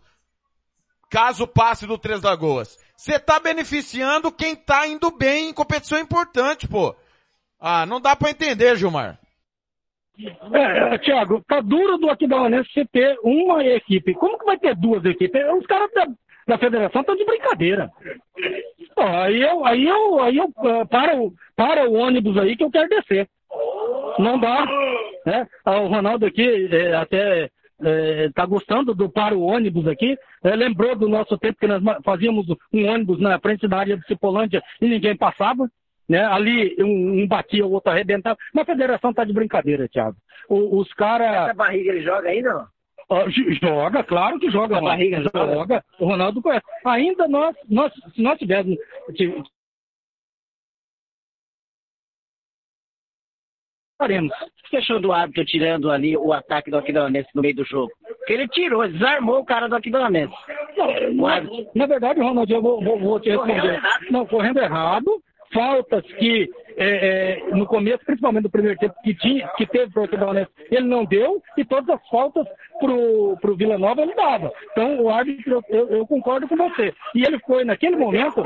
Caso 1.09 1.47
passe 1.47 1.85
do 1.85 1.97
3 1.97 2.21
Lagoas. 2.21 2.77
Você 2.95 3.19
tá 3.19 3.39
beneficiando 3.39 4.31
quem 4.31 4.55
tá 4.55 4.87
indo 4.87 5.09
bem 5.11 5.49
em 5.49 5.53
competição 5.53 5.99
importante, 5.99 6.67
pô. 6.67 6.95
Ah, 7.59 7.85
não 7.85 8.01
dá 8.01 8.15
para 8.15 8.31
entender, 8.31 8.75
Gilmar. 8.75 9.19
É, 10.19 10.97
Thiago, 10.97 11.43
tá 11.47 11.61
duro 11.61 11.97
do 11.97 12.09
Aquidauanense 12.09 12.69
você 12.73 12.85
ter 12.85 13.17
uma 13.23 13.63
equipe. 13.63 14.15
Como 14.15 14.37
que 14.37 14.45
vai 14.45 14.57
ter 14.57 14.75
duas 14.75 15.05
equipes? 15.05 15.41
Os 15.57 15.65
caras 15.67 15.91
da, 16.47 16.57
federação 16.57 17.01
estão 17.01 17.15
de 17.15 17.25
brincadeira. 17.25 17.89
Pô, 18.95 19.01
aí 19.03 19.41
eu, 19.41 19.65
aí 19.65 19.87
eu, 19.87 20.19
aí 20.21 20.37
eu 20.37 20.45
uh, 20.45 20.87
para, 20.87 21.15
o, 21.15 21.33
para 21.55 21.89
o 21.89 21.93
ônibus 21.93 22.37
aí 22.37 22.55
que 22.55 22.63
eu 22.63 22.71
quero 22.71 22.89
descer. 22.89 23.27
Não 24.19 24.39
dá. 24.39 24.65
Né? 25.25 25.47
Ah, 25.65 25.79
o 25.81 25.87
Ronaldo 25.87 26.25
aqui 26.25 26.69
é, 26.71 26.95
até 26.95 27.49
está 28.25 28.43
é, 28.43 28.47
gostando 28.47 28.95
do 28.95 29.09
para 29.09 29.35
o 29.37 29.41
ônibus 29.41 29.87
aqui. 29.87 30.17
É, 30.43 30.55
lembrou 30.55 30.95
do 30.95 31.07
nosso 31.07 31.37
tempo 31.37 31.59
que 31.59 31.67
nós 31.67 31.81
fazíamos 32.03 32.47
um 32.73 32.87
ônibus 32.87 33.19
na 33.19 33.39
frente 33.39 33.67
da 33.67 33.77
área 33.77 33.97
de 33.97 34.05
Cipolândia 34.07 34.63
e 34.81 34.87
ninguém 34.87 35.15
passava. 35.15 35.69
Né? 36.09 36.23
Ali 36.23 36.75
um, 36.79 37.21
um 37.21 37.27
batia, 37.27 37.65
o 37.65 37.71
outro 37.71 37.91
arrebentava. 37.91 38.37
Mas 38.53 38.63
a 38.63 38.71
federação 38.71 39.11
está 39.11 39.23
de 39.23 39.33
brincadeira, 39.33 39.87
Thiago. 39.87 40.17
O, 40.49 40.79
os 40.79 40.91
caras. 40.93 41.49
Essa 41.49 41.53
barriga 41.53 41.91
ele 41.91 42.01
joga 42.01 42.29
ainda, 42.29 42.53
não? 42.53 42.76
Joga, 43.61 44.03
claro 44.03 44.39
que 44.39 44.51
joga. 44.51 44.77
A 44.77 44.81
barriga 44.81 45.21
joga. 45.33 45.83
O 45.99 46.05
Ronaldo 46.05 46.41
conhece. 46.41 46.65
Ainda 46.85 47.27
nós, 47.27 47.55
nós, 47.69 47.93
se 48.13 48.21
nós 48.21 48.37
tivéssemos. 48.37 48.77
Faremos. 53.97 54.33
Você 54.69 54.77
achou 54.77 54.99
do 54.99 55.11
árbitro 55.11 55.45
tirando 55.45 55.89
ali 55.89 56.15
o 56.15 56.31
ataque 56.31 56.69
do 56.69 56.77
Aquidauanense 56.77 57.29
no 57.33 57.41
meio 57.41 57.55
do 57.55 57.65
jogo? 57.65 57.91
Porque 58.05 58.33
ele 58.33 58.47
tirou, 58.49 58.87
desarmou 58.87 59.39
o 59.39 59.45
cara 59.45 59.67
do 59.67 59.75
Aquidauanense. 59.75 60.35
Não, 61.13 61.67
na 61.73 61.85
verdade, 61.87 62.19
Ronaldo, 62.19 62.53
eu 62.53 62.61
vou, 62.61 62.83
vou, 62.83 62.99
vou 62.99 63.19
te 63.19 63.29
responder. 63.29 63.81
Não, 64.11 64.25
correndo 64.25 64.59
errado 64.59 65.23
faltas 65.53 66.03
que 66.13 66.49
é, 66.77 67.41
é, 67.49 67.55
no 67.55 67.65
começo, 67.65 68.05
principalmente 68.05 68.43
no 68.43 68.51
primeiro 68.51 68.77
tempo, 68.77 68.93
que, 69.03 69.15
tinha, 69.15 69.47
que 69.57 69.65
teve 69.65 69.91
para 69.91 70.01
o 70.01 70.05
Aquidauanense, 70.05 70.51
ele 70.69 70.85
não 70.87 71.05
deu, 71.05 71.41
e 71.57 71.65
todas 71.65 71.89
as 71.89 72.07
faltas 72.07 72.45
para 72.79 72.91
o 72.93 73.55
Vila 73.55 73.79
Nova 73.79 74.01
ele 74.01 74.13
dava. 74.13 74.51
Então 74.71 75.01
o 75.01 75.09
árbitro, 75.09 75.63
eu, 75.69 75.87
eu, 75.89 76.05
concordo 76.05 76.47
com 76.47 76.55
você. 76.55 76.93
E 77.15 77.25
ele 77.25 77.39
foi, 77.39 77.63
naquele 77.63 77.95
momento, 77.95 78.43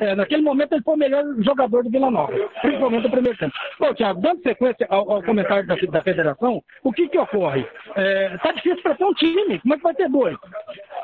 é, 0.00 0.14
naquele 0.14 0.40
momento 0.40 0.72
ele 0.72 0.82
foi 0.82 0.94
o 0.94 0.98
melhor 0.98 1.22
jogador 1.40 1.84
do 1.84 1.90
Vila 1.90 2.10
Nova, 2.10 2.32
principalmente 2.62 3.02
no 3.02 3.10
primeiro 3.10 3.38
tempo. 3.38 3.54
Bom, 3.78 3.92
Thiago, 3.92 4.20
dando 4.22 4.42
sequência 4.42 4.86
ao, 4.88 5.10
ao 5.10 5.22
comentário 5.22 5.66
da, 5.66 5.74
da, 5.74 6.02
federação, 6.02 6.62
o 6.82 6.92
que 6.92 7.08
que 7.08 7.18
ocorre? 7.18 7.66
Está 7.88 8.48
é, 8.48 8.52
difícil 8.54 8.82
para 8.82 8.94
ter 8.94 9.04
um 9.04 9.12
time, 9.12 9.58
como 9.58 9.74
é 9.74 9.76
que 9.76 9.82
vai 9.82 9.94
ter 9.94 10.08
dois? 10.08 10.36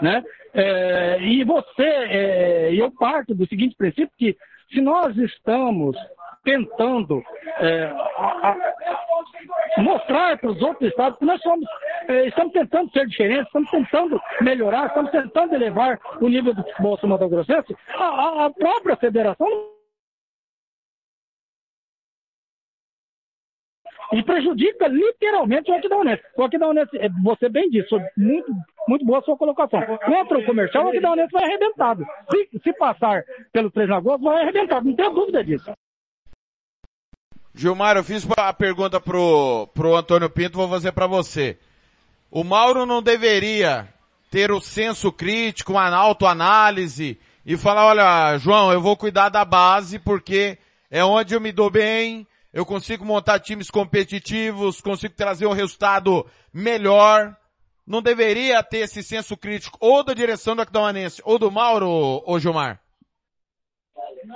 Né? 0.00 0.24
É, 0.54 1.18
e 1.20 1.44
você, 1.44 1.82
é, 1.82 2.74
eu 2.74 2.90
parto 2.90 3.34
do 3.34 3.46
seguinte 3.46 3.76
princípio 3.76 4.10
que 4.16 4.36
se 4.72 4.80
nós 4.80 5.16
estamos 5.16 5.96
tentando 6.44 7.22
é, 7.58 7.84
a, 7.84 8.56
a 9.76 9.82
mostrar 9.82 10.38
para 10.38 10.50
os 10.50 10.60
outros 10.60 10.90
estados 10.90 11.18
que 11.18 11.24
nós 11.24 11.40
somos, 11.40 11.66
é, 12.08 12.26
estamos 12.26 12.52
tentando 12.52 12.90
ser 12.90 13.06
diferentes, 13.06 13.46
estamos 13.46 13.70
tentando 13.70 14.20
melhorar, 14.40 14.86
estamos 14.86 15.10
tentando 15.10 15.54
elevar 15.54 16.00
o 16.20 16.28
nível 16.28 16.54
do 16.54 16.62
futebol 16.64 16.98
sul-mato-grossense, 16.98 17.76
a, 17.94 18.46
a 18.46 18.50
própria 18.50 18.96
federação 18.96 19.48
e 24.12 24.22
prejudica 24.22 24.88
literalmente 24.88 25.70
o 25.70 25.74
Aquidauanense. 25.74 26.22
O 26.36 26.44
Aquidauanense, 26.44 26.96
é, 26.98 27.08
você 27.24 27.48
bem 27.48 27.70
disse, 27.70 27.88
muito, 28.16 28.52
muito 28.88 29.04
boa 29.04 29.18
a 29.18 29.22
sua 29.22 29.36
colocação. 29.36 29.80
Contra 30.04 30.38
o 30.38 30.44
comercial, 30.44 30.84
o 30.84 30.88
Aquidauanense 30.88 31.32
vai 31.32 31.44
arrebentado. 31.44 32.04
Se, 32.30 32.60
se 32.62 32.72
passar 32.74 33.22
pelo 33.52 33.70
Três 33.70 33.88
Lagoas, 33.88 34.20
vai 34.20 34.42
arrebentado, 34.42 34.86
não 34.86 34.96
tenho 34.96 35.10
dúvida 35.10 35.44
disso. 35.44 35.72
Gilmar, 37.54 37.96
eu 37.96 38.04
fiz 38.04 38.26
a 38.36 38.52
pergunta 38.52 38.98
pro, 38.98 39.68
pro 39.74 39.94
Antônio 39.94 40.30
Pinto, 40.30 40.56
vou 40.56 40.68
fazer 40.68 40.92
para 40.92 41.06
você. 41.06 41.58
O 42.30 42.42
Mauro 42.42 42.86
não 42.86 43.02
deveria 43.02 43.88
ter 44.30 44.50
o 44.50 44.60
senso 44.60 45.12
crítico, 45.12 45.72
uma 45.72 45.94
autoanálise 45.94 47.20
e 47.44 47.56
falar, 47.58 47.84
olha, 47.84 48.38
João, 48.38 48.72
eu 48.72 48.80
vou 48.80 48.96
cuidar 48.96 49.28
da 49.28 49.44
base 49.44 49.98
porque 49.98 50.56
é 50.90 51.04
onde 51.04 51.34
eu 51.34 51.40
me 51.40 51.52
dou 51.52 51.70
bem, 51.70 52.26
eu 52.52 52.64
consigo 52.64 53.04
montar 53.04 53.38
times 53.40 53.70
competitivos, 53.70 54.80
consigo 54.80 55.14
trazer 55.14 55.46
um 55.46 55.52
resultado 55.52 56.26
melhor. 56.52 57.36
Não 57.86 58.00
deveria 58.00 58.62
ter 58.62 58.78
esse 58.78 59.02
senso 59.02 59.36
crítico 59.36 59.76
ou 59.80 60.04
da 60.04 60.14
direção 60.14 60.54
do 60.54 60.62
Aquidauanense 60.62 61.20
ou 61.24 61.38
do 61.38 61.50
Mauro, 61.50 61.88
ou 61.88 62.38
Gilmar? 62.38 62.80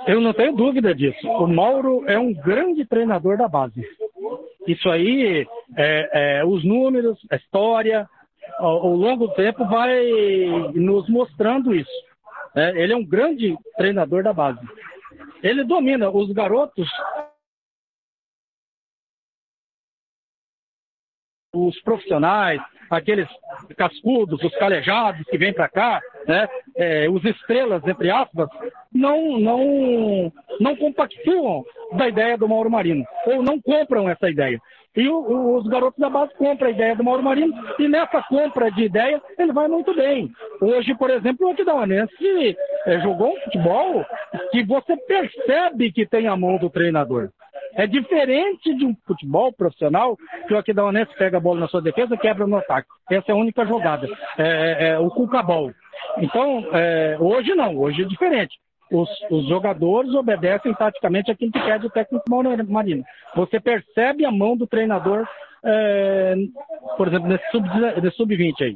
Eu 0.05 0.19
não 0.19 0.33
tenho 0.33 0.53
dúvida 0.53 0.93
disso. 0.93 1.27
O 1.27 1.47
Mauro 1.47 2.03
é 2.07 2.19
um 2.19 2.33
grande 2.33 2.85
treinador 2.85 3.37
da 3.37 3.47
base. 3.47 3.81
Isso 4.67 4.89
aí, 4.89 5.47
é, 5.77 6.39
é, 6.39 6.45
os 6.45 6.63
números, 6.65 7.17
a 7.31 7.37
história, 7.37 8.07
ao, 8.57 8.87
ao 8.87 8.95
longo 8.95 9.27
do 9.27 9.33
tempo 9.33 9.65
vai 9.65 10.05
nos 10.73 11.07
mostrando 11.09 11.73
isso. 11.73 11.89
É, 12.55 12.81
ele 12.81 12.93
é 12.93 12.97
um 12.97 13.05
grande 13.05 13.55
treinador 13.77 14.23
da 14.23 14.33
base. 14.33 14.59
Ele 15.41 15.63
domina 15.63 16.09
os 16.09 16.31
garotos, 16.31 16.89
os 21.65 21.79
profissionais, 21.81 22.61
aqueles 22.89 23.27
cascudos, 23.75 24.41
os 24.43 24.55
calejados 24.55 25.25
que 25.29 25.37
vêm 25.37 25.53
para 25.53 25.67
cá, 25.67 26.01
né, 26.27 26.47
é, 26.75 27.09
os 27.09 27.23
estrelas, 27.23 27.85
entre 27.85 28.09
aspas, 28.09 28.49
não, 28.93 29.39
não, 29.39 30.31
não 30.59 30.75
compactuam 30.75 31.63
da 31.93 32.07
ideia 32.07 32.37
do 32.37 32.47
Mauro 32.47 32.69
Marino, 32.69 33.05
ou 33.25 33.41
não 33.41 33.59
compram 33.61 34.09
essa 34.09 34.29
ideia. 34.29 34.59
E 34.95 35.07
o, 35.07 35.57
os 35.57 35.67
garotos 35.67 35.99
da 35.99 36.09
base 36.09 36.33
compram 36.35 36.69
a 36.69 36.71
ideia 36.71 36.95
do 36.95 37.03
Mauro 37.03 37.21
Marino, 37.21 37.53
e 37.77 37.87
nessa 37.87 38.21
compra 38.23 38.71
de 38.71 38.85
ideia, 38.85 39.21
ele 39.37 39.53
vai 39.53 39.67
muito 39.67 39.93
bem. 39.95 40.31
Hoje, 40.59 40.95
por 40.95 41.09
exemplo, 41.09 41.47
o 41.47 41.51
Aquidauanense 41.51 42.57
é, 42.85 42.99
jogou 43.01 43.29
um 43.29 43.39
futebol 43.41 44.05
que 44.51 44.63
você 44.63 44.97
percebe 44.97 45.91
que 45.91 46.05
tem 46.05 46.27
a 46.27 46.35
mão 46.35 46.57
do 46.57 46.69
treinador. 46.69 47.29
É 47.77 47.85
diferente 47.85 48.73
de 48.73 48.85
um 48.87 48.95
futebol 49.05 49.53
profissional 49.53 50.17
que 50.47 50.53
o 50.53 50.57
Aquidauanense 50.57 51.15
pega 51.15 51.37
a 51.37 51.39
bola 51.39 51.59
na 51.59 51.67
sua 51.67 51.79
defesa 51.79 52.17
quebra 52.17 52.47
no 52.47 52.57
ataque. 52.57 52.89
Essa 53.09 53.31
é 53.31 53.33
a 53.33 53.37
única 53.37 53.63
jogada. 53.67 54.07
É, 54.35 54.43
é, 54.43 54.89
é 54.89 54.99
o 54.99 55.11
cucabol. 55.11 55.71
Então, 56.17 56.67
é, 56.73 57.15
hoje 57.19 57.53
não, 57.53 57.77
hoje 57.77 58.01
é 58.01 58.05
diferente. 58.05 58.57
Os, 58.91 59.07
os, 59.29 59.47
jogadores 59.47 60.11
obedecem 60.15 60.73
taticamente 60.73 61.29
aquilo 61.29 61.51
que 61.51 61.59
pede 61.59 61.85
o 61.85 61.89
técnico 61.89 62.23
Marino. 62.67 63.03
Você 63.35 63.59
percebe 63.59 64.25
a 64.25 64.31
mão 64.31 64.57
do 64.57 64.65
treinador, 64.65 65.27
é, 65.63 66.35
por 66.95 67.07
exemplo, 67.07 67.27
nesse 67.27 67.45
sub-20 67.51 68.11
sub 68.11 68.55
aí. 68.61 68.75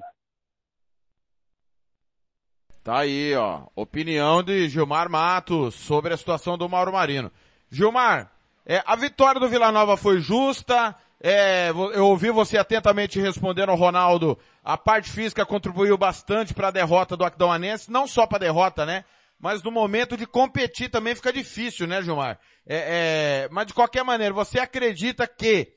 Tá 2.84 3.00
aí, 3.00 3.34
ó. 3.36 3.62
Opinião 3.76 4.44
de 4.44 4.68
Gilmar 4.68 5.10
Matos 5.10 5.74
sobre 5.74 6.14
a 6.14 6.18
situação 6.18 6.56
do 6.58 6.70
Mauro 6.70 6.92
Marino. 6.92 7.32
Gilmar, 7.72 8.30
é, 8.66 8.82
a 8.86 8.96
vitória 8.96 9.40
do 9.40 9.50
Vila 9.50 9.72
Nova 9.72 9.98
foi 9.98 10.20
justa. 10.20 10.96
É, 11.24 11.70
eu 11.70 12.08
ouvi 12.08 12.32
você 12.32 12.58
atentamente 12.58 13.20
respondendo 13.20 13.70
ao 13.70 13.76
Ronaldo. 13.76 14.38
A 14.64 14.78
parte 14.78 15.10
física 15.10 15.46
contribuiu 15.46 15.98
bastante 15.98 16.54
para 16.54 16.70
a 16.70 16.72
derrota 16.72 17.16
do 17.16 17.24
Aquidauanense, 17.24 17.92
não 17.92 18.08
só 18.08 18.26
para 18.26 18.38
a 18.38 18.40
derrota, 18.40 18.86
né? 18.86 19.04
Mas 19.40 19.64
no 19.64 19.72
momento 19.72 20.16
de 20.16 20.28
competir 20.28 20.90
também 20.90 21.16
fica 21.16 21.34
difícil, 21.34 21.88
né, 21.88 22.02
Gilmar? 22.02 22.40
É, 22.66 23.46
é, 23.46 23.50
mas 23.52 23.68
de 23.68 23.74
qualquer 23.74 24.04
maneira, 24.04 24.34
você 24.34 24.60
acredita 24.60 25.28
que, 25.28 25.74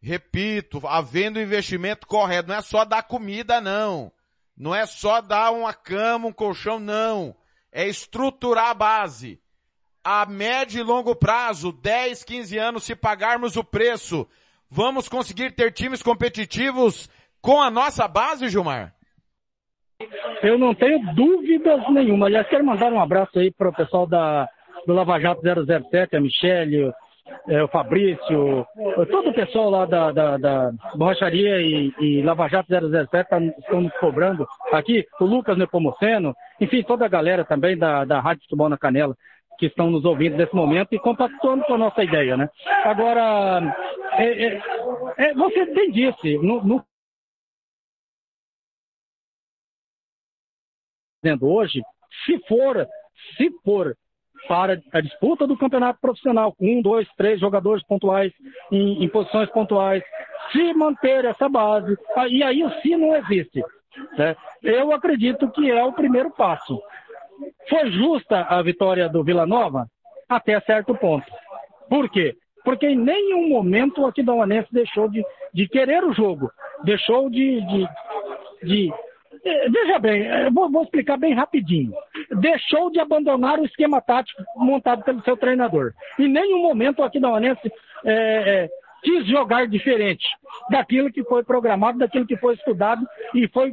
repito, 0.00 0.80
havendo 0.86 1.40
investimento 1.40 2.06
correto, 2.06 2.48
não 2.48 2.56
é 2.56 2.62
só 2.62 2.84
dar 2.84 3.02
comida, 3.02 3.60
não. 3.60 4.12
Não 4.56 4.74
é 4.74 4.86
só 4.86 5.20
dar 5.20 5.50
uma 5.50 5.74
cama, 5.74 6.28
um 6.28 6.32
colchão, 6.32 6.78
não. 6.78 7.34
É 7.72 7.86
estruturar 7.86 8.68
a 8.68 8.74
base 8.74 9.40
a 10.04 10.26
médio 10.26 10.80
e 10.80 10.82
longo 10.82 11.14
prazo, 11.14 11.72
10, 11.72 12.24
15 12.24 12.58
anos, 12.58 12.84
se 12.84 12.94
pagarmos 12.96 13.56
o 13.56 13.64
preço, 13.64 14.26
vamos 14.70 15.08
conseguir 15.08 15.52
ter 15.52 15.72
times 15.72 16.02
competitivos 16.02 17.08
com 17.40 17.60
a 17.60 17.70
nossa 17.70 18.06
base, 18.08 18.48
Gilmar? 18.48 18.94
Eu 20.42 20.58
não 20.58 20.74
tenho 20.74 21.00
dúvidas 21.14 21.80
nenhuma. 21.90 22.26
Aliás, 22.26 22.48
quero 22.48 22.64
mandar 22.64 22.92
um 22.92 23.00
abraço 23.00 23.38
aí 23.38 23.50
para 23.50 23.68
o 23.68 23.74
pessoal 23.74 24.06
da, 24.06 24.48
do 24.86 24.92
Lava 24.92 25.18
Jato 25.18 25.42
007, 25.42 26.16
a 26.16 26.20
Michele, 26.20 26.92
é, 27.48 27.62
o 27.62 27.68
Fabrício, 27.68 28.66
todo 29.10 29.30
o 29.30 29.34
pessoal 29.34 29.70
lá 29.70 29.86
da, 29.86 30.12
da, 30.12 30.36
da 30.36 30.70
Borracharia 30.94 31.60
e, 31.60 31.92
e 32.00 32.22
Lava 32.22 32.48
Jato 32.48 32.68
007 32.70 33.28
tá, 33.28 33.40
estão 33.40 33.80
nos 33.80 33.92
cobrando 33.98 34.46
aqui, 34.72 35.04
o 35.20 35.24
Lucas 35.24 35.58
Nepomuceno, 35.58 36.34
enfim, 36.60 36.82
toda 36.82 37.04
a 37.04 37.08
galera 37.08 37.44
também 37.44 37.76
da, 37.76 38.04
da 38.04 38.20
Rádio 38.20 38.42
Futebol 38.44 38.68
na 38.68 38.78
Canela 38.78 39.16
que 39.58 39.66
estão 39.66 39.90
nos 39.90 40.04
ouvindo 40.04 40.36
nesse 40.36 40.54
momento 40.54 40.94
e 40.94 40.98
compactuando 40.98 41.64
com 41.64 41.74
a 41.74 41.78
nossa 41.78 42.02
ideia, 42.02 42.36
né? 42.36 42.48
Agora, 42.84 43.76
é, 44.12 44.46
é, 44.46 44.62
é, 45.18 45.34
você 45.34 45.66
bem 45.66 45.90
disse, 45.90 46.38
no, 46.38 46.62
no 46.64 46.84
hoje, 51.42 51.82
se 52.24 52.38
for, 52.46 52.86
se 53.36 53.50
for 53.64 53.96
para 54.46 54.80
a 54.92 55.00
disputa 55.00 55.46
do 55.46 55.58
campeonato 55.58 56.00
profissional, 56.00 56.54
com 56.54 56.78
um, 56.78 56.80
dois, 56.80 57.08
três 57.16 57.40
jogadores 57.40 57.84
pontuais 57.84 58.32
em, 58.70 59.04
em 59.04 59.08
posições 59.08 59.50
pontuais, 59.50 60.02
se 60.52 60.72
manter 60.74 61.24
essa 61.24 61.48
base, 61.48 61.96
e 62.30 62.42
aí 62.42 62.62
o 62.62 62.70
se 62.80 62.96
não 62.96 63.16
existe. 63.16 63.62
Né? 64.16 64.36
Eu 64.62 64.92
acredito 64.92 65.50
que 65.50 65.70
é 65.70 65.84
o 65.84 65.92
primeiro 65.92 66.30
passo. 66.30 66.80
Foi 67.68 67.90
justa 67.90 68.46
a 68.48 68.62
vitória 68.62 69.08
do 69.08 69.22
Vila 69.22 69.46
Nova? 69.46 69.86
Até 70.28 70.60
certo 70.60 70.94
ponto. 70.94 71.26
Por 71.88 72.10
quê? 72.10 72.36
Porque 72.64 72.86
em 72.86 72.96
nenhum 72.96 73.48
momento 73.48 74.02
o 74.02 74.06
Aquidauanense 74.06 74.68
deixou 74.72 75.08
de, 75.08 75.24
de 75.54 75.68
querer 75.68 76.04
o 76.04 76.12
jogo. 76.12 76.50
Deixou 76.84 77.30
de. 77.30 77.60
de, 77.62 77.88
de 78.62 78.92
eh, 79.44 79.68
veja 79.70 79.98
bem, 79.98 80.22
eh, 80.22 80.50
vou, 80.50 80.70
vou, 80.70 80.82
explicar 80.82 81.16
bem 81.16 81.32
rapidinho. 81.32 81.92
Deixou 82.40 82.90
de 82.90 83.00
abandonar 83.00 83.58
o 83.58 83.64
esquema 83.64 84.00
tático 84.00 84.42
montado 84.56 85.02
pelo 85.02 85.22
seu 85.22 85.36
treinador. 85.36 85.92
Em 86.18 86.28
nenhum 86.28 86.62
momento 86.62 87.00
o 87.00 87.04
Aquidauanense 87.04 87.72
é, 88.04 88.12
é, 88.12 88.68
quis 89.02 89.26
jogar 89.26 89.66
diferente 89.66 90.26
daquilo 90.70 91.12
que 91.12 91.24
foi 91.24 91.42
programado, 91.44 91.98
daquilo 91.98 92.26
que 92.26 92.36
foi 92.36 92.54
estudado 92.54 93.06
e 93.34 93.48
foi 93.48 93.72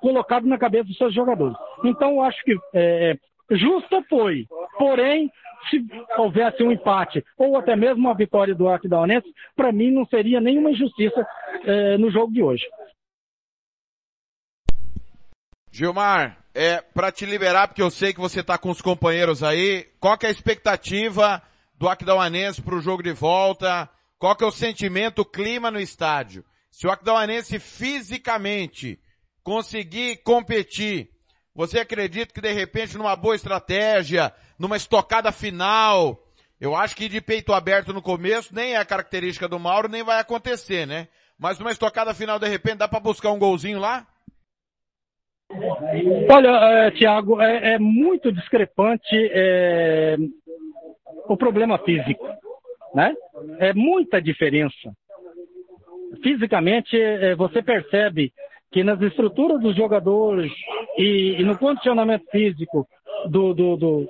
colocado 0.00 0.46
na 0.46 0.58
cabeça 0.58 0.84
dos 0.84 0.96
seus 0.96 1.14
jogadores. 1.14 1.56
Então, 1.84 2.12
eu 2.12 2.22
acho 2.22 2.42
que 2.44 2.56
é, 2.74 3.16
justa 3.50 4.02
foi. 4.08 4.46
Porém, 4.78 5.30
se 5.70 5.84
houvesse 6.18 6.62
um 6.62 6.72
empate 6.72 7.24
ou 7.36 7.56
até 7.56 7.74
mesmo 7.74 8.00
uma 8.00 8.14
vitória 8.14 8.54
do 8.54 8.68
Aquidauanense, 8.68 9.26
para 9.54 9.72
mim 9.72 9.90
não 9.90 10.06
seria 10.06 10.40
nenhuma 10.40 10.70
injustiça 10.70 11.26
é, 11.64 11.98
no 11.98 12.10
jogo 12.10 12.32
de 12.32 12.42
hoje. 12.42 12.64
Gilmar, 15.70 16.38
é, 16.54 16.80
para 16.80 17.12
te 17.12 17.26
liberar, 17.26 17.68
porque 17.68 17.82
eu 17.82 17.90
sei 17.90 18.12
que 18.14 18.20
você 18.20 18.40
está 18.40 18.56
com 18.56 18.70
os 18.70 18.80
companheiros 18.80 19.42
aí, 19.42 19.86
qual 20.00 20.16
que 20.16 20.24
é 20.24 20.28
a 20.28 20.32
expectativa 20.32 21.42
do 21.78 21.88
Aquidauanense 21.88 22.62
para 22.62 22.74
o 22.74 22.80
jogo 22.80 23.02
de 23.02 23.12
volta? 23.12 23.88
Qual 24.18 24.34
que 24.34 24.42
é 24.42 24.46
o 24.46 24.50
sentimento, 24.50 25.20
o 25.20 25.26
clima 25.26 25.70
no 25.70 25.78
estádio? 25.78 26.42
Se 26.70 26.86
o 26.86 26.90
Aquidauanense 26.90 27.58
fisicamente 27.58 28.98
conseguir 29.46 30.24
competir, 30.24 31.08
você 31.54 31.78
acredita 31.78 32.34
que 32.34 32.40
de 32.40 32.52
repente 32.52 32.98
numa 32.98 33.14
boa 33.14 33.36
estratégia, 33.36 34.32
numa 34.58 34.76
estocada 34.76 35.30
final, 35.30 36.20
eu 36.60 36.74
acho 36.74 36.96
que 36.96 37.08
de 37.08 37.20
peito 37.20 37.52
aberto 37.52 37.92
no 37.92 38.02
começo 38.02 38.52
nem 38.52 38.72
é 38.72 38.76
a 38.76 38.84
característica 38.84 39.46
do 39.46 39.60
Mauro, 39.60 39.88
nem 39.88 40.02
vai 40.02 40.18
acontecer, 40.18 40.84
né? 40.84 41.06
Mas 41.38 41.60
numa 41.60 41.70
estocada 41.70 42.12
final 42.12 42.40
de 42.40 42.48
repente 42.48 42.78
dá 42.78 42.88
para 42.88 42.98
buscar 42.98 43.30
um 43.30 43.38
golzinho 43.38 43.78
lá? 43.78 44.04
Olha, 46.28 46.48
é, 46.48 46.90
Tiago, 46.90 47.40
é, 47.40 47.74
é, 47.74 47.78
muito 47.78 48.32
discrepante 48.32 49.14
é, 49.30 50.16
o 51.28 51.36
problema 51.36 51.78
físico, 51.78 52.26
né? 52.92 53.14
É 53.60 53.72
muita 53.72 54.20
diferença. 54.20 54.92
Fisicamente, 56.20 57.00
é, 57.00 57.36
você 57.36 57.62
percebe 57.62 58.32
que 58.76 58.84
nas 58.84 59.00
estruturas 59.00 59.58
dos 59.58 59.74
jogadores 59.74 60.52
e, 60.98 61.36
e 61.38 61.44
no 61.44 61.56
condicionamento 61.56 62.26
físico 62.30 62.86
do, 63.24 63.54
do, 63.54 63.74
do, 63.74 64.08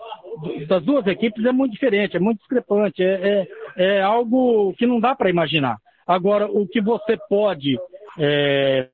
das 0.67 0.83
duas 0.83 1.07
equipes 1.07 1.45
é 1.45 1.53
muito 1.53 1.71
diferente, 1.71 2.17
é 2.17 2.19
muito 2.19 2.39
discrepante, 2.39 3.01
é, 3.01 3.47
é, 3.77 3.85
é 3.99 4.03
algo 4.03 4.75
que 4.75 4.85
não 4.85 4.99
dá 4.99 5.15
para 5.15 5.31
imaginar. 5.31 5.77
Agora, 6.05 6.51
o 6.51 6.67
que 6.67 6.81
você 6.81 7.17
pode 7.29 7.79
é, 8.19 8.89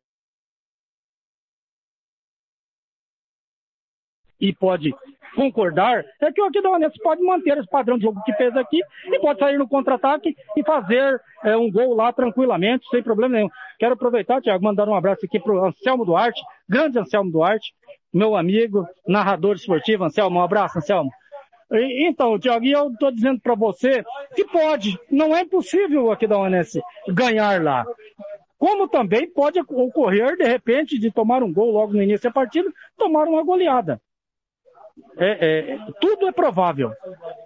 e 4.38 4.52
pode 4.52 4.94
concordar 5.34 6.04
é 6.20 6.32
que 6.32 6.40
o 6.40 6.44
Aquidauanense 6.44 6.98
pode 7.02 7.22
manter 7.22 7.58
esse 7.58 7.68
padrão 7.68 7.96
de 7.96 8.04
jogo 8.04 8.22
que 8.24 8.32
fez 8.34 8.56
aqui 8.56 8.80
e 9.06 9.18
pode 9.18 9.38
sair 9.38 9.58
no 9.58 9.68
contra-ataque 9.68 10.36
e 10.56 10.62
fazer 10.62 11.20
é, 11.44 11.56
um 11.56 11.70
gol 11.70 11.94
lá 11.94 12.12
tranquilamente, 12.12 12.88
sem 12.88 13.02
problema 13.02 13.36
nenhum. 13.36 13.48
Quero 13.78 13.94
aproveitar, 13.94 14.40
Tiago, 14.40 14.64
mandar 14.64 14.88
um 14.88 14.94
abraço 14.94 15.26
aqui 15.26 15.40
para 15.40 15.52
o 15.52 15.64
Anselmo 15.64 16.04
Duarte, 16.04 16.40
grande 16.68 16.98
Anselmo 16.98 17.30
Duarte, 17.30 17.74
meu 18.12 18.36
amigo, 18.36 18.86
narrador 19.06 19.56
esportivo. 19.56 20.04
Anselmo, 20.04 20.38
um 20.38 20.42
abraço, 20.42 20.78
Anselmo. 20.78 21.10
Então, 21.70 22.38
Tiago, 22.38 22.66
eu 22.66 22.88
estou 22.88 23.10
dizendo 23.10 23.40
para 23.40 23.54
você 23.54 24.04
que 24.34 24.44
pode, 24.44 24.98
não 25.10 25.34
é 25.34 25.40
impossível 25.40 26.04
o 26.04 26.10
Aquidauanense 26.12 26.82
ganhar 27.08 27.62
lá. 27.62 27.86
Como 28.58 28.86
também 28.86 29.28
pode 29.28 29.58
ocorrer, 29.58 30.36
de 30.36 30.44
repente, 30.44 30.98
de 30.98 31.10
tomar 31.10 31.42
um 31.42 31.52
gol 31.52 31.72
logo 31.72 31.94
no 31.94 32.02
início 32.02 32.28
da 32.28 32.32
partida, 32.32 32.70
tomar 32.96 33.26
uma 33.26 33.42
goleada. 33.42 34.00
É, 35.16 35.74
é, 35.74 35.78
tudo 36.00 36.28
é 36.28 36.32
provável. 36.32 36.92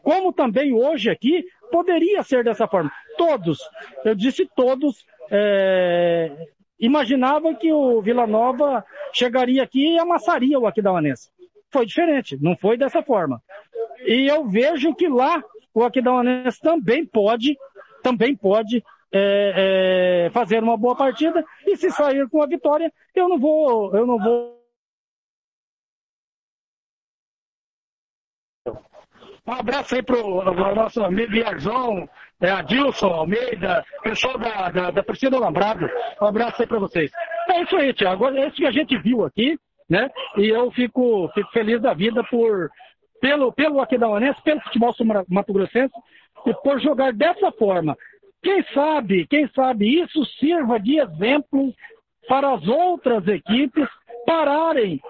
Como 0.02 0.32
também 0.32 0.72
hoje 0.72 1.10
aqui 1.10 1.44
poderia 1.70 2.22
ser 2.22 2.44
dessa 2.44 2.66
forma. 2.66 2.90
Todos, 3.16 3.58
eu 4.04 4.14
disse 4.14 4.48
todos, 4.54 5.04
é, 5.30 6.30
imaginavam 6.78 7.54
que 7.54 7.72
o 7.72 8.00
Vila 8.00 8.26
Nova 8.26 8.84
chegaria 9.12 9.62
aqui 9.62 9.94
e 9.94 9.98
amassaria 9.98 10.58
o 10.58 10.66
Aquidauanense. 10.66 11.30
foi 11.70 11.86
diferente, 11.86 12.38
não 12.40 12.56
foi 12.56 12.76
dessa 12.76 13.02
forma. 13.02 13.42
E 14.06 14.26
eu 14.26 14.46
vejo 14.46 14.94
que 14.94 15.08
lá 15.08 15.42
o 15.74 15.82
Aquidauanense 15.82 16.60
também 16.60 17.04
pode, 17.04 17.56
também 18.02 18.36
pode 18.36 18.82
é, 19.12 20.26
é, 20.26 20.30
fazer 20.30 20.62
uma 20.62 20.76
boa 20.76 20.96
partida 20.96 21.44
e 21.66 21.76
se 21.76 21.90
sair 21.90 22.28
com 22.28 22.42
a 22.42 22.46
vitória, 22.46 22.92
eu 23.14 23.28
não 23.28 23.38
vou, 23.38 23.94
eu 23.94 24.06
não 24.06 24.18
vou 24.18 24.55
Um 29.46 29.52
abraço 29.52 29.94
aí 29.94 30.02
pro, 30.02 30.42
nosso 30.74 31.02
amigo 31.04 31.34
Iarzão, 31.34 32.08
é, 32.40 32.50
Adilson, 32.50 33.06
Almeida, 33.06 33.84
pessoal 34.02 34.36
da, 34.38 34.70
da, 34.70 34.90
da 34.90 35.02
Priscila 35.04 35.36
Alambrado. 35.36 35.88
Um 36.20 36.26
abraço 36.26 36.60
aí 36.60 36.66
para 36.66 36.80
vocês. 36.80 37.12
É 37.50 37.62
isso 37.62 37.76
aí, 37.76 37.92
Tiago. 37.92 38.26
É 38.26 38.48
isso 38.48 38.56
que 38.56 38.66
a 38.66 38.72
gente 38.72 38.98
viu 38.98 39.24
aqui, 39.24 39.56
né? 39.88 40.10
E 40.36 40.48
eu 40.48 40.70
fico, 40.72 41.30
fico 41.32 41.48
feliz 41.52 41.80
da 41.80 41.94
vida 41.94 42.24
por, 42.24 42.68
pelo, 43.20 43.52
pelo 43.52 43.80
Aquidauanense, 43.80 44.42
pelo 44.42 44.60
futebol 44.62 44.92
Mato 45.28 45.52
Grossense, 45.52 45.94
e 46.44 46.52
por 46.54 46.80
jogar 46.80 47.12
dessa 47.12 47.52
forma. 47.52 47.96
Quem 48.42 48.64
sabe, 48.74 49.26
quem 49.28 49.48
sabe 49.54 50.02
isso 50.02 50.24
sirva 50.40 50.80
de 50.80 50.98
exemplo 50.98 51.72
para 52.28 52.54
as 52.54 52.66
outras 52.66 53.26
equipes 53.28 53.88
pararem 54.26 55.00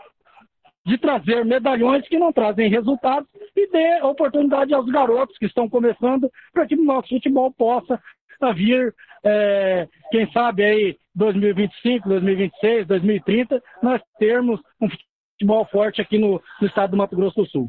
de 0.87 0.97
trazer 0.99 1.45
medalhões 1.45 2.07
que 2.07 2.17
não 2.17 2.33
trazem 2.33 2.71
resultados 2.71 3.29
e 3.57 3.69
dê 3.71 4.01
oportunidade 4.03 4.73
aos 4.73 4.87
garotos 4.87 5.37
que 5.37 5.47
estão 5.47 5.69
começando 5.69 6.31
para 6.53 6.65
que 6.65 6.77
o 6.77 6.85
nosso 6.85 7.09
futebol 7.09 7.53
possa 7.53 8.01
vir, 8.55 8.95
é, 9.25 9.89
quem 10.13 10.31
sabe 10.31 10.63
aí 10.63 10.97
2025, 11.13 12.09
2026, 12.09 12.87
2030, 12.87 13.61
nós 13.83 14.01
termos 14.17 14.61
um 14.81 14.89
futebol 15.33 15.67
forte 15.73 16.01
aqui 16.01 16.19
no, 16.19 16.41
no 16.61 16.69
estado 16.69 16.93
do 16.93 16.97
Mato 16.97 17.17
Grosso 17.17 17.43
do 17.43 17.49
Sul. 17.49 17.69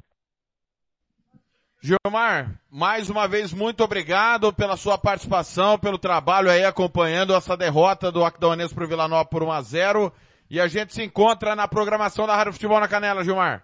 Gilmar, 1.81 2.59
mais 2.69 3.09
uma 3.09 3.27
vez 3.27 3.51
muito 3.51 3.83
obrigado 3.83 4.53
pela 4.53 4.77
sua 4.77 4.97
participação, 4.97 5.79
pelo 5.79 5.97
trabalho 5.97 6.51
aí 6.51 6.63
acompanhando 6.63 7.33
essa 7.33 7.57
derrota 7.57 8.11
do 8.11 8.23
Aquidauanense 8.23 8.75
para 8.75 8.83
o 8.83 8.87
Vila 8.87 9.07
Nova 9.07 9.25
por 9.25 9.41
1 9.41 9.51
a 9.51 9.61
0 9.61 10.13
e 10.49 10.59
a 10.59 10.67
gente 10.67 10.93
se 10.93 11.03
encontra 11.03 11.55
na 11.55 11.67
programação 11.67 12.25
da 12.25 12.35
Rádio 12.35 12.53
Futebol 12.53 12.79
na 12.79 12.87
Canela, 12.87 13.23
Gilmar. 13.23 13.63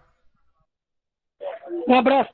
Um 1.87 1.95
abraço. 1.95 2.31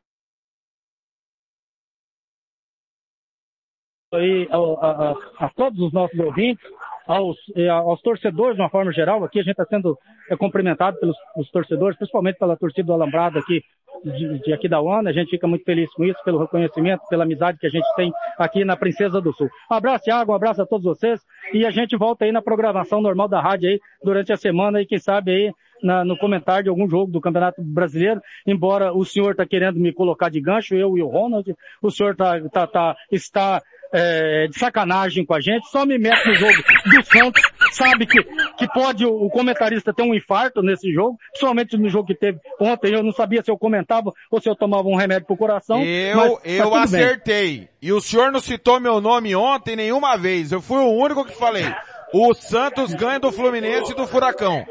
Aí, 4.11 4.47
a, 4.49 4.57
a, 4.57 5.45
a, 5.45 5.49
todos 5.49 5.79
os 5.79 5.93
nossos 5.93 6.19
ouvintes, 6.19 6.67
aos, 7.09 7.37
aos, 7.71 8.01
torcedores 8.01 8.55
de 8.55 8.61
uma 8.61 8.69
forma 8.69 8.91
geral, 8.91 9.23
aqui 9.23 9.39
a 9.39 9.43
gente 9.43 9.51
está 9.51 9.65
sendo 9.65 9.97
é, 10.29 10.37
cumprimentado 10.37 10.97
pelos 10.99 11.17
torcedores, 11.51 11.97
principalmente 11.97 12.37
pela 12.37 12.55
torcida 12.55 12.85
do 12.85 12.93
Alambrado 12.93 13.39
aqui 13.39 13.63
de, 14.03 14.39
de, 14.39 14.53
aqui 14.53 14.69
da 14.69 14.79
UANA. 14.79 15.09
A 15.09 15.13
gente 15.13 15.31
fica 15.31 15.47
muito 15.47 15.65
feliz 15.65 15.91
com 15.93 16.03
isso, 16.03 16.19
pelo 16.23 16.39
reconhecimento, 16.39 17.01
pela 17.09 17.23
amizade 17.23 17.57
que 17.57 17.65
a 17.65 17.69
gente 17.69 17.87
tem 17.95 18.11
aqui 18.37 18.63
na 18.63 18.77
Princesa 18.77 19.19
do 19.19 19.33
Sul. 19.33 19.49
Um 19.71 19.73
abraço, 19.73 20.05
Thiago, 20.05 20.31
um 20.31 20.35
abraço 20.35 20.61
a 20.61 20.67
todos 20.67 20.85
vocês. 20.85 21.19
E 21.51 21.65
a 21.65 21.71
gente 21.71 21.97
volta 21.97 22.25
aí 22.25 22.31
na 22.31 22.41
programação 22.41 23.01
normal 23.01 23.27
da 23.27 23.41
rádio 23.41 23.69
aí 23.69 23.79
durante 24.03 24.31
a 24.31 24.37
semana 24.37 24.79
e 24.79 24.85
quem 24.85 24.99
sabe 24.99 25.31
aí 25.31 25.53
na, 25.81 26.05
no 26.05 26.17
comentário 26.17 26.63
de 26.63 26.69
algum 26.69 26.87
jogo 26.87 27.11
do 27.11 27.21
Campeonato 27.21 27.61
Brasileiro, 27.63 28.21
embora 28.45 28.93
o 28.93 29.03
senhor 29.05 29.31
está 29.31 29.45
querendo 29.45 29.79
me 29.79 29.93
colocar 29.93 30.29
de 30.29 30.41
gancho, 30.41 30.75
eu 30.75 30.97
e 30.97 31.01
o 31.01 31.07
Ronald, 31.07 31.55
o 31.81 31.89
senhor 31.89 32.15
tá, 32.15 32.39
tá, 32.49 32.67
tá, 32.67 32.95
está 33.11 33.61
é, 33.93 34.47
de 34.47 34.57
sacanagem 34.57 35.25
com 35.25 35.33
a 35.33 35.41
gente, 35.41 35.67
só 35.69 35.85
me 35.85 35.97
mete 35.97 36.27
no 36.27 36.35
jogo 36.35 36.53
do 36.53 37.03
Santos, 37.05 37.41
sabe 37.71 38.05
que, 38.05 38.23
que 38.57 38.67
pode 38.73 39.05
o, 39.05 39.09
o, 39.09 39.29
comentarista 39.29 39.93
ter 39.93 40.03
um 40.03 40.13
infarto 40.13 40.61
nesse 40.61 40.91
jogo, 40.93 41.17
principalmente 41.31 41.77
no 41.77 41.89
jogo 41.89 42.07
que 42.07 42.15
teve 42.15 42.39
ontem, 42.59 42.93
eu 42.93 43.03
não 43.03 43.11
sabia 43.11 43.43
se 43.43 43.51
eu 43.51 43.57
comentava 43.57 44.11
ou 44.31 44.39
se 44.41 44.49
eu 44.49 44.55
tomava 44.55 44.87
um 44.87 44.95
remédio 44.95 45.25
pro 45.25 45.37
coração. 45.37 45.83
Eu, 45.83 46.35
tá 46.35 46.41
eu 46.45 46.75
acertei. 46.75 47.57
Bem. 47.57 47.69
E 47.81 47.91
o 47.91 48.01
senhor 48.01 48.31
não 48.31 48.39
citou 48.39 48.79
meu 48.79 49.01
nome 49.01 49.35
ontem 49.35 49.75
nenhuma 49.75 50.17
vez, 50.17 50.51
eu 50.51 50.61
fui 50.61 50.77
o 50.77 50.91
único 50.91 51.25
que 51.25 51.35
falei. 51.35 51.65
O 52.13 52.33
Santos 52.33 52.93
ganha 52.93 53.19
do 53.19 53.31
Fluminense 53.31 53.91
e 53.91 53.95
do 53.95 54.07
Furacão. 54.07 54.65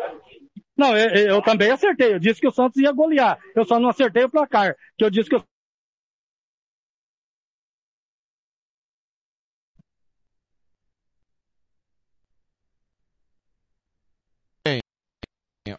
Não, 0.77 0.97
eu, 0.97 1.35
eu, 1.35 1.43
também 1.43 1.73
acertei. 1.73 2.15
Eu 2.15 2.21
disse 2.21 2.41
que 2.41 2.47
o 2.47 2.53
Santos 2.53 2.81
ia 2.81 2.93
golear. 2.93 3.37
Eu 3.55 3.65
só 3.65 3.81
não 3.81 3.89
acertei 3.89 4.25
o 4.25 4.31
placar. 4.31 4.77
Que 4.97 5.05
eu 5.05 5.11
disse 5.11 5.29
que 5.29 5.35
o 5.35 5.43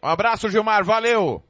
Um 0.02 0.08
abraço, 0.08 0.48
Gilmar, 0.48 0.84
valeu! 0.84 1.42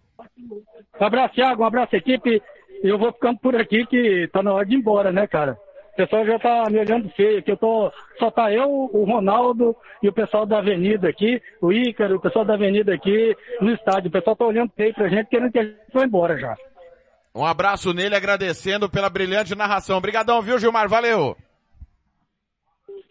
Um 1.01 1.05
abraço, 1.05 1.35
Thiago, 1.35 1.63
um 1.63 1.67
abraço, 1.67 1.97
equipe. 1.97 2.43
Eu 2.83 2.99
vou 2.99 3.13
ficando 3.13 3.39
por 3.39 3.55
aqui 3.57 3.87
que 3.87 4.29
tá 4.33 4.43
na 4.43 4.53
hora 4.53 4.67
de 4.67 4.75
ir 4.75 4.79
embora, 4.79 5.13
né, 5.13 5.27
cara? 5.27 5.57
O 5.93 5.97
pessoal 5.97 6.25
já 6.25 6.39
tá 6.39 6.65
me 6.71 6.79
olhando 6.79 7.11
feio, 7.11 7.43
que 7.43 7.51
eu 7.51 7.57
tô, 7.57 7.93
só 8.19 8.31
tá 8.31 8.51
eu, 8.53 8.69
o 8.71 9.05
Ronaldo 9.05 9.77
e 10.03 10.09
o 10.09 10.13
pessoal 10.13 10.47
da 10.47 10.59
avenida 10.59 11.09
aqui, 11.09 11.43
o 11.61 11.73
Ícaro, 11.73 12.17
o 12.17 12.21
pessoal 12.21 12.45
da 12.45 12.55
avenida 12.55 12.95
aqui 12.95 13.37
no 13.61 13.73
estádio. 13.73 14.09
O 14.09 14.13
pessoal 14.13 14.37
tá 14.37 14.47
olhando 14.47 14.73
feio 14.75 14.95
pra 14.95 15.09
gente, 15.09 15.29
querendo 15.29 15.53
que 15.53 15.59
a 15.59 15.65
gente 15.65 15.79
vá 15.93 16.05
embora 16.05 16.39
já. 16.39 16.57
Um 17.35 17.45
abraço 17.45 17.93
nele, 17.93 18.17
agradecendo 18.17 18.89
pela 18.89 19.11
brilhante 19.11 19.55
narração. 19.55 19.99
Obrigadão, 19.99 20.41
viu, 20.41 20.59
Gilmar? 20.59 20.89
Valeu! 20.89 21.37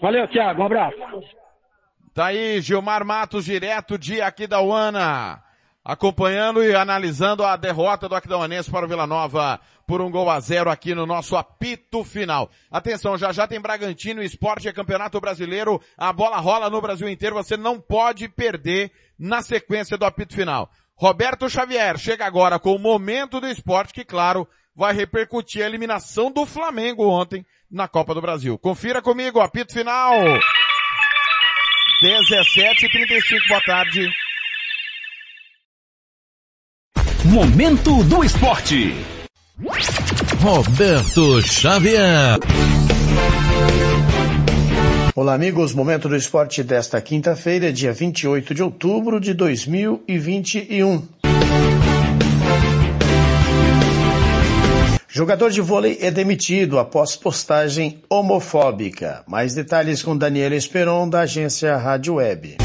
Valeu, 0.01 0.27
Thiago, 0.27 0.61
um 0.61 0.65
abraço. 0.65 0.97
Tá 2.13 2.27
aí 2.27 2.59
Gilmar 2.61 3.05
Matos, 3.05 3.45
direto 3.45 3.97
de 3.97 4.21
Aquidauana, 4.21 5.41
acompanhando 5.83 6.63
e 6.63 6.75
analisando 6.75 7.45
a 7.45 7.55
derrota 7.55 8.09
do 8.09 8.15
Aquidauanense 8.15 8.69
para 8.69 8.85
o 8.85 8.89
Vila 8.89 9.05
Nova 9.05 9.59
por 9.85 10.01
um 10.01 10.11
gol 10.11 10.29
a 10.29 10.39
zero 10.39 10.69
aqui 10.69 10.93
no 10.93 11.05
nosso 11.05 11.35
apito 11.35 12.03
final. 12.03 12.49
Atenção, 12.69 13.17
já 13.17 13.31
já 13.31 13.47
tem 13.47 13.59
Bragantino, 13.59 14.21
esporte 14.21 14.67
é 14.67 14.73
campeonato 14.73 15.19
brasileiro, 15.19 15.81
a 15.97 16.11
bola 16.11 16.37
rola 16.37 16.69
no 16.69 16.81
Brasil 16.81 17.07
inteiro, 17.07 17.35
você 17.35 17.55
não 17.55 17.79
pode 17.79 18.27
perder 18.27 18.91
na 19.17 19.41
sequência 19.41 19.97
do 19.97 20.05
apito 20.05 20.33
final. 20.33 20.69
Roberto 20.95 21.49
Xavier 21.49 21.97
chega 21.97 22.25
agora 22.25 22.59
com 22.59 22.75
o 22.75 22.79
momento 22.79 23.39
do 23.39 23.47
esporte 23.47 23.93
que, 23.93 24.03
claro, 24.03 24.47
vai 24.75 24.93
repercutir 24.93 25.63
a 25.63 25.65
eliminação 25.65 26.31
do 26.31 26.45
Flamengo 26.45 27.07
ontem 27.07 27.45
na 27.71 27.87
Copa 27.87 28.13
do 28.13 28.21
Brasil. 28.21 28.57
Confira 28.57 29.01
comigo, 29.01 29.39
apito 29.39 29.73
final. 29.73 30.13
17h35, 32.01 33.47
boa 33.49 33.61
tarde. 33.65 34.09
Momento 37.25 38.03
do 38.05 38.23
Esporte. 38.23 38.95
Roberto 40.41 41.41
Xavier. 41.41 42.39
Olá, 45.13 45.33
amigos. 45.33 45.73
Momento 45.73 46.07
do 46.07 46.15
Esporte 46.15 46.63
desta 46.63 47.01
quinta-feira, 47.01 47.73
dia 47.73 47.91
28 47.91 48.55
de 48.55 48.63
outubro 48.63 49.19
de 49.19 49.33
2021. 49.33 51.18
Jogador 55.11 55.49
de 55.49 55.59
vôlei 55.59 55.97
é 56.01 56.11
demitido 56.11 56.77
após 56.77 57.15
postagem 57.15 57.99
homofóbica. 58.07 59.23
Mais 59.27 59.55
detalhes 59.55 60.03
com 60.03 60.15
Daniela 60.15 60.53
Esperon, 60.53 61.09
da 61.09 61.21
agência 61.21 61.75
Rádio 61.77 62.15
Web. 62.15 62.57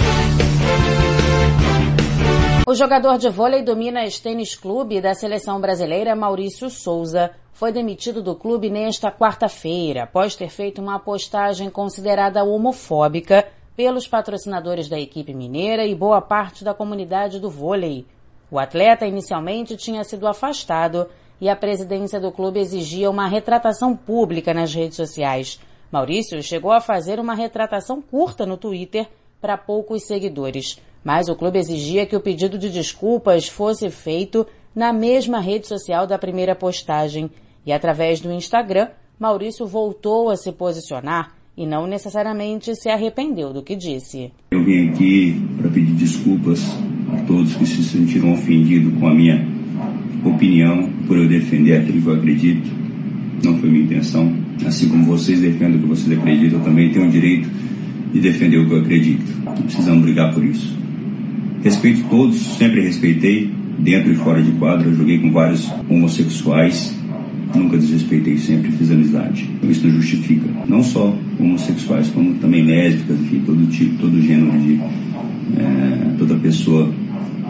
O 2.68 2.74
jogador 2.74 3.16
de 3.16 3.30
vôlei 3.30 3.62
do 3.62 3.74
Minas 3.74 4.20
Tênis 4.20 4.54
Clube 4.54 5.00
da 5.00 5.14
seleção 5.14 5.58
brasileira, 5.58 6.14
Maurício 6.14 6.68
Souza, 6.68 7.30
foi 7.54 7.72
demitido 7.72 8.22
do 8.22 8.34
clube 8.34 8.68
nesta 8.68 9.10
quarta-feira, 9.10 10.02
após 10.02 10.36
ter 10.36 10.50
feito 10.50 10.82
uma 10.82 10.98
postagem 10.98 11.70
considerada 11.70 12.44
homofóbica 12.44 13.46
pelos 13.74 14.06
patrocinadores 14.06 14.86
da 14.86 15.00
equipe 15.00 15.32
mineira 15.32 15.86
e 15.86 15.94
boa 15.94 16.20
parte 16.20 16.62
da 16.62 16.74
comunidade 16.74 17.40
do 17.40 17.48
vôlei. 17.48 18.04
O 18.50 18.58
atleta 18.58 19.06
inicialmente 19.06 19.78
tinha 19.78 20.04
sido 20.04 20.28
afastado 20.28 21.08
e 21.40 21.48
a 21.48 21.56
presidência 21.56 22.20
do 22.20 22.32
clube 22.32 22.60
exigia 22.60 23.10
uma 23.10 23.28
retratação 23.28 23.96
pública 23.96 24.54
nas 24.54 24.74
redes 24.74 24.96
sociais. 24.96 25.60
Maurício 25.90 26.42
chegou 26.42 26.72
a 26.72 26.80
fazer 26.80 27.20
uma 27.20 27.34
retratação 27.34 28.02
curta 28.02 28.44
no 28.44 28.56
Twitter 28.56 29.08
para 29.40 29.58
poucos 29.58 30.06
seguidores, 30.06 30.80
mas 31.04 31.28
o 31.28 31.36
clube 31.36 31.58
exigia 31.58 32.06
que 32.06 32.16
o 32.16 32.20
pedido 32.20 32.58
de 32.58 32.70
desculpas 32.70 33.46
fosse 33.46 33.90
feito 33.90 34.46
na 34.74 34.92
mesma 34.92 35.38
rede 35.38 35.66
social 35.66 36.06
da 36.06 36.18
primeira 36.18 36.54
postagem. 36.54 37.30
E 37.64 37.72
através 37.72 38.20
do 38.20 38.32
Instagram, 38.32 38.88
Maurício 39.18 39.66
voltou 39.66 40.30
a 40.30 40.36
se 40.36 40.50
posicionar 40.50 41.34
e 41.56 41.66
não 41.66 41.86
necessariamente 41.86 42.74
se 42.74 42.88
arrependeu 42.88 43.52
do 43.52 43.62
que 43.62 43.76
disse. 43.76 44.32
Eu 44.50 44.64
vim 44.64 44.88
aqui 44.88 45.40
para 45.56 45.70
pedir 45.70 45.92
desculpas 45.92 46.60
a 47.12 47.24
todos 47.26 47.54
que 47.54 47.66
se 47.66 47.84
sentiram 47.84 48.32
ofendidos 48.32 48.98
com 48.98 49.06
a 49.06 49.14
minha 49.14 49.53
opinião, 50.22 50.88
por 51.06 51.16
eu 51.16 51.28
defender 51.28 51.76
aquilo 51.78 52.00
que 52.00 52.06
eu 52.06 52.14
acredito. 52.14 52.70
Não 53.42 53.58
foi 53.58 53.70
minha 53.70 53.84
intenção. 53.84 54.32
Assim 54.64 54.88
como 54.88 55.04
vocês 55.04 55.40
defendem 55.40 55.76
o 55.76 55.82
que 55.82 55.88
vocês 55.88 56.18
acreditam, 56.18 56.58
eu 56.58 56.64
também 56.64 56.90
tenho 56.90 57.06
o 57.06 57.10
direito 57.10 57.48
de 58.12 58.20
defender 58.20 58.58
o 58.58 58.66
que 58.66 58.72
eu 58.72 58.80
acredito. 58.80 59.24
Não 59.44 59.62
precisamos 59.62 60.02
brigar 60.02 60.32
por 60.32 60.44
isso. 60.44 60.76
Respeito 61.62 62.04
todos, 62.08 62.36
sempre 62.36 62.82
respeitei, 62.82 63.50
dentro 63.78 64.12
e 64.12 64.14
fora 64.16 64.42
de 64.42 64.52
quadra. 64.52 64.88
Eu 64.88 64.94
joguei 64.94 65.18
com 65.18 65.32
vários 65.32 65.70
homossexuais, 65.88 66.94
nunca 67.54 67.76
desrespeitei, 67.76 68.38
sempre 68.38 68.70
fiz 68.72 68.90
amizade. 68.90 69.48
Isso 69.62 69.86
não 69.86 69.94
justifica, 69.94 70.48
não 70.68 70.82
só 70.82 71.16
homossexuais, 71.38 72.08
como 72.08 72.34
também 72.34 72.64
lésbicas, 72.64 73.18
enfim, 73.20 73.42
todo 73.44 73.66
tipo, 73.70 73.96
todo 73.98 74.20
gênero 74.20 74.58
de. 74.58 74.80
É, 75.56 76.14
toda 76.18 76.34
pessoa 76.36 76.90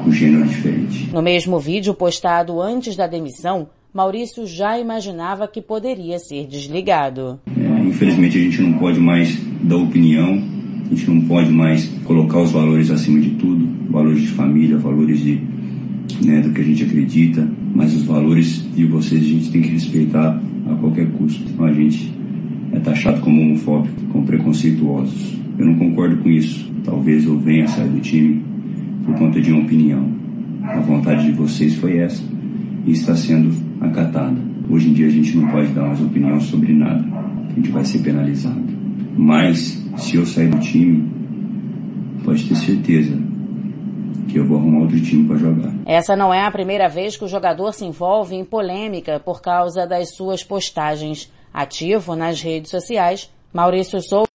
com 0.05 0.13
gênero 0.13 0.47
diferente. 0.47 1.09
No 1.13 1.23
mesmo 1.23 1.59
vídeo 1.59 1.95
postado 1.95 2.61
antes 2.61 2.95
da 2.95 3.07
demissão, 3.07 3.69
Maurício 3.93 4.47
já 4.47 4.79
imaginava 4.79 5.49
que 5.49 5.63
poderia 5.63 6.19
ser 6.19 6.47
desligado. 6.47 7.41
É, 7.57 7.81
infelizmente 7.85 8.37
a 8.37 8.41
gente 8.41 8.61
não 8.61 8.75
pode 8.75 9.01
mais 9.01 9.37
dar 9.63 9.77
opinião, 9.77 10.43
a 10.85 10.95
gente 10.95 11.11
não 11.11 11.23
pode 11.23 11.51
mais 11.51 11.87
colocar 12.05 12.41
os 12.41 12.53
valores 12.53 12.91
acima 12.91 13.19
de 13.21 13.31
tudo, 13.31 13.67
valores 13.91 14.21
de 14.21 14.29
família, 14.29 14.77
valores 14.77 15.21
de, 15.21 15.41
né, 16.23 16.41
do 16.41 16.51
que 16.51 16.61
a 16.61 16.65
gente 16.65 16.85
acredita, 16.85 17.49
mas 17.75 17.95
os 17.95 18.03
valores 18.03 18.63
de 18.75 18.85
vocês 18.85 19.23
a 19.23 19.27
gente 19.27 19.51
tem 19.51 19.63
que 19.63 19.69
respeitar 19.69 20.41
a 20.71 20.75
qualquer 20.75 21.11
custo. 21.13 21.43
Então 21.49 21.65
a 21.65 21.73
gente 21.73 22.13
é 22.73 22.81
taxado 22.81 23.21
como 23.23 23.41
homofóbico, 23.41 23.95
como 24.13 24.27
preconceituosos. 24.27 25.35
Eu 25.57 25.67
não 25.67 25.77
concordo 25.77 26.17
com 26.17 26.29
isso. 26.29 26.69
Talvez 26.85 27.25
eu 27.25 27.39
venha 27.39 27.69
sair 27.69 27.89
do 27.89 28.01
time 28.01 28.43
por 29.05 29.15
conta 29.17 29.41
de 29.41 29.53
uma 29.53 29.63
opinião. 29.63 30.09
A 30.65 30.81
vontade 30.81 31.25
de 31.25 31.33
vocês 31.33 31.75
foi 31.75 31.99
essa 31.99 32.23
e 32.87 32.93
está 32.93 33.15
sendo 33.15 33.55
acatada. 33.81 34.37
Hoje 34.69 34.89
em 34.89 34.93
dia 34.93 35.07
a 35.07 35.11
gente 35.11 35.37
não 35.37 35.49
pode 35.51 35.69
dar 35.69 35.83
mais 35.83 36.01
opinião 36.01 36.41
sobre 36.41 36.73
nada. 36.73 37.05
A 37.51 37.55
gente 37.55 37.71
vai 37.71 37.85
ser 37.85 37.99
penalizado. 37.99 38.63
Mas 39.17 39.83
se 39.97 40.17
eu 40.17 40.27
sair 40.27 40.49
do 40.49 40.59
time, 40.59 41.09
pode 42.25 42.49
ter 42.49 42.57
certeza 42.57 43.17
que 44.29 44.39
eu 44.39 44.47
vou 44.47 44.59
arrumar 44.59 44.81
outro 44.81 45.01
time 45.01 45.29
para 45.29 45.37
jogar. 45.37 45.73
Essa 45.87 46.17
não 46.17 46.33
é 46.33 46.45
a 46.45 46.51
primeira 46.51 46.89
vez 46.89 47.17
que 47.17 47.25
o 47.25 47.29
jogador 47.29 47.73
se 47.73 47.85
envolve 47.85 48.35
em 48.35 48.45
polêmica 48.45 49.21
por 49.21 49.41
causa 49.41 49.87
das 49.87 50.15
suas 50.15 50.43
postagens. 50.43 51.31
Ativo 51.53 52.17
nas 52.17 52.43
redes 52.43 52.71
sociais, 52.71 53.31
Maurício 53.53 54.01
Souza 54.03 54.34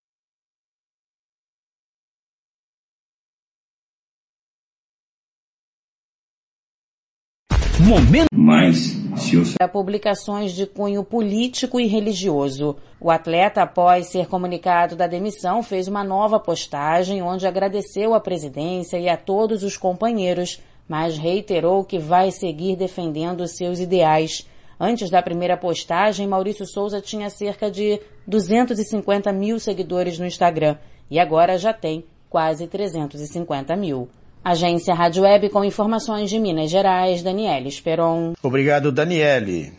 Momento. 7.90 8.28
Mas, 8.32 8.76
se 9.18 9.36
eu 9.36 9.68
publicações 9.68 10.52
de 10.52 10.68
cunho 10.68 11.04
político 11.04 11.80
e 11.80 11.88
religioso. 11.88 12.76
O 13.02 13.10
atleta, 13.10 13.64
após 13.64 14.12
ser 14.12 14.28
comunicado 14.28 14.96
da 14.96 15.08
demissão, 15.08 15.64
fez 15.64 15.88
uma 15.88 16.04
nova 16.04 16.40
postagem 16.40 17.24
onde 17.24 17.48
agradeceu 17.48 18.14
à 18.14 18.20
presidência 18.20 19.00
e 19.00 19.10
a 19.10 19.18
todos 19.18 19.64
os 19.64 19.76
companheiros, 19.76 20.62
mas 20.88 21.18
reiterou 21.18 21.84
que 21.84 21.98
vai 21.98 22.30
seguir 22.30 22.76
defendendo 22.76 23.48
seus 23.48 23.80
ideais. 23.80 24.48
Antes 24.80 25.10
da 25.10 25.24
primeira 25.24 25.58
postagem, 25.58 26.28
Maurício 26.28 26.68
Souza 26.68 27.02
tinha 27.02 27.28
cerca 27.32 27.72
de 27.72 28.00
250 28.28 29.34
mil 29.34 29.60
seguidores 29.60 30.20
no 30.20 30.28
Instagram 30.28 30.78
e 31.10 31.18
agora 31.18 31.58
já 31.58 31.74
tem 31.74 32.06
quase 32.30 32.68
350 32.68 33.76
mil. 33.76 34.08
Agência 34.44 34.94
Rádio 34.94 35.24
Web 35.24 35.50
com 35.50 35.64
informações 35.64 36.30
de 36.30 36.40
Minas 36.40 36.70
Gerais, 36.70 37.22
Daniele 37.22 37.70
Esperon. 37.70 38.34
Obrigado, 38.42 38.92
Daniele. 38.92 39.74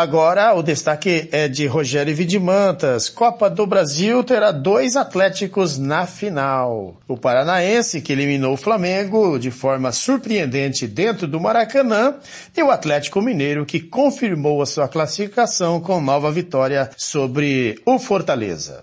Agora, 0.00 0.54
o 0.54 0.62
destaque 0.62 1.28
é 1.30 1.46
de 1.46 1.66
Rogério 1.66 2.16
Vidimantas. 2.16 3.10
Copa 3.10 3.50
do 3.50 3.66
Brasil 3.66 4.24
terá 4.24 4.50
dois 4.50 4.96
atléticos 4.96 5.76
na 5.76 6.06
final. 6.06 6.96
O 7.06 7.18
Paranaense, 7.18 8.00
que 8.00 8.14
eliminou 8.14 8.54
o 8.54 8.56
Flamengo 8.56 9.38
de 9.38 9.50
forma 9.50 9.92
surpreendente 9.92 10.86
dentro 10.86 11.26
do 11.26 11.38
Maracanã, 11.38 12.14
e 12.56 12.62
o 12.62 12.70
Atlético 12.70 13.20
Mineiro, 13.20 13.66
que 13.66 13.78
confirmou 13.78 14.62
a 14.62 14.66
sua 14.66 14.88
classificação 14.88 15.78
com 15.78 16.00
nova 16.00 16.32
vitória 16.32 16.88
sobre 16.96 17.78
o 17.84 17.98
Fortaleza. 17.98 18.82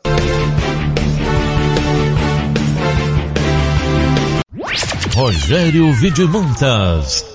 Rogério 5.18 5.91
Vidimantas. 5.93 7.26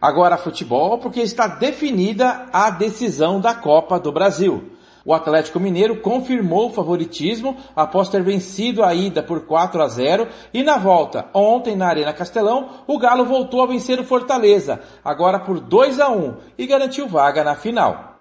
Agora 0.00 0.38
futebol, 0.38 0.98
porque 0.98 1.20
está 1.20 1.48
definida 1.48 2.46
a 2.52 2.70
decisão 2.70 3.40
da 3.40 3.52
Copa 3.52 3.98
do 3.98 4.12
Brasil. 4.12 4.70
O 5.04 5.12
Atlético 5.12 5.58
Mineiro 5.58 5.96
confirmou 5.96 6.68
o 6.68 6.72
favoritismo 6.72 7.56
após 7.74 8.08
ter 8.08 8.22
vencido 8.22 8.84
a 8.84 8.94
ida 8.94 9.24
por 9.24 9.40
4 9.40 9.82
a 9.82 9.88
0 9.88 10.28
e 10.54 10.62
na 10.62 10.78
volta, 10.78 11.26
ontem 11.34 11.74
na 11.74 11.88
Arena 11.88 12.12
Castelão, 12.12 12.68
o 12.86 12.96
Galo 12.96 13.24
voltou 13.24 13.60
a 13.60 13.66
vencer 13.66 13.98
o 13.98 14.04
Fortaleza, 14.04 14.80
agora 15.04 15.40
por 15.40 15.58
2 15.58 15.98
a 15.98 16.08
1 16.08 16.36
e 16.56 16.64
garantiu 16.64 17.08
vaga 17.08 17.42
na 17.42 17.56
final. 17.56 18.18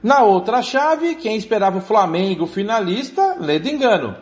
Na 0.00 0.22
outra 0.22 0.62
chave, 0.62 1.16
quem 1.16 1.34
esperava 1.34 1.78
o 1.78 1.80
Flamengo 1.80 2.46
finalista, 2.46 3.36
lê 3.40 3.58
de 3.58 3.72
engano. 3.72 4.14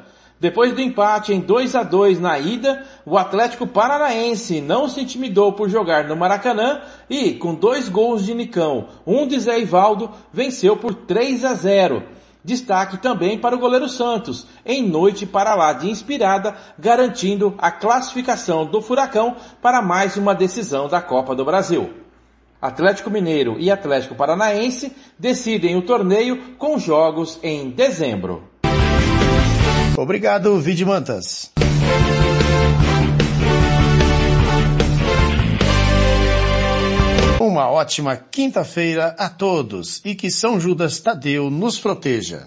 Depois 0.43 0.73
do 0.73 0.81
empate 0.81 1.33
em 1.33 1.39
2 1.39 1.77
a 1.77 1.85
2 1.85 2.19
na 2.19 2.37
ida, 2.37 2.85
o 3.07 3.17
Atlético 3.17 3.65
Paranaense 3.65 4.61
não 4.61 4.89
se 4.89 5.01
intimidou 5.01 5.53
por 5.53 5.69
jogar 5.69 6.09
no 6.09 6.17
Maracanã 6.17 6.81
e, 7.09 7.35
com 7.35 7.55
dois 7.55 7.89
gols 7.89 8.27
de 8.27 8.35
Nicão, 8.35 8.89
um 9.07 9.25
de 9.25 9.39
Zé 9.39 9.61
Ivaldo, 9.61 10.11
venceu 10.33 10.77
por 10.77 10.95
3 10.95 11.45
a 11.45 11.55
0. 11.55 12.03
Destaque 12.45 12.99
também 12.99 13.39
para 13.39 13.55
o 13.55 13.59
goleiro 13.61 13.89
Santos, 13.89 14.49
em 14.67 14.83
noite 14.83 15.25
para 15.27 15.55
lá 15.55 15.73
de 15.75 15.89
inspirada, 15.89 16.57
garantindo 16.77 17.55
a 17.57 17.71
classificação 17.71 18.67
do 18.67 18.83
Furacão 18.83 19.37
para 19.63 19.81
mais 19.81 20.17
uma 20.17 20.35
decisão 20.35 20.89
da 20.89 21.01
Copa 21.01 21.37
do 21.37 21.45
Brasil. 21.45 21.89
Atlético 22.61 23.11
Mineiro 23.11 23.61
e 23.61 23.71
Atlético 23.71 24.17
Paranaense 24.17 24.93
decidem 25.17 25.77
o 25.77 25.83
torneio 25.83 26.57
com 26.59 26.81
jogos 26.81 27.39
em 27.45 27.71
dezembro. 27.71 28.51
Obrigado, 29.97 30.59
Vidimantas. 30.59 31.53
Uma 37.39 37.69
ótima 37.71 38.17
quinta-feira 38.17 39.15
a 39.19 39.29
todos 39.29 40.01
e 40.05 40.15
que 40.15 40.31
São 40.31 40.59
Judas 40.59 41.01
Tadeu 41.01 41.51
nos 41.51 41.79
proteja. 41.79 42.47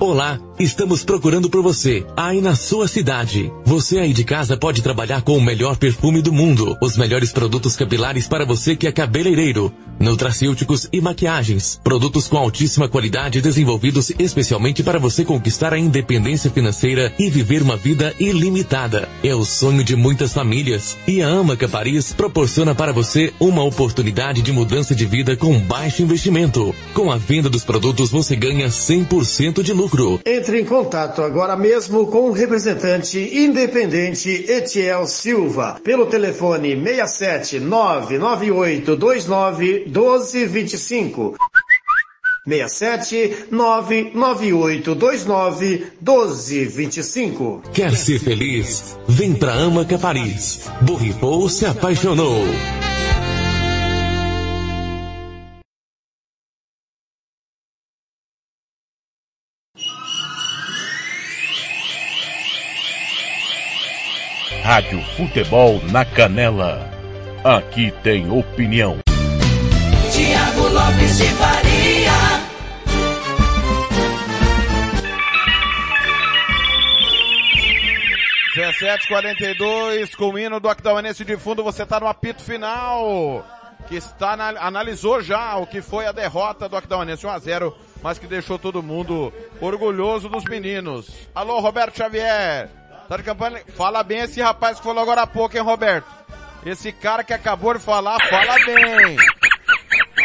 Olá, 0.00 0.38
estamos 0.58 1.04
procurando 1.04 1.48
por 1.48 1.62
você, 1.62 2.04
aí 2.16 2.40
na 2.40 2.56
sua 2.56 2.88
cidade. 2.88 3.52
Você 3.64 3.98
aí 3.98 4.12
de 4.12 4.24
casa 4.24 4.56
pode 4.56 4.82
trabalhar 4.82 5.22
com 5.22 5.36
o 5.36 5.40
melhor 5.40 5.76
perfume 5.76 6.20
do 6.20 6.32
mundo, 6.32 6.76
os 6.82 6.96
melhores 6.96 7.32
produtos 7.32 7.76
capilares 7.76 8.26
para 8.26 8.44
você 8.44 8.74
que 8.74 8.86
é 8.86 8.92
cabeleireiro, 8.92 9.72
nutracêuticos 10.00 10.88
e 10.92 11.00
maquiagens, 11.00 11.80
produtos 11.84 12.26
com 12.26 12.36
altíssima 12.36 12.88
qualidade 12.88 13.40
desenvolvidos 13.40 14.10
especialmente 14.18 14.82
para 14.82 14.98
você 14.98 15.24
conquistar 15.24 15.72
a 15.72 15.78
independência 15.78 16.50
financeira 16.50 17.14
e 17.18 17.30
viver 17.30 17.62
uma 17.62 17.76
vida 17.76 18.12
ilimitada. 18.18 19.08
É 19.24 19.32
o 19.36 19.44
sonho 19.44 19.84
de 19.84 19.94
muitas 19.94 20.32
famílias 20.32 20.98
e 21.06 21.22
a 21.22 21.28
Amaca 21.28 21.68
Paris 21.68 22.12
proporciona 22.12 22.74
para 22.74 22.92
você 22.92 23.32
uma 23.38 23.62
oportunidade 23.62 24.42
de 24.42 24.50
mudança 24.50 24.96
de 24.96 25.06
vida 25.06 25.36
com 25.36 25.60
baixo 25.60 26.02
investimento. 26.02 26.74
Com 26.92 27.08
a 27.08 27.16
venda 27.16 27.48
dos 27.48 27.62
produtos 27.62 28.10
você 28.10 28.34
ganha 28.34 28.66
100% 28.66 29.62
de 29.62 29.72
lucro. 29.72 30.20
Entre 30.26 30.60
em 30.60 30.64
contato 30.64 31.22
agora 31.22 31.56
mesmo 31.56 32.08
com 32.08 32.30
o 32.30 32.32
representante 32.32 33.16
independente 33.32 34.28
Etiel 34.28 35.06
Silva 35.06 35.80
pelo 35.84 36.06
telefone 36.06 36.74
67 36.74 37.60
998 37.60 38.96
29 38.96 39.84
1225. 39.86 41.36
67 42.44 43.46
99829 43.52 45.92
1225. 46.00 47.62
Quer 47.72 47.96
ser 47.96 48.18
feliz? 48.18 48.98
Vem 49.06 49.32
pra 49.32 49.54
Amaca 49.54 49.96
Paris. 49.96 50.68
Borripou 50.80 51.48
se 51.48 51.64
apaixonou. 51.64 52.44
Rádio 64.64 65.00
Futebol 65.16 65.80
na 65.92 66.04
Canela. 66.04 66.90
Aqui 67.44 67.92
tem 68.02 68.28
opinião. 68.30 68.98
Tiago 70.12 70.68
Lopes 70.68 71.18
de 71.18 71.28
Paris. 71.34 71.71
Dezessete 78.72 79.06
quarenta 79.06 79.44
com 80.16 80.30
o 80.30 80.38
hino 80.38 80.58
do 80.58 80.68
Aquidauanense 80.68 81.26
de 81.26 81.36
fundo, 81.36 81.62
você 81.62 81.82
está 81.82 82.00
no 82.00 82.06
apito 82.06 82.42
final, 82.42 83.44
que 83.86 83.96
está 83.96 84.34
na, 84.34 84.48
analisou 84.66 85.20
já 85.20 85.56
o 85.56 85.66
que 85.66 85.82
foi 85.82 86.06
a 86.06 86.12
derrota 86.12 86.70
do 86.70 86.76
Aquidauanense 86.76 87.26
1 87.26 87.30
a 87.30 87.38
0 87.38 87.76
mas 88.02 88.18
que 88.18 88.26
deixou 88.26 88.58
todo 88.58 88.82
mundo 88.82 89.32
orgulhoso 89.60 90.28
dos 90.28 90.44
meninos. 90.44 91.10
Alô, 91.34 91.60
Roberto 91.60 91.98
Xavier, 91.98 92.70
tá 93.08 93.18
de 93.18 93.22
campanha? 93.22 93.62
Fala 93.76 94.02
bem 94.02 94.20
esse 94.20 94.40
rapaz 94.40 94.78
que 94.78 94.84
falou 94.84 95.02
agora 95.02 95.22
há 95.22 95.26
pouco, 95.26 95.54
hein, 95.54 95.62
Roberto? 95.62 96.06
Esse 96.64 96.92
cara 96.92 97.22
que 97.22 97.34
acabou 97.34 97.74
de 97.74 97.80
falar, 97.80 98.18
fala 98.30 98.54
bem. 98.64 99.16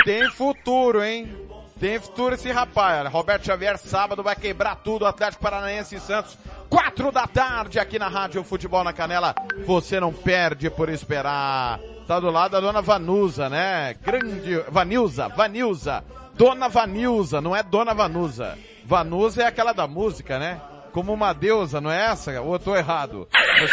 Tem 0.06 0.32
futuro, 0.32 1.04
hein? 1.04 1.36
Tem 1.80 2.00
futuro 2.00 2.34
esse 2.34 2.52
rapaz. 2.52 3.08
Roberto 3.12 3.46
Xavier, 3.46 3.78
sábado, 3.78 4.24
vai 4.24 4.36
quebrar 4.36 4.78
tudo. 4.78 5.06
Atlético 5.06 5.44
Paranaense 5.44 5.96
e 5.96 6.00
Santos. 6.00 6.38
Quatro 6.70 7.12
da 7.12 7.28
tarde 7.28 7.80
aqui 7.80 8.00
na 8.00 8.08
Rádio 8.08 8.44
Futebol 8.44 8.84
na 8.84 8.92
Canela. 8.92 9.36
Você 9.66 10.00
não 10.00 10.12
perde 10.12 10.70
por 10.70 10.90
esperar. 10.90 11.80
Tá 12.08 12.20
do 12.20 12.32
lado 12.32 12.52
da 12.52 12.60
dona 12.60 12.82
Vanusa, 12.82 13.48
né? 13.50 13.96
Grande, 14.02 14.60
Vanilza, 14.70 15.28
Vanilza. 15.28 16.04
Dona 16.34 16.68
Vanilza, 16.68 17.42
não 17.42 17.56
é 17.56 17.62
Dona 17.62 17.94
Vanusa. 17.94 18.58
Vanusa 18.84 19.44
é 19.44 19.46
aquela 19.46 19.74
da 19.74 19.88
música, 19.88 20.40
né? 20.40 20.60
Como 20.92 21.14
uma 21.14 21.34
deusa, 21.34 21.80
não 21.80 21.92
é 21.92 22.08
essa? 22.08 22.42
Ou 22.42 22.54
eu 22.54 22.60
tô 22.60 22.76
errado? 22.76 23.28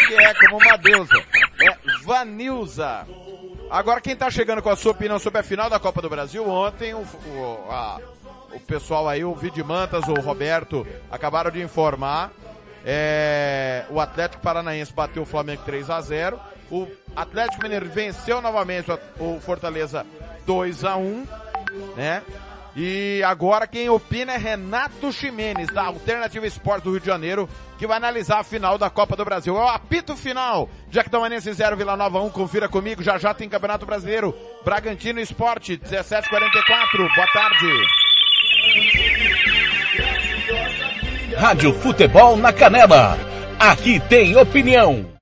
Que 0.09 0.15
é 0.15 0.35
como 0.35 0.59
uma 0.59 0.77
deusa. 0.77 1.15
É 1.63 1.77
Vanilza. 2.05 3.07
Agora 3.71 4.01
quem 4.01 4.15
tá 4.15 4.31
chegando 4.31 4.63
com 4.63 4.69
a 4.69 4.77
sua 4.77 4.93
opinião 4.93 5.19
sobre 5.19 5.41
a 5.41 5.43
final 5.43 5.69
da 5.69 5.81
Copa 5.81 6.01
do 6.01 6.09
Brasil, 6.09 6.49
ontem 6.49 6.95
o, 6.95 6.99
o, 7.01 7.67
a, 7.71 7.99
o 8.53 8.61
pessoal 8.61 9.09
aí, 9.09 9.25
o 9.25 9.35
Vidimantas, 9.35 10.07
o 10.09 10.15
Roberto, 10.15 10.87
acabaram 11.11 11.51
de 11.51 11.63
informar. 11.63 12.31
É, 12.85 13.87
o 13.91 13.99
Atlético 13.99 14.43
Paranaense 14.43 14.93
bateu 14.93 15.23
o 15.23 15.27
Flamengo 15.27 15.63
3 15.65 15.89
a 15.89 16.03
0 16.03 16.39
O 16.71 16.87
Atlético 17.17 17.63
Mineiro 17.63 17.89
venceu 17.89 18.43
novamente 18.43 18.91
o 19.19 19.41
Fortaleza 19.41 20.05
2 20.45 20.85
a 20.85 20.95
1 20.97 21.27
né? 21.97 22.23
E 22.77 23.23
agora 23.23 23.69
quem 23.69 23.89
opina 23.89 24.33
é 24.33 24.37
Renato 24.37 25.13
Ximenes, 25.13 25.69
da 25.69 25.85
Alternativa 25.85 26.45
Esportes 26.45 26.83
do 26.83 26.91
Rio 26.91 27.01
de 27.01 27.07
Janeiro, 27.07 27.49
que 27.79 27.87
vai 27.87 27.97
analisar 27.97 28.41
a 28.41 28.45
final 28.45 28.77
da 28.77 28.91
Copa 28.91 29.15
do 29.15 29.25
Brasil. 29.25 29.57
É 29.57 29.61
o 29.61 29.69
apito 29.69 30.17
final. 30.17 30.69
Jactamanense 30.91 31.53
0, 31.53 31.77
Vila 31.77 31.97
Nova 31.97 32.21
1. 32.21 32.31
Confira 32.31 32.69
comigo, 32.69 33.01
já 33.01 33.17
já 33.17 33.33
tem 33.33 33.49
Campeonato 33.49 33.87
Brasileiro. 33.87 34.35
Bragantino 34.65 35.21
Esporte, 35.21 35.81
1744. 35.83 37.09
Boa 37.15 37.27
tarde. 37.33 37.67
Rádio 41.37 41.73
Futebol 41.75 42.37
na 42.37 42.53
Canela. 42.53 43.17
Aqui 43.59 44.01
tem 44.09 44.37
opinião. 44.37 45.15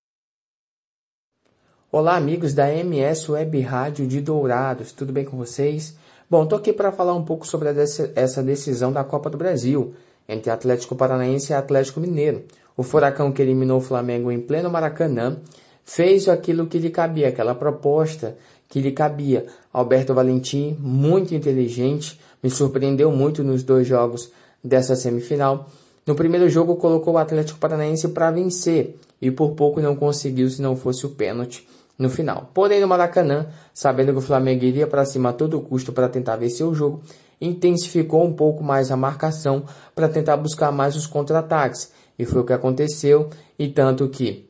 Olá, 1.90 2.16
amigos 2.16 2.54
da 2.54 2.72
MS 2.72 3.30
Web 3.30 3.60
Rádio 3.60 4.06
de 4.06 4.22
Dourados. 4.22 4.92
Tudo 4.92 5.12
bem 5.12 5.26
com 5.26 5.36
vocês? 5.36 5.94
Bom, 6.32 6.44
estou 6.44 6.58
aqui 6.58 6.72
para 6.72 6.90
falar 6.90 7.12
um 7.12 7.22
pouco 7.22 7.46
sobre 7.46 7.68
essa 8.16 8.42
decisão 8.42 8.90
da 8.90 9.04
Copa 9.04 9.28
do 9.28 9.36
Brasil 9.36 9.92
entre 10.26 10.50
Atlético 10.50 10.96
Paranaense 10.96 11.52
e 11.52 11.54
Atlético 11.54 12.00
Mineiro. 12.00 12.44
O 12.74 12.82
Furacão 12.82 13.30
que 13.30 13.42
eliminou 13.42 13.76
o 13.76 13.82
Flamengo 13.82 14.32
em 14.32 14.40
pleno 14.40 14.70
Maracanã 14.70 15.36
fez 15.84 16.30
aquilo 16.30 16.68
que 16.68 16.78
lhe 16.78 16.88
cabia, 16.88 17.28
aquela 17.28 17.54
proposta 17.54 18.34
que 18.66 18.80
lhe 18.80 18.92
cabia. 18.92 19.44
Alberto 19.70 20.14
Valentim, 20.14 20.74
muito 20.80 21.34
inteligente, 21.34 22.18
me 22.42 22.48
surpreendeu 22.48 23.12
muito 23.12 23.44
nos 23.44 23.62
dois 23.62 23.86
jogos 23.86 24.32
dessa 24.64 24.96
semifinal. 24.96 25.68
No 26.06 26.14
primeiro 26.14 26.48
jogo 26.48 26.76
colocou 26.76 27.12
o 27.12 27.18
Atlético 27.18 27.58
Paranaense 27.58 28.08
para 28.08 28.30
vencer 28.30 28.96
e 29.20 29.30
por 29.30 29.50
pouco 29.50 29.82
não 29.82 29.94
conseguiu 29.94 30.48
se 30.48 30.62
não 30.62 30.76
fosse 30.76 31.04
o 31.04 31.10
pênalti 31.10 31.68
no 31.98 32.08
final. 32.10 32.50
Porém, 32.52 32.80
no 32.80 32.88
Maracanã, 32.88 33.46
sabendo 33.72 34.12
que 34.12 34.18
o 34.18 34.22
Flamengo 34.22 34.64
iria 34.64 34.86
para 34.86 35.04
cima 35.04 35.30
a 35.30 35.32
todo 35.32 35.60
custo 35.60 35.92
para 35.92 36.08
tentar 36.08 36.36
vencer 36.36 36.66
o 36.66 36.74
jogo, 36.74 37.02
intensificou 37.40 38.24
um 38.24 38.32
pouco 38.32 38.62
mais 38.62 38.90
a 38.90 38.96
marcação 38.96 39.64
para 39.94 40.08
tentar 40.08 40.36
buscar 40.36 40.70
mais 40.70 40.96
os 40.96 41.06
contra-ataques. 41.06 41.92
E 42.18 42.24
foi 42.24 42.42
o 42.42 42.44
que 42.44 42.52
aconteceu, 42.52 43.30
e 43.58 43.68
tanto 43.68 44.08
que 44.08 44.48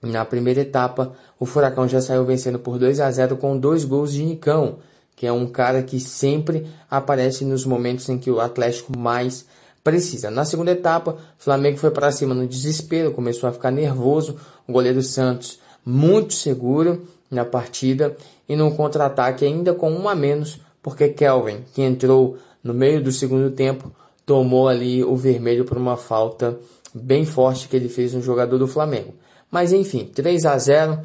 na 0.00 0.24
primeira 0.24 0.60
etapa 0.60 1.12
o 1.38 1.44
Furacão 1.44 1.88
já 1.88 2.00
saiu 2.00 2.24
vencendo 2.24 2.58
por 2.58 2.78
2 2.78 3.00
a 3.00 3.10
0 3.10 3.36
com 3.36 3.58
dois 3.58 3.84
gols 3.84 4.12
de 4.12 4.24
Nicão, 4.24 4.78
que 5.16 5.26
é 5.26 5.32
um 5.32 5.46
cara 5.46 5.82
que 5.82 5.98
sempre 5.98 6.66
aparece 6.88 7.44
nos 7.44 7.64
momentos 7.64 8.08
em 8.08 8.18
que 8.18 8.30
o 8.30 8.40
Atlético 8.40 8.96
mais 8.96 9.46
precisa. 9.82 10.30
Na 10.30 10.44
segunda 10.44 10.70
etapa, 10.70 11.12
o 11.12 11.42
Flamengo 11.42 11.78
foi 11.78 11.90
para 11.90 12.12
cima 12.12 12.34
no 12.34 12.46
desespero, 12.46 13.10
começou 13.10 13.48
a 13.48 13.52
ficar 13.52 13.72
nervoso, 13.72 14.36
o 14.66 14.72
goleiro 14.72 15.02
Santos 15.02 15.58
muito 15.88 16.34
seguro 16.34 17.08
na 17.30 17.46
partida 17.46 18.14
e 18.46 18.54
no 18.54 18.74
contra-ataque 18.74 19.46
ainda 19.46 19.72
com 19.72 19.90
um 19.90 20.06
a 20.06 20.14
menos, 20.14 20.60
porque 20.82 21.08
Kelvin, 21.08 21.64
que 21.72 21.80
entrou 21.80 22.36
no 22.62 22.74
meio 22.74 23.02
do 23.02 23.10
segundo 23.10 23.50
tempo, 23.50 23.90
tomou 24.26 24.68
ali 24.68 25.02
o 25.02 25.16
vermelho 25.16 25.64
por 25.64 25.78
uma 25.78 25.96
falta 25.96 26.58
bem 26.92 27.24
forte 27.24 27.68
que 27.68 27.76
ele 27.76 27.88
fez 27.88 28.12
no 28.12 28.20
jogador 28.20 28.58
do 28.58 28.68
Flamengo. 28.68 29.14
Mas 29.50 29.72
enfim, 29.72 30.04
3 30.04 30.44
a 30.44 30.58
0 30.58 30.98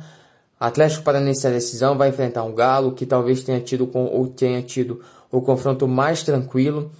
Atlético 0.60 1.04
Paranaense 1.04 1.46
na 1.46 1.54
decisão 1.54 1.98
vai 1.98 2.10
enfrentar 2.10 2.44
um 2.44 2.54
Galo 2.54 2.92
que 2.92 3.06
talvez 3.06 3.42
tenha 3.42 3.62
tido 3.62 3.88
com, 3.88 4.06
ou 4.06 4.28
tenha 4.28 4.62
tido 4.62 5.02
o 5.32 5.42
confronto 5.42 5.88
mais 5.88 6.24
tranquilo. 6.24 6.92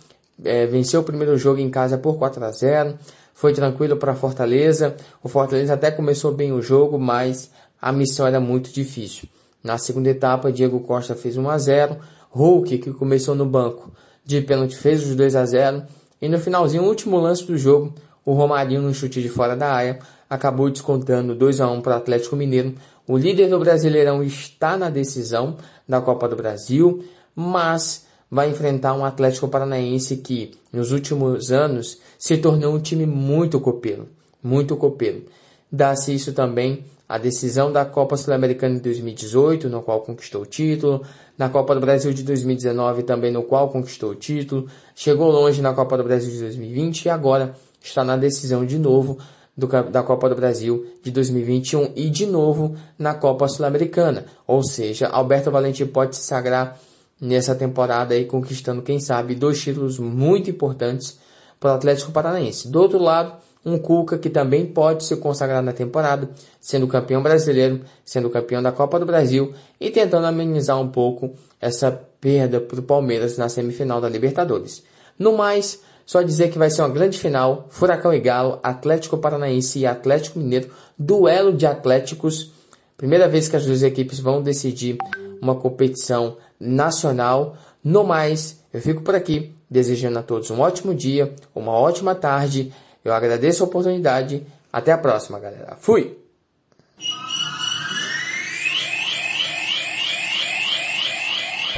É, 0.44 0.66
venceu 0.66 1.02
o 1.02 1.04
primeiro 1.04 1.38
jogo 1.38 1.60
em 1.60 1.70
casa 1.70 1.98
por 1.98 2.18
4 2.18 2.44
a 2.44 2.52
0 2.52 2.98
Foi 3.34 3.54
tranquilo 3.54 3.98
para 3.98 4.16
Fortaleza. 4.16 4.96
O 5.22 5.30
Fortaleza 5.30 5.74
até 5.74 5.92
começou 5.92 6.32
bem 6.32 6.52
o 6.52 6.62
jogo, 6.62 6.98
mas 6.98 7.52
a 7.84 7.92
missão 7.92 8.26
era 8.26 8.40
muito 8.40 8.72
difícil. 8.72 9.28
Na 9.62 9.78
segunda 9.78 10.10
etapa, 10.10 10.54
Diego 10.54 10.80
Costa 10.80 11.16
fez 11.16 11.36
1 11.36 11.50
a 11.50 11.58
0, 11.58 11.98
Hulk, 12.32 12.78
que 12.78 12.94
começou 12.94 13.36
no 13.36 13.46
banco, 13.46 13.92
de 14.24 14.40
pênalti 14.40 14.78
fez 14.78 15.06
os 15.06 15.14
2 15.18 15.36
a 15.36 15.46
0 15.46 15.84
e 16.22 16.30
no 16.30 16.40
finalzinho, 16.40 16.86
último 16.86 17.20
lance 17.20 17.44
do 17.44 17.58
jogo, 17.58 17.94
o 18.26 18.32
Romarinho 18.32 18.82
no 18.82 18.94
chute 18.94 19.22
de 19.22 19.28
fora 19.28 19.54
da 19.54 19.70
área 19.70 20.00
acabou 20.30 20.70
descontando 20.70 21.36
2 21.36 21.60
a 21.60 21.70
1 21.70 21.82
para 21.82 21.96
o 21.96 21.98
Atlético 21.98 22.38
Mineiro. 22.38 22.74
O 23.06 23.18
líder 23.18 23.50
do 23.50 23.60
Brasileirão 23.60 24.24
está 24.24 24.78
na 24.78 24.90
decisão 24.90 25.58
da 25.86 26.00
Copa 26.00 26.30
do 26.30 26.38
Brasil, 26.38 27.04
mas 27.36 28.06
vai 28.32 28.50
enfrentar 28.50 28.94
um 28.94 29.04
Atlético 29.04 29.50
Paranaense 29.50 30.16
que 30.16 30.52
nos 30.72 30.94
últimos 30.94 31.52
anos 31.52 32.00
se 32.18 32.38
tornou 32.38 32.76
um 32.76 32.80
time 32.80 33.06
muito 33.06 33.60
copeiro, 33.60 34.08
muito 34.42 34.78
copeiro. 34.78 35.26
Dá-se 35.70 36.16
isso 36.16 36.32
também 36.32 36.86
a 37.08 37.18
decisão 37.18 37.72
da 37.72 37.86
Copa 37.86 38.18
Sul-Americana 38.18 38.76
de 38.76 38.82
2018, 38.82 39.70
no 39.70 39.82
qual 39.82 40.02
conquistou 40.02 40.42
o 40.42 40.46
título, 40.46 41.04
na 41.38 41.50
Copa 41.50 41.76
do 41.76 41.82
Brasil 41.82 42.14
de 42.14 42.24
2019 42.24 43.04
também 43.04 43.32
no 43.32 43.44
qual 43.44 43.70
conquistou 43.70 44.12
o 44.12 44.16
título, 44.16 44.68
chegou 44.96 45.32
longe 45.32 45.62
na 45.62 45.74
Copa 45.74 45.98
do 45.98 46.04
Brasil 46.04 46.32
de 46.32 46.40
2020 46.40 47.06
e 47.06 47.10
agora 47.10 47.54
está 47.82 48.04
na 48.04 48.16
decisão 48.16 48.66
de 48.66 48.78
novo 48.78 49.18
do, 49.56 49.68
da 49.68 50.02
Copa 50.04 50.30
do 50.30 50.36
Brasil 50.36 50.86
de 51.04 51.12
2021 51.12 51.92
e 51.96 52.10
de 52.10 52.26
novo 52.26 52.76
na 52.98 53.14
Copa 53.14 53.48
Sul-Americana. 53.48 54.26
Ou 54.48 54.64
seja, 54.64 55.08
Alberto 55.08 55.52
Valentim 55.52 55.86
pode 55.86 56.16
se 56.16 56.24
sagrar 56.24 56.80
nessa 57.20 57.56
temporada 57.56 58.14
aí 58.14 58.26
conquistando, 58.26 58.82
quem 58.82 59.00
sabe, 59.00 59.36
dois 59.36 59.62
títulos 59.62 60.00
muito 60.00 60.50
importantes 60.50 61.20
para 61.60 61.72
o 61.72 61.76
Atlético 61.76 62.12
Paranaense. 62.12 62.68
Do 62.68 62.82
outro 62.82 63.00
lado, 63.02 63.34
um 63.66 63.78
Cuca 63.78 64.18
que 64.18 64.30
também 64.30 64.66
pode 64.66 65.06
se 65.06 65.16
consagrar 65.16 65.62
na 65.62 65.72
temporada, 65.72 66.30
sendo 66.60 66.88
campeão 66.88 67.24
brasileiro, 67.24 67.82
sendo 68.04 68.30
campeão 68.30 68.62
da 68.62 68.72
Copa 68.72 69.00
do 69.00 69.06
Brasil 69.06 69.54
e 69.80 69.90
tentando 69.90 70.28
amenizar 70.28 70.80
um 70.80 70.90
pouco 70.90 71.34
essa 71.62 71.92
perda 72.20 72.60
para 72.60 72.80
o 72.80 72.84
Palmeiras 72.84 73.38
na 73.38 73.48
semifinal 73.48 74.02
da 74.02 74.10
Libertadores. 74.10 74.84
No 75.18 75.38
mais, 75.38 75.82
só 76.06 76.22
dizer 76.22 76.50
que 76.50 76.58
vai 76.58 76.70
ser 76.70 76.82
uma 76.82 76.90
grande 76.90 77.18
final, 77.18 77.68
Furacão 77.70 78.14
e 78.14 78.20
Galo, 78.20 78.60
Atlético 78.62 79.18
Paranaense 79.18 79.80
e 79.80 79.86
Atlético 79.86 80.40
Mineiro, 80.40 80.70
duelo 80.98 81.54
de 81.54 81.66
Atléticos, 81.66 82.52
primeira 82.98 83.28
vez 83.28 83.48
que 83.48 83.56
as 83.56 83.66
duas 83.66 83.84
equipes 83.84 84.20
vão 84.20 84.42
decidir 84.42 84.98
uma 85.42 85.56
competição 85.56 86.38
nacional. 86.60 87.56
No 87.84 88.04
mais, 88.04 88.62
eu 88.74 88.82
fico 88.82 89.02
por 89.02 89.16
aqui, 89.16 89.54
desejando 89.70 90.20
a 90.20 90.24
todos 90.24 90.52
um 90.52 90.60
ótimo 90.60 90.94
dia, 90.94 91.34
uma 91.56 91.72
ótima 91.72 92.14
tarde 92.14 92.74
eu 93.04 93.14
agradeço 93.14 93.64
a 93.64 93.68
oportunidade. 93.68 94.46
Até 94.72 94.92
a 94.92 94.98
próxima, 94.98 95.40
galera. 95.40 95.78
Fui! 95.80 96.18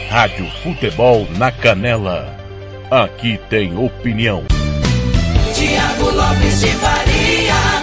Rádio 0.10 0.46
Futebol 0.64 1.28
na 1.38 1.52
Canela. 1.52 2.26
Aqui 2.90 3.40
tem 3.50 3.78
opinião. 3.78 4.44
Tiago 5.54 6.12
Lopes 6.12 6.62
de 6.62 6.68
Faria. 6.68 7.75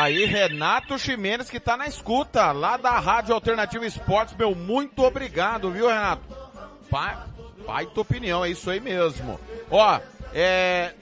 Aí, 0.00 0.24
Renato 0.24 0.98
Ximenes, 0.98 1.50
que 1.50 1.60
tá 1.60 1.76
na 1.76 1.86
escuta, 1.86 2.50
lá 2.52 2.76
da 2.76 2.98
Rádio 2.98 3.34
Alternativa 3.34 3.84
Esportes, 3.84 4.34
meu, 4.36 4.54
muito 4.54 5.02
obrigado, 5.02 5.70
viu, 5.70 5.88
Renato? 5.88 6.22
Pai, 6.90 7.16
pai 7.66 7.86
tua 7.86 8.02
opinião, 8.02 8.44
é 8.44 8.50
isso 8.50 8.70
aí 8.70 8.80
mesmo. 8.80 9.38
Ó, 9.70 10.00
é, 10.34 10.94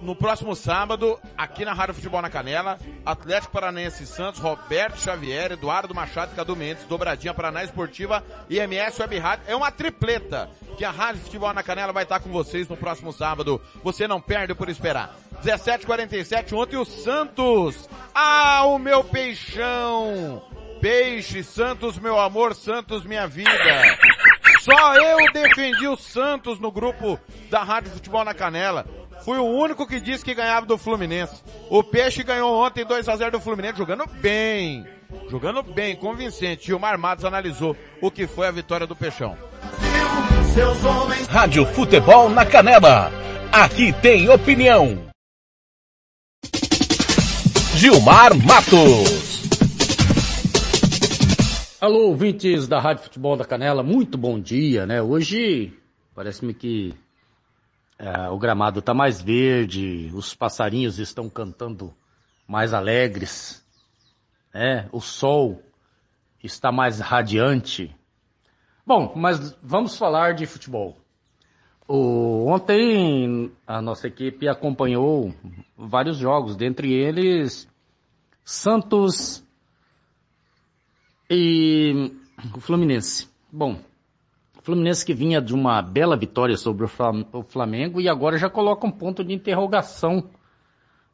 no 0.00 0.14
próximo 0.14 0.54
sábado, 0.54 1.18
aqui 1.36 1.64
na 1.64 1.72
Rádio 1.72 1.94
Futebol 1.94 2.20
na 2.20 2.30
Canela, 2.30 2.78
Atlético 3.04 3.52
Paranaense 3.52 4.06
Santos, 4.06 4.40
Roberto 4.40 4.98
Xavier, 4.98 5.52
Eduardo 5.52 5.94
Machado 5.94 6.32
e 6.32 6.36
Cadu 6.36 6.54
Mendes, 6.54 6.84
Dobradinha 6.84 7.34
Paraná 7.34 7.64
Esportiva 7.64 8.22
e 8.48 8.58
MS 8.58 9.00
Web 9.00 9.18
Rádio. 9.18 9.44
É 9.48 9.56
uma 9.56 9.70
tripleta 9.70 10.50
que 10.76 10.84
a 10.84 10.90
Rádio 10.90 11.22
Futebol 11.22 11.52
na 11.52 11.62
Canela 11.62 11.92
vai 11.92 12.02
estar 12.02 12.20
com 12.20 12.30
vocês 12.30 12.68
no 12.68 12.76
próximo 12.76 13.12
sábado. 13.12 13.60
Você 13.82 14.06
não 14.06 14.20
perde 14.20 14.54
por 14.54 14.68
esperar. 14.68 15.16
17:47 15.42 16.54
ontem 16.54 16.76
o 16.76 16.84
Santos. 16.84 17.88
Ah, 18.14 18.64
o 18.66 18.78
meu 18.78 19.02
peixão. 19.02 20.42
Peixe, 20.80 21.42
Santos, 21.42 21.98
meu 21.98 22.20
amor, 22.20 22.54
Santos, 22.54 23.04
minha 23.04 23.26
vida. 23.26 23.50
Só 24.60 24.94
eu 24.94 25.32
defendi 25.32 25.88
o 25.88 25.96
Santos 25.96 26.60
no 26.60 26.70
grupo 26.70 27.18
da 27.50 27.62
Rádio 27.62 27.92
Futebol 27.92 28.24
na 28.24 28.34
Canela. 28.34 28.86
Fui 29.24 29.38
o 29.38 29.44
único 29.44 29.86
que 29.86 30.00
disse 30.00 30.24
que 30.24 30.34
ganhava 30.34 30.66
do 30.66 30.78
Fluminense. 30.78 31.42
O 31.68 31.82
Peixe 31.82 32.22
ganhou 32.22 32.54
ontem 32.54 32.84
2 32.84 33.08
a 33.08 33.16
0 33.16 33.32
do 33.32 33.40
Fluminense, 33.40 33.78
jogando 33.78 34.06
bem. 34.20 34.86
Jogando 35.28 35.62
bem, 35.62 35.96
convincente. 35.96 36.70
E 36.70 36.74
o 36.74 36.80
Marmados 36.80 37.24
analisou 37.24 37.76
o 38.00 38.10
que 38.10 38.26
foi 38.26 38.46
a 38.46 38.52
vitória 38.52 38.86
do 38.86 38.94
Peixão. 38.94 39.36
Rádio 41.28 41.66
Futebol 41.66 42.30
na 42.30 42.46
Canela. 42.46 43.10
Aqui 43.52 43.92
tem 43.92 44.28
opinião. 44.28 45.06
Gilmar 47.74 48.34
Matos. 48.34 49.36
Alô, 51.78 52.06
ouvintes 52.06 52.66
da 52.66 52.80
Rádio 52.80 53.04
Futebol 53.04 53.36
da 53.36 53.44
Canela, 53.44 53.82
muito 53.82 54.16
bom 54.16 54.40
dia, 54.40 54.86
né? 54.86 55.02
Hoje 55.02 55.74
parece-me 56.14 56.54
que 56.54 56.94
é, 57.98 58.28
o 58.28 58.38
gramado 58.38 58.80
está 58.80 58.92
mais 58.92 59.20
verde, 59.20 60.10
os 60.14 60.34
passarinhos 60.34 60.98
estão 60.98 61.28
cantando 61.28 61.94
mais 62.46 62.74
alegres, 62.74 63.64
né? 64.52 64.88
O 64.92 65.00
sol 65.00 65.62
está 66.42 66.70
mais 66.70 67.00
radiante. 67.00 67.94
Bom, 68.86 69.12
mas 69.16 69.56
vamos 69.62 69.96
falar 69.96 70.34
de 70.34 70.46
futebol. 70.46 70.96
O, 71.88 72.46
ontem 72.46 73.52
a 73.66 73.80
nossa 73.80 74.08
equipe 74.08 74.48
acompanhou 74.48 75.34
vários 75.76 76.16
jogos, 76.18 76.56
dentre 76.56 76.92
eles 76.92 77.68
Santos 78.44 79.44
e 81.30 82.12
Fluminense. 82.60 83.28
Bom, 83.50 83.80
Fluminense 84.66 85.06
que 85.06 85.14
vinha 85.14 85.40
de 85.40 85.54
uma 85.54 85.80
bela 85.80 86.16
vitória 86.16 86.56
sobre 86.56 86.84
o 86.84 87.42
Flamengo 87.44 88.00
e 88.00 88.08
agora 88.08 88.36
já 88.36 88.50
coloca 88.50 88.84
um 88.84 88.90
ponto 88.90 89.22
de 89.22 89.32
interrogação 89.32 90.28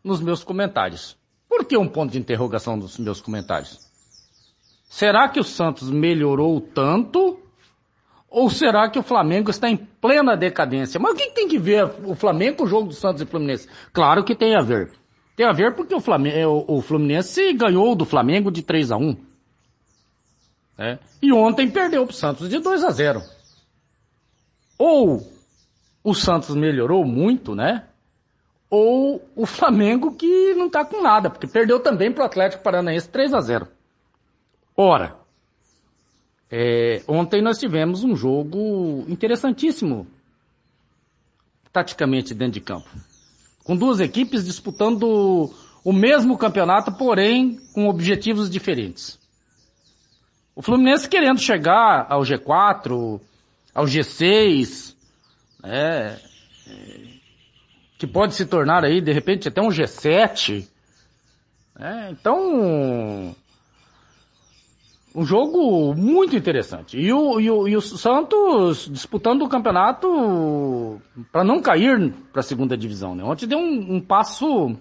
nos 0.02 0.22
meus 0.22 0.42
comentários. 0.42 1.18
Por 1.46 1.66
que 1.66 1.76
um 1.76 1.86
ponto 1.86 2.12
de 2.12 2.18
interrogação 2.18 2.78
nos 2.78 2.96
meus 2.96 3.20
comentários? 3.20 3.78
Será 4.88 5.28
que 5.28 5.38
o 5.38 5.44
Santos 5.44 5.90
melhorou 5.90 6.62
tanto? 6.62 7.40
Ou 8.30 8.48
será 8.48 8.88
que 8.88 8.98
o 8.98 9.02
Flamengo 9.02 9.50
está 9.50 9.68
em 9.68 9.76
plena 9.76 10.34
decadência? 10.34 10.98
Mas 10.98 11.12
o 11.12 11.16
que 11.16 11.32
tem 11.32 11.46
que 11.46 11.58
ver 11.58 11.92
o 12.06 12.14
Flamengo 12.14 12.56
com 12.56 12.64
o 12.64 12.68
jogo 12.68 12.88
do 12.88 12.94
Santos 12.94 13.20
e 13.20 13.26
Fluminense? 13.26 13.68
Claro 13.92 14.24
que 14.24 14.34
tem 14.34 14.56
a 14.56 14.62
ver. 14.62 14.92
Tem 15.36 15.44
a 15.44 15.52
ver 15.52 15.74
porque 15.74 15.94
o, 15.94 16.00
Flamengo, 16.00 16.64
o 16.66 16.80
Fluminense 16.80 17.52
ganhou 17.52 17.94
do 17.94 18.06
Flamengo 18.06 18.50
de 18.50 18.62
3 18.62 18.92
a 18.92 18.96
1 18.96 19.14
né? 20.78 20.98
E 21.20 21.30
ontem 21.34 21.70
perdeu 21.70 22.06
para 22.06 22.12
o 22.12 22.16
Santos 22.16 22.48
de 22.48 22.58
2 22.58 22.82
a 22.82 22.90
0 22.90 23.41
Ou 24.84 25.24
o 26.02 26.12
Santos 26.12 26.56
melhorou 26.56 27.04
muito, 27.04 27.54
né? 27.54 27.84
Ou 28.68 29.24
o 29.36 29.46
Flamengo 29.46 30.16
que 30.16 30.54
não 30.54 30.66
está 30.66 30.84
com 30.84 31.00
nada, 31.00 31.30
porque 31.30 31.46
perdeu 31.46 31.78
também 31.78 32.10
para 32.10 32.24
o 32.24 32.26
Atlético 32.26 32.64
Paranaense 32.64 33.08
3 33.08 33.32
a 33.32 33.40
0 33.40 33.68
Ora, 34.76 35.14
é, 36.50 37.00
ontem 37.06 37.40
nós 37.40 37.60
tivemos 37.60 38.02
um 38.02 38.16
jogo 38.16 39.04
interessantíssimo, 39.06 40.04
taticamente 41.72 42.34
dentro 42.34 42.54
de 42.54 42.60
campo. 42.62 42.90
Com 43.62 43.76
duas 43.76 44.00
equipes 44.00 44.44
disputando 44.44 45.54
o 45.84 45.92
mesmo 45.92 46.36
campeonato, 46.36 46.90
porém 46.90 47.60
com 47.72 47.88
objetivos 47.88 48.50
diferentes. 48.50 49.16
O 50.56 50.60
Fluminense 50.60 51.08
querendo 51.08 51.38
chegar 51.38 52.04
ao 52.08 52.22
G4, 52.22 53.20
ao 53.74 53.84
G6, 53.84 54.94
né, 55.62 56.18
que 57.98 58.06
pode 58.06 58.34
se 58.34 58.46
tornar 58.46 58.84
aí, 58.84 59.00
de 59.00 59.12
repente, 59.12 59.48
até 59.48 59.60
um 59.60 59.68
G7. 59.68 60.68
Né, 61.78 62.08
então, 62.10 63.34
um 65.14 65.24
jogo 65.24 65.94
muito 65.94 66.34
interessante. 66.34 66.98
E 66.98 67.12
o, 67.12 67.40
e 67.40 67.50
o, 67.50 67.68
e 67.68 67.76
o 67.76 67.80
Santos 67.80 68.88
disputando 68.90 69.42
o 69.42 69.48
campeonato 69.48 71.00
para 71.30 71.44
não 71.44 71.60
cair 71.60 72.12
para 72.32 72.40
a 72.40 72.44
segunda 72.44 72.76
divisão. 72.76 73.14
Né? 73.14 73.22
Ontem 73.22 73.46
deu 73.46 73.58
um, 73.58 73.96
um 73.96 74.00
passo 74.00 74.74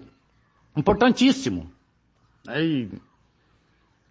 importantíssimo. 0.76 1.70
Né? 2.46 2.88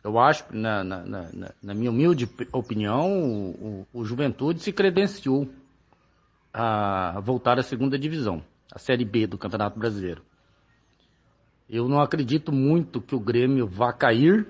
Eu 0.04 0.18
acho, 0.20 0.45
na, 0.52 0.84
na, 0.84 1.04
na, 1.06 1.54
na 1.62 1.74
minha 1.74 1.91
humilde 1.91 2.30
opinião, 2.52 3.12
o, 3.12 3.86
o, 3.93 3.99
o, 3.99 4.06
Juventude 4.06 4.60
se 4.60 4.72
credenciou 4.72 5.47
a 6.54 7.20
voltar 7.22 7.60
à 7.60 7.64
segunda 7.64 7.97
divisão, 7.99 8.43
a 8.74 8.80
Série 8.80 9.06
B 9.06 9.28
do 9.28 9.38
Campeonato 9.38 9.78
Brasileiro. 9.78 10.24
Eu 11.70 11.88
não 11.88 12.02
acredito 12.02 12.52
muito 12.52 12.99
que 12.99 13.16
o 13.16 13.20
Grêmio 13.20 13.68
vá 13.68 13.93
cair 13.93 14.47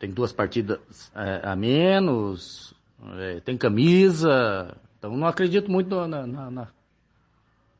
tem 0.00 0.10
duas 0.10 0.32
partidas 0.32 0.80
é, 1.14 1.42
a 1.46 1.54
menos, 1.54 2.74
é, 3.18 3.40
tem 3.40 3.56
camisa, 3.56 4.74
então 4.98 5.14
não 5.14 5.28
acredito 5.28 5.70
muito 5.70 5.94
na, 5.94 6.26
na, 6.26 6.50
na, 6.50 6.68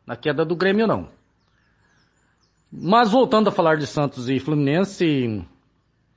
na, 0.07 0.17
queda 0.17 0.45
do 0.45 0.55
Grêmio 0.55 0.87
não. 0.87 1.09
Mas 2.73 3.11
voltando 3.11 3.49
a 3.49 3.53
falar 3.53 3.77
de 3.77 3.87
Santos 3.87 4.29
e 4.29 4.39
Fluminense, 4.39 5.45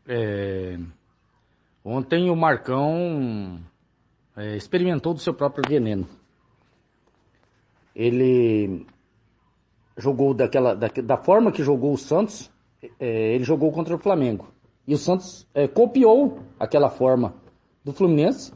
é, 0.08 0.78
ontem 1.84 2.30
o 2.30 2.36
Marcão 2.36 3.60
é, 4.38 4.56
experimentou 4.56 5.16
do 5.16 5.20
seu 5.20 5.34
próprio 5.34 5.68
veneno. 5.68 6.08
Ele 7.96 8.86
jogou 9.98 10.36
daquela, 10.36 10.76
da, 10.76 10.90
da 10.90 11.18
forma 11.18 11.52
que 11.52 11.64
jogou 11.64 11.92
o 11.92 11.98
Santos, 11.98 12.52
é, 13.00 13.34
ele 13.34 13.44
jogou 13.44 13.72
contra 13.72 13.96
o 13.96 14.00
Flamengo. 14.00 14.48
E 14.88 14.94
o 14.94 14.98
Santos 14.98 15.48
é, 15.56 15.68
copiou 15.68 16.38
aquela 16.60 16.90
forma 16.90 17.34
do 17.84 17.92
Fluminense. 17.92 18.54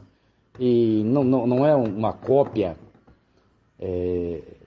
E 0.60 1.02
não, 1.04 1.24
não, 1.24 1.46
não 1.48 1.66
é 1.66 1.74
uma 1.74 2.12
cópia 2.12 2.76
é, 3.78 4.57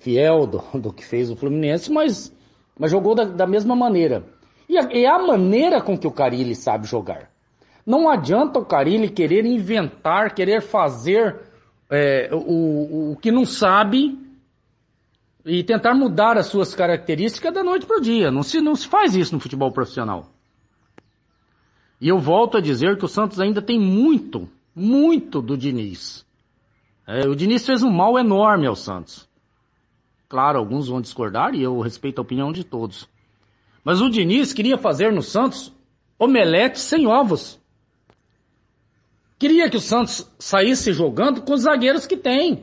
fiel 0.00 0.46
do, 0.46 0.62
do, 0.78 0.92
que 0.92 1.04
fez 1.04 1.30
o 1.30 1.36
Fluminense, 1.36 1.92
mas, 1.92 2.34
mas 2.78 2.90
jogou 2.90 3.14
da, 3.14 3.24
da 3.24 3.46
mesma 3.46 3.76
maneira. 3.76 4.24
E 4.68 4.76
é 4.76 5.06
a 5.06 5.18
maneira 5.18 5.80
com 5.80 5.96
que 5.96 6.06
o 6.06 6.12
Carilli 6.12 6.54
sabe 6.54 6.86
jogar. 6.86 7.30
Não 7.86 8.08
adianta 8.08 8.58
o 8.58 8.64
Carilli 8.64 9.08
querer 9.08 9.44
inventar, 9.44 10.34
querer 10.34 10.62
fazer 10.62 11.36
é, 11.88 12.30
o, 12.32 13.12
o 13.12 13.16
que 13.16 13.30
não 13.30 13.44
sabe 13.44 14.18
e 15.44 15.64
tentar 15.64 15.94
mudar 15.94 16.36
as 16.36 16.46
suas 16.46 16.74
características 16.74 17.52
da 17.52 17.64
noite 17.64 17.86
para 17.86 17.98
o 17.98 18.00
dia. 18.00 18.30
Não 18.30 18.42
se, 18.42 18.60
não 18.60 18.74
se 18.74 18.86
faz 18.86 19.14
isso 19.16 19.34
no 19.34 19.40
futebol 19.40 19.72
profissional. 19.72 20.30
E 22.00 22.08
eu 22.08 22.18
volto 22.18 22.56
a 22.56 22.60
dizer 22.60 22.96
que 22.96 23.04
o 23.04 23.08
Santos 23.08 23.40
ainda 23.40 23.60
tem 23.60 23.78
muito, 23.78 24.48
muito 24.74 25.42
do 25.42 25.56
Diniz. 25.56 26.24
É, 27.06 27.28
o 27.28 27.34
Diniz 27.34 27.66
fez 27.66 27.82
um 27.82 27.90
mal 27.90 28.18
enorme 28.18 28.66
ao 28.66 28.76
Santos. 28.76 29.28
Claro, 30.30 30.60
alguns 30.60 30.86
vão 30.86 31.00
discordar 31.00 31.56
e 31.56 31.62
eu 31.62 31.80
respeito 31.80 32.20
a 32.20 32.22
opinião 32.22 32.52
de 32.52 32.62
todos. 32.62 33.08
Mas 33.82 34.00
o 34.00 34.08
Diniz 34.08 34.52
queria 34.52 34.78
fazer 34.78 35.12
no 35.12 35.22
Santos 35.22 35.72
omelete 36.16 36.78
sem 36.78 37.04
ovos. 37.04 37.58
Queria 39.40 39.68
que 39.68 39.76
o 39.76 39.80
Santos 39.80 40.30
saísse 40.38 40.92
jogando 40.92 41.42
com 41.42 41.52
os 41.52 41.62
zagueiros 41.62 42.06
que 42.06 42.16
tem. 42.16 42.62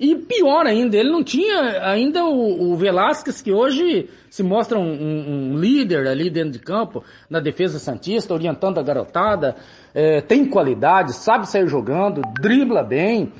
E 0.00 0.14
pior 0.14 0.64
ainda, 0.64 0.96
ele 0.96 1.10
não 1.10 1.22
tinha 1.22 1.90
ainda 1.90 2.24
o, 2.24 2.70
o 2.72 2.76
Velasquez, 2.76 3.42
que 3.42 3.52
hoje 3.52 4.08
se 4.30 4.42
mostra 4.42 4.78
um, 4.78 4.90
um, 4.90 5.30
um, 5.30 5.58
líder 5.58 6.06
ali 6.06 6.30
dentro 6.30 6.52
de 6.52 6.58
campo, 6.58 7.04
na 7.28 7.38
defesa 7.38 7.78
santista, 7.78 8.32
orientando 8.32 8.78
a 8.78 8.82
garotada, 8.82 9.56
é, 9.92 10.22
tem 10.22 10.46
qualidade, 10.46 11.12
sabe 11.12 11.46
sair 11.46 11.68
jogando, 11.68 12.22
dribla 12.40 12.82
bem, 12.82 13.30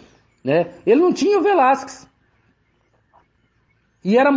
né? 0.44 0.74
Ele 0.84 1.00
não 1.00 1.14
tinha 1.14 1.38
o 1.38 1.42
Velasquez. 1.42 2.08
E 4.04 4.16
era 4.16 4.30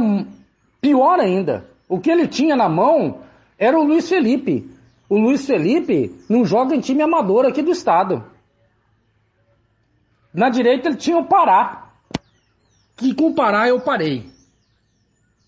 Pior 0.82 1.20
ainda, 1.20 1.70
o 1.88 2.00
que 2.00 2.10
ele 2.10 2.28
tinha 2.28 2.56
na 2.56 2.68
mão 2.68 3.20
era 3.58 3.80
o 3.80 3.84
Luiz 3.84 4.10
Felipe. 4.10 4.68
O 5.08 5.20
Luiz 5.20 5.46
Felipe 5.46 6.16
não 6.28 6.44
joga 6.44 6.76
em 6.76 6.80
time 6.80 7.04
amador 7.04 7.46
aqui 7.46 7.62
do 7.62 7.72
estado. 7.72 8.24
Na 10.34 10.50
direita 10.50 10.88
ele 10.88 10.98
tinha 10.98 11.18
o 11.18 11.26
Pará. 11.26 11.90
Que 12.98 13.14
com 13.14 13.28
o 13.28 13.36
Pará 13.36 13.68
eu 13.68 13.80
parei. 13.82 14.32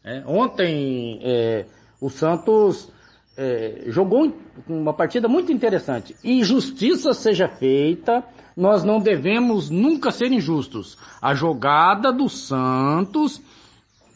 É, 0.03 0.21
ontem 0.27 1.19
é, 1.23 1.65
o 1.99 2.09
Santos 2.09 2.91
é, 3.37 3.85
jogou 3.87 4.35
uma 4.67 4.93
partida 4.93 5.27
muito 5.27 5.51
interessante. 5.51 6.15
E 6.23 6.43
justiça 6.43 7.13
seja 7.13 7.47
feita, 7.47 8.23
nós 8.55 8.83
não 8.83 8.99
devemos 8.99 9.69
nunca 9.69 10.11
ser 10.11 10.31
injustos. 10.31 10.97
A 11.21 11.33
jogada 11.33 12.11
do 12.11 12.29
Santos 12.29 13.41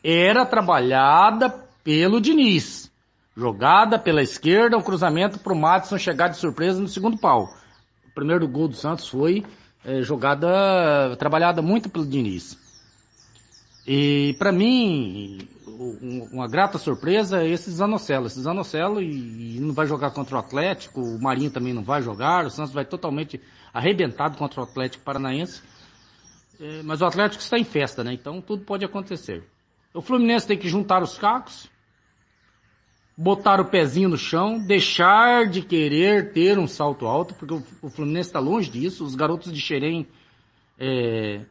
era 0.09 0.45
trabalhada 0.45 1.49
pelo 1.83 2.21
Diniz. 2.21 2.89
Jogada 3.35 3.99
pela 3.99 4.23
esquerda, 4.23 4.77
um 4.77 4.81
cruzamento 4.81 5.37
para 5.37 5.51
o 5.51 5.55
Matson 5.55 5.97
chegar 5.97 6.29
de 6.29 6.37
surpresa 6.37 6.79
no 6.79 6.87
segundo 6.87 7.17
pau. 7.17 7.53
O 8.09 8.15
primeiro 8.15 8.47
gol 8.47 8.69
do 8.69 8.75
Santos 8.75 9.09
foi 9.09 9.45
é, 9.83 10.01
jogada 10.01 11.15
trabalhada 11.17 11.61
muito 11.61 11.89
pelo 11.89 12.05
Diniz. 12.05 12.57
E 13.85 14.33
para 14.39 14.51
mim, 14.51 15.45
uma 16.31 16.47
grata 16.47 16.77
surpresa 16.77 17.43
é 17.43 17.49
esse 17.49 17.69
Zanocelo. 17.69 18.27
Esse 18.27 18.39
Zanocelo 18.39 19.01
e, 19.01 19.57
e, 19.57 19.59
não 19.59 19.73
vai 19.73 19.87
jogar 19.87 20.11
contra 20.11 20.37
o 20.37 20.39
Atlético, 20.39 21.01
o 21.01 21.21
Marinho 21.21 21.51
também 21.51 21.73
não 21.73 21.83
vai 21.83 22.01
jogar, 22.01 22.45
o 22.45 22.49
Santos 22.49 22.73
vai 22.73 22.85
totalmente 22.85 23.41
arrebentado 23.73 24.37
contra 24.37 24.61
o 24.61 24.63
Atlético 24.63 25.03
Paranaense. 25.03 25.61
É, 26.59 26.81
mas 26.83 27.01
o 27.01 27.05
Atlético 27.05 27.43
está 27.43 27.59
em 27.59 27.65
festa, 27.65 28.05
né? 28.05 28.13
Então 28.13 28.41
tudo 28.41 28.63
pode 28.63 28.85
acontecer. 28.85 29.43
O 29.97 30.01
Fluminense 30.01 30.45
tem 30.45 30.55
que 30.59 30.69
juntar 30.69 31.01
os 31.01 31.17
cacos, 31.17 31.67
botar 33.17 33.59
o 33.59 33.65
pezinho 33.65 34.07
no 34.07 34.17
chão, 34.17 34.59
deixar 34.59 35.49
de 35.49 35.63
querer 35.63 36.31
ter 36.33 36.59
um 36.59 36.67
salto 36.67 37.07
alto, 37.07 37.33
porque 37.33 37.55
o, 37.81 37.89
Fluminense 37.89 38.29
está 38.29 38.39
longe 38.39 38.69
disso. 38.69 39.03
Os 39.03 39.15
garotos 39.15 39.51
de 39.51 39.59
Xerém 39.59 40.07
é, 40.77 41.43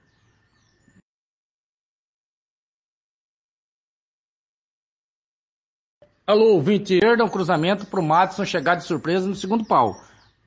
Alô, 6.25 6.55
ouvinte, 6.55 7.01
perda 7.01 7.25
um 7.25 7.29
cruzamento 7.29 7.87
para 7.87 7.99
o 7.99 8.03
Madison 8.03 8.45
chegar 8.45 8.77
de 8.77 8.85
surpresa 8.85 9.27
no 9.27 9.35
segundo 9.35 9.65
pau. 9.65 10.01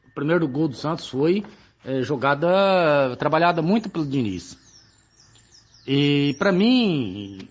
O 0.08 0.14
primeiro 0.16 0.48
gol 0.48 0.70
do 0.70 0.76
Santos 0.76 1.06
foi 1.10 1.46
é, 1.84 2.02
jogada, 2.02 3.18
trabalhada 3.18 3.62
muito 3.62 3.90
pelo 3.90 4.06
Diniz. 4.06 4.58
E 5.86 6.34
para 6.38 6.52
mim, 6.52 7.48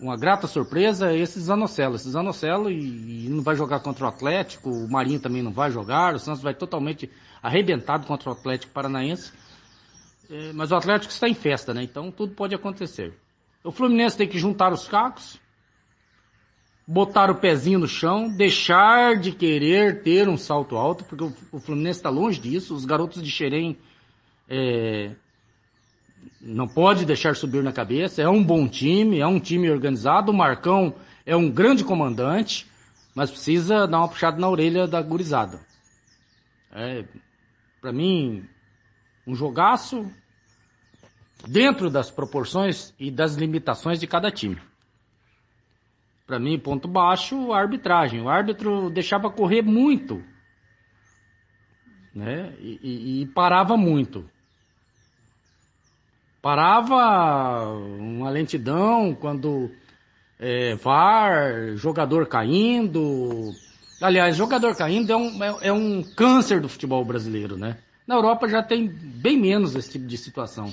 uma 0.00 0.16
grata 0.16 0.46
surpresa 0.46 1.12
é 1.12 1.18
esse 1.18 1.40
Zanocelo. 1.40 1.96
Esse 1.96 2.10
Zanocelo 2.10 2.70
e, 2.70 3.26
e, 3.26 3.28
não 3.28 3.42
vai 3.42 3.54
jogar 3.56 3.80
contra 3.80 4.04
o 4.04 4.08
Atlético, 4.08 4.70
o 4.70 4.90
Marinho 4.90 5.20
também 5.20 5.42
não 5.42 5.52
vai 5.52 5.70
jogar, 5.70 6.14
o 6.14 6.18
Santos 6.18 6.42
vai 6.42 6.54
totalmente 6.54 7.10
arrebentado 7.42 8.06
contra 8.06 8.30
o 8.30 8.32
Atlético 8.32 8.72
Paranaense. 8.72 9.32
É, 10.30 10.52
mas 10.52 10.70
o 10.70 10.76
Atlético 10.76 11.12
está 11.12 11.28
em 11.28 11.34
festa, 11.34 11.72
né? 11.72 11.82
Então 11.82 12.10
tudo 12.10 12.34
pode 12.34 12.54
acontecer. 12.54 13.14
O 13.64 13.72
Fluminense 13.72 14.16
tem 14.16 14.28
que 14.28 14.38
juntar 14.38 14.72
os 14.72 14.86
cacos, 14.86 15.40
botar 16.86 17.30
o 17.30 17.36
pezinho 17.36 17.78
no 17.78 17.88
chão, 17.88 18.28
deixar 18.28 19.18
de 19.18 19.32
querer 19.32 20.02
ter 20.02 20.28
um 20.28 20.36
salto 20.36 20.76
alto, 20.76 21.04
porque 21.04 21.24
o, 21.24 21.34
o 21.52 21.60
Fluminense 21.60 21.98
está 21.98 22.10
longe 22.10 22.40
disso. 22.40 22.74
Os 22.74 22.84
garotos 22.84 23.22
de 23.22 23.30
Xerém 23.30 23.78
é, 24.48 25.14
não 26.40 26.68
pode 26.68 27.04
deixar 27.04 27.34
subir 27.34 27.62
na 27.62 27.72
cabeça. 27.72 28.22
É 28.22 28.28
um 28.28 28.42
bom 28.42 28.68
time, 28.68 29.18
é 29.18 29.26
um 29.26 29.40
time 29.40 29.70
organizado. 29.70 30.30
O 30.30 30.36
Marcão 30.36 30.94
é 31.26 31.36
um 31.36 31.50
grande 31.50 31.84
comandante, 31.84 32.66
mas 33.14 33.30
precisa 33.30 33.86
dar 33.86 33.98
uma 33.98 34.08
puxada 34.08 34.38
na 34.38 34.48
orelha 34.48 34.86
da 34.86 35.02
gurizada. 35.02 35.60
É, 36.72 37.04
Para 37.80 37.92
mim, 37.92 38.44
um 39.26 39.34
jogaço 39.34 40.10
dentro 41.46 41.90
das 41.90 42.10
proporções 42.10 42.94
e 42.98 43.10
das 43.10 43.34
limitações 43.34 44.00
de 44.00 44.06
cada 44.06 44.30
time. 44.30 44.60
Para 46.26 46.38
mim, 46.38 46.58
ponto 46.58 46.86
baixo, 46.86 47.52
a 47.52 47.58
arbitragem. 47.58 48.20
O 48.20 48.28
árbitro 48.28 48.90
deixava 48.90 49.30
correr 49.30 49.62
muito. 49.62 50.22
Né? 52.14 52.54
E, 52.60 52.80
e, 52.82 53.22
e 53.22 53.26
parava 53.26 53.76
muito. 53.76 54.28
Parava 56.40 57.68
uma 57.98 58.30
lentidão 58.30 59.14
quando 59.14 59.70
é, 60.38 60.74
VAR, 60.76 61.76
jogador 61.76 62.26
caindo. 62.26 63.54
Aliás, 64.00 64.36
jogador 64.36 64.76
caindo 64.76 65.12
é 65.12 65.16
um, 65.16 65.44
é, 65.44 65.56
é 65.62 65.72
um 65.72 66.02
câncer 66.02 66.60
do 66.60 66.68
futebol 66.68 67.04
brasileiro, 67.04 67.56
né? 67.56 67.78
Na 68.06 68.14
Europa 68.14 68.48
já 68.48 68.62
tem 68.62 68.88
bem 68.88 69.38
menos 69.38 69.74
esse 69.74 69.90
tipo 69.90 70.06
de 70.06 70.16
situação. 70.16 70.72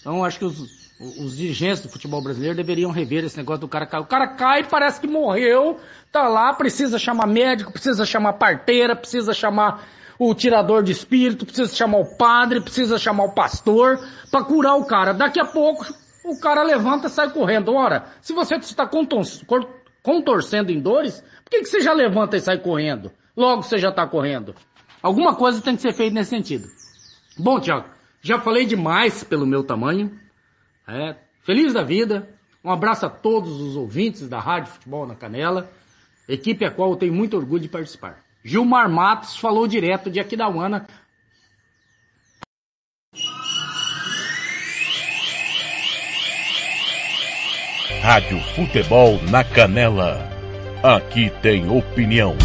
Então 0.00 0.24
acho 0.24 0.38
que 0.38 0.44
os, 0.44 0.68
os 1.00 1.36
dirigentes 1.36 1.82
do 1.82 1.88
futebol 1.88 2.20
brasileiro 2.20 2.54
deveriam 2.54 2.90
rever 2.90 3.24
esse 3.24 3.36
negócio 3.36 3.62
do 3.62 3.68
cara 3.68 3.86
cair. 3.86 4.02
O 4.02 4.06
cara 4.06 4.28
cai, 4.28 4.62
parece 4.64 5.00
que 5.00 5.06
morreu, 5.06 5.80
tá 6.12 6.28
lá, 6.28 6.52
precisa 6.52 6.98
chamar 6.98 7.26
médico, 7.26 7.72
precisa 7.72 8.04
chamar 8.04 8.34
parteira, 8.34 8.94
precisa 8.94 9.32
chamar 9.32 9.84
o 10.24 10.34
tirador 10.34 10.84
de 10.84 10.92
espírito, 10.92 11.44
precisa 11.44 11.74
chamar 11.74 11.98
o 11.98 12.16
padre, 12.16 12.60
precisa 12.60 12.96
chamar 12.96 13.24
o 13.24 13.34
pastor 13.34 13.98
para 14.30 14.44
curar 14.44 14.76
o 14.76 14.84
cara. 14.84 15.12
Daqui 15.12 15.40
a 15.40 15.44
pouco 15.44 15.84
o 16.24 16.38
cara 16.38 16.62
levanta 16.62 17.08
e 17.08 17.10
sai 17.10 17.30
correndo. 17.30 17.72
Ora, 17.74 18.06
se 18.20 18.32
você 18.32 18.54
está 18.54 18.88
contorcendo 20.02 20.70
em 20.70 20.80
dores, 20.80 21.20
por 21.42 21.50
que, 21.50 21.60
que 21.60 21.64
você 21.64 21.80
já 21.80 21.92
levanta 21.92 22.36
e 22.36 22.40
sai 22.40 22.58
correndo? 22.58 23.10
Logo 23.36 23.62
você 23.62 23.78
já 23.78 23.88
está 23.88 24.06
correndo. 24.06 24.54
Alguma 25.02 25.34
coisa 25.34 25.60
tem 25.60 25.74
que 25.74 25.82
ser 25.82 25.92
feita 25.92 26.14
nesse 26.14 26.30
sentido. 26.30 26.68
Bom, 27.36 27.58
Tiago, 27.58 27.88
já 28.20 28.38
falei 28.38 28.64
demais 28.64 29.24
pelo 29.24 29.44
meu 29.44 29.64
tamanho. 29.64 30.16
É, 30.86 31.16
feliz 31.42 31.72
da 31.72 31.82
vida. 31.82 32.28
Um 32.64 32.70
abraço 32.70 33.06
a 33.06 33.10
todos 33.10 33.60
os 33.60 33.74
ouvintes 33.74 34.28
da 34.28 34.38
Rádio 34.38 34.72
Futebol 34.72 35.04
na 35.04 35.16
Canela, 35.16 35.68
equipe 36.28 36.64
a 36.64 36.70
qual 36.70 36.90
eu 36.90 36.96
tenho 36.96 37.12
muito 37.12 37.36
orgulho 37.36 37.62
de 37.62 37.68
participar. 37.68 38.21
Gilmar 38.44 38.88
Matos 38.88 39.36
falou 39.36 39.68
direto 39.68 40.10
de 40.10 40.18
Aquidauana. 40.18 40.86
Rádio 48.02 48.40
Futebol 48.56 49.22
na 49.30 49.44
Canela. 49.44 50.28
Aqui 50.82 51.30
tem 51.40 51.70
opinião. 51.70 52.36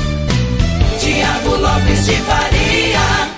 Tiago 0.99 1.55
Lopes 1.55 2.05
de 2.05 2.15
Faria. 2.21 3.37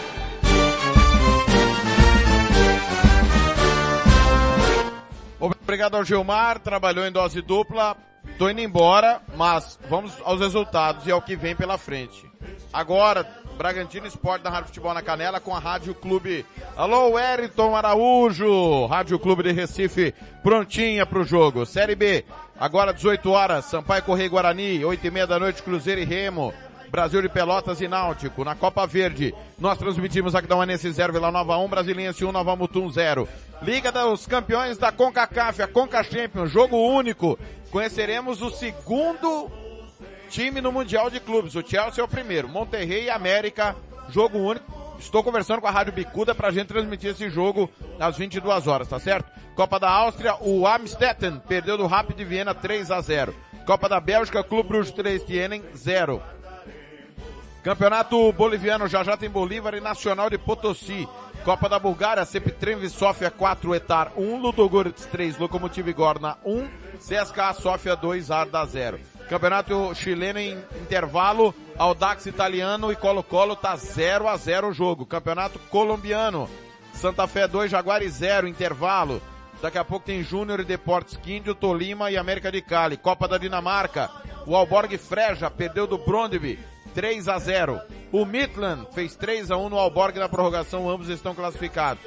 Obrigado 5.40 5.96
ao 5.96 6.04
Gilmar, 6.04 6.60
trabalhou 6.60 7.06
em 7.06 7.12
dose 7.12 7.42
dupla. 7.42 7.96
Tô 8.38 8.50
indo 8.50 8.60
embora, 8.60 9.22
mas 9.38 9.80
vamos 9.90 10.14
aos 10.26 10.42
resultados 10.42 11.08
e 11.08 11.12
ao 11.12 11.22
que 11.22 11.38
vem 11.38 11.56
pela 11.56 11.78
frente. 11.78 12.29
Agora, 12.72 13.26
Bragantino 13.58 14.06
Esporte 14.06 14.44
da 14.44 14.50
Rádio 14.50 14.68
Futebol 14.68 14.94
na 14.94 15.02
Canela 15.02 15.40
com 15.40 15.56
a 15.56 15.60
Rádio 15.60 15.94
Clube. 15.96 16.46
Alô, 16.78 17.12
Wellington 17.12 17.76
Araújo, 17.76 18.86
Rádio 18.86 19.18
Clube 19.18 19.44
de 19.44 19.52
Recife, 19.52 20.14
prontinha 20.44 21.06
pro 21.06 21.24
jogo. 21.24 21.66
Série 21.66 21.96
B, 21.96 22.24
agora 22.60 22.94
18 22.94 23.32
horas, 23.32 23.66
Sampaio 23.66 24.04
Correio 24.04 24.30
Guarani, 24.30 24.86
8 24.86 25.06
e 25.06 25.12
meia 25.12 25.28
da 25.28 25.40
noite, 25.40 25.64
Cruzeiro 25.64 26.00
e 26.00 26.06
Remo. 26.06 26.54
Brasil 26.90 27.22
de 27.22 27.30
Pelotas 27.30 27.82
e 27.82 27.88
Náutico. 27.88 28.44
Na 28.44 28.56
Copa 28.56 28.88
Verde, 28.88 29.34
nós 29.60 29.78
transmitimos 29.78 30.34
aqui 30.34 30.48
da 30.48 30.58
Uanense 30.58 30.92
0, 30.92 31.14
Vila 31.14 31.32
Nova 31.32 31.58
1, 31.58 31.68
Brasiliense 31.68 32.26
1, 32.26 32.32
Nova 32.32 32.56
Mutum 32.56 32.90
0. 32.90 33.28
Liga 33.62 33.92
dos 33.92 34.26
Campeões 34.26 34.78
da 34.78 34.92
CONCACAF, 34.92 35.62
a 35.62 35.68
Conca 35.68 36.04
Champions, 36.04 36.50
jogo 36.50 36.78
único. 36.78 37.38
Conheceremos 37.70 38.42
o 38.42 38.50
segundo 38.50 39.52
time 40.30 40.62
no 40.62 40.72
Mundial 40.72 41.10
de 41.10 41.20
Clubes. 41.20 41.56
O 41.56 41.68
Chelsea 41.68 42.02
é 42.02 42.06
o 42.06 42.08
primeiro. 42.08 42.48
Monterrey 42.48 43.06
e 43.06 43.10
América, 43.10 43.76
jogo 44.10 44.38
único. 44.38 44.80
Estou 45.00 45.24
conversando 45.24 45.62
com 45.62 45.68
a 45.68 45.72
Rádio 45.72 45.94
Bicuda 45.94 46.36
pra 46.36 46.52
gente 46.52 46.68
transmitir 46.68 47.12
esse 47.12 47.30
jogo 47.30 47.70
às 48.00 48.18
22 48.18 48.68
horas, 48.68 48.88
tá 48.88 49.00
certo? 49.00 49.32
Copa 49.56 49.80
da 49.80 49.90
Áustria, 49.90 50.36
o 50.42 50.68
Amstetten 50.68 51.42
perdeu 51.48 51.78
do 51.78 51.88
Rapid 51.88 52.18
de 52.18 52.26
Viena 52.26 52.54
3 52.54 52.92
a 52.92 53.02
0. 53.02 53.34
Copa 53.66 53.90
da 53.90 54.00
Bélgica, 54.00 54.44
Clube 54.44 54.70
Bruges 54.70 54.92
3 54.92 55.24
Tienen 55.24 55.64
0. 55.76 56.22
Campeonato 57.64 58.32
Boliviano, 58.34 58.88
já 58.88 59.04
já 59.04 59.18
tem 59.18 59.30
Bolívar 59.30 59.74
e 59.74 59.82
Nacional 59.82 60.30
de 60.30 60.38
Potosí. 60.38 61.08
Copa 61.44 61.70
da 61.70 61.80
Bulgária, 61.80 62.26
Septrem 62.26 62.88
Sofia 62.90 63.32
4, 63.32 63.76
Etar 63.76 64.12
1, 64.18 64.42
Ludogorets 64.42 65.06
3, 65.06 65.38
Lokomotiv 65.38 65.92
Gorna 65.94 66.38
1, 66.46 66.68
CSKA 66.98 67.54
Sofia 67.54 67.96
2, 67.96 68.30
Arda 68.32 68.66
0. 68.66 69.00
Campeonato 69.30 69.94
chileno 69.94 70.40
em 70.40 70.58
intervalo, 70.82 71.54
Audax 71.78 72.26
italiano 72.26 72.92
e 72.92 72.96
Colo-Colo 72.96 73.56
tá 73.56 73.76
0 73.76 74.28
a 74.28 74.36
0 74.36 74.70
o 74.70 74.74
jogo. 74.74 75.06
Campeonato 75.06 75.60
colombiano, 75.70 76.50
Santa 76.94 77.28
Fé 77.28 77.48
2, 77.48 77.70
Jaguares 77.70 78.14
0, 78.14 78.48
intervalo. 78.48 79.22
Daqui 79.62 79.78
a 79.78 79.86
pouco 79.86 80.08
tem 80.08 80.24
Júnior 80.24 80.62
e 80.62 80.64
Deportes 80.64 81.16
Quíndio, 81.18 81.54
Tolima 81.54 82.10
e 82.10 82.18
América 82.18 82.52
de 82.52 82.60
Cali. 82.60 82.98
Copa 82.98 83.28
da 83.28 83.38
Dinamarca. 83.38 84.10
O 84.48 84.56
Alborg 84.56 84.98
Freja 84.98 85.52
perdeu 85.52 85.86
do 85.86 86.00
Brondby 86.00 86.58
3 86.96 87.28
a 87.28 87.38
0. 87.38 87.80
O 88.12 88.26
Midland 88.26 88.88
fez 88.94 89.16
3 89.16 89.52
a 89.52 89.58
1 89.58 89.70
no 89.70 89.78
Alborg 89.78 90.18
na 90.18 90.28
prorrogação, 90.28 90.90
ambos 90.90 91.08
estão 91.08 91.36
classificados. 91.36 92.04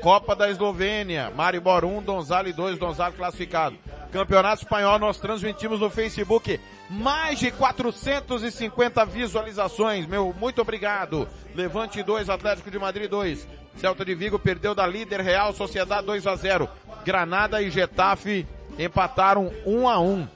Copa 0.00 0.34
da 0.34 0.50
Eslovênia, 0.50 1.30
Maribor 1.30 1.84
1, 1.84 2.02
Donzale 2.02 2.52
2, 2.52 2.78
Donzale 2.78 3.14
classificado. 3.14 3.76
Campeonato 4.10 4.62
Espanhol, 4.62 4.98
nós 4.98 5.18
transmitimos 5.18 5.78
no 5.78 5.88
Facebook 5.88 6.58
mais 6.88 7.38
de 7.38 7.52
450 7.52 9.04
visualizações. 9.06 10.06
Meu, 10.06 10.34
muito 10.38 10.60
obrigado. 10.60 11.28
Levante 11.54 12.02
2, 12.02 12.28
Atlético 12.28 12.70
de 12.70 12.78
Madrid 12.78 13.08
2. 13.08 13.46
Celta 13.76 14.04
de 14.04 14.14
Vigo 14.14 14.38
perdeu 14.38 14.74
da 14.74 14.86
líder 14.86 15.20
Real 15.20 15.52
Sociedade 15.52 16.06
2 16.06 16.26
a 16.26 16.34
0. 16.34 16.68
Granada 17.04 17.62
e 17.62 17.70
Getafe 17.70 18.46
empataram 18.76 19.52
1 19.64 19.88
a 19.88 20.00
1. 20.00 20.28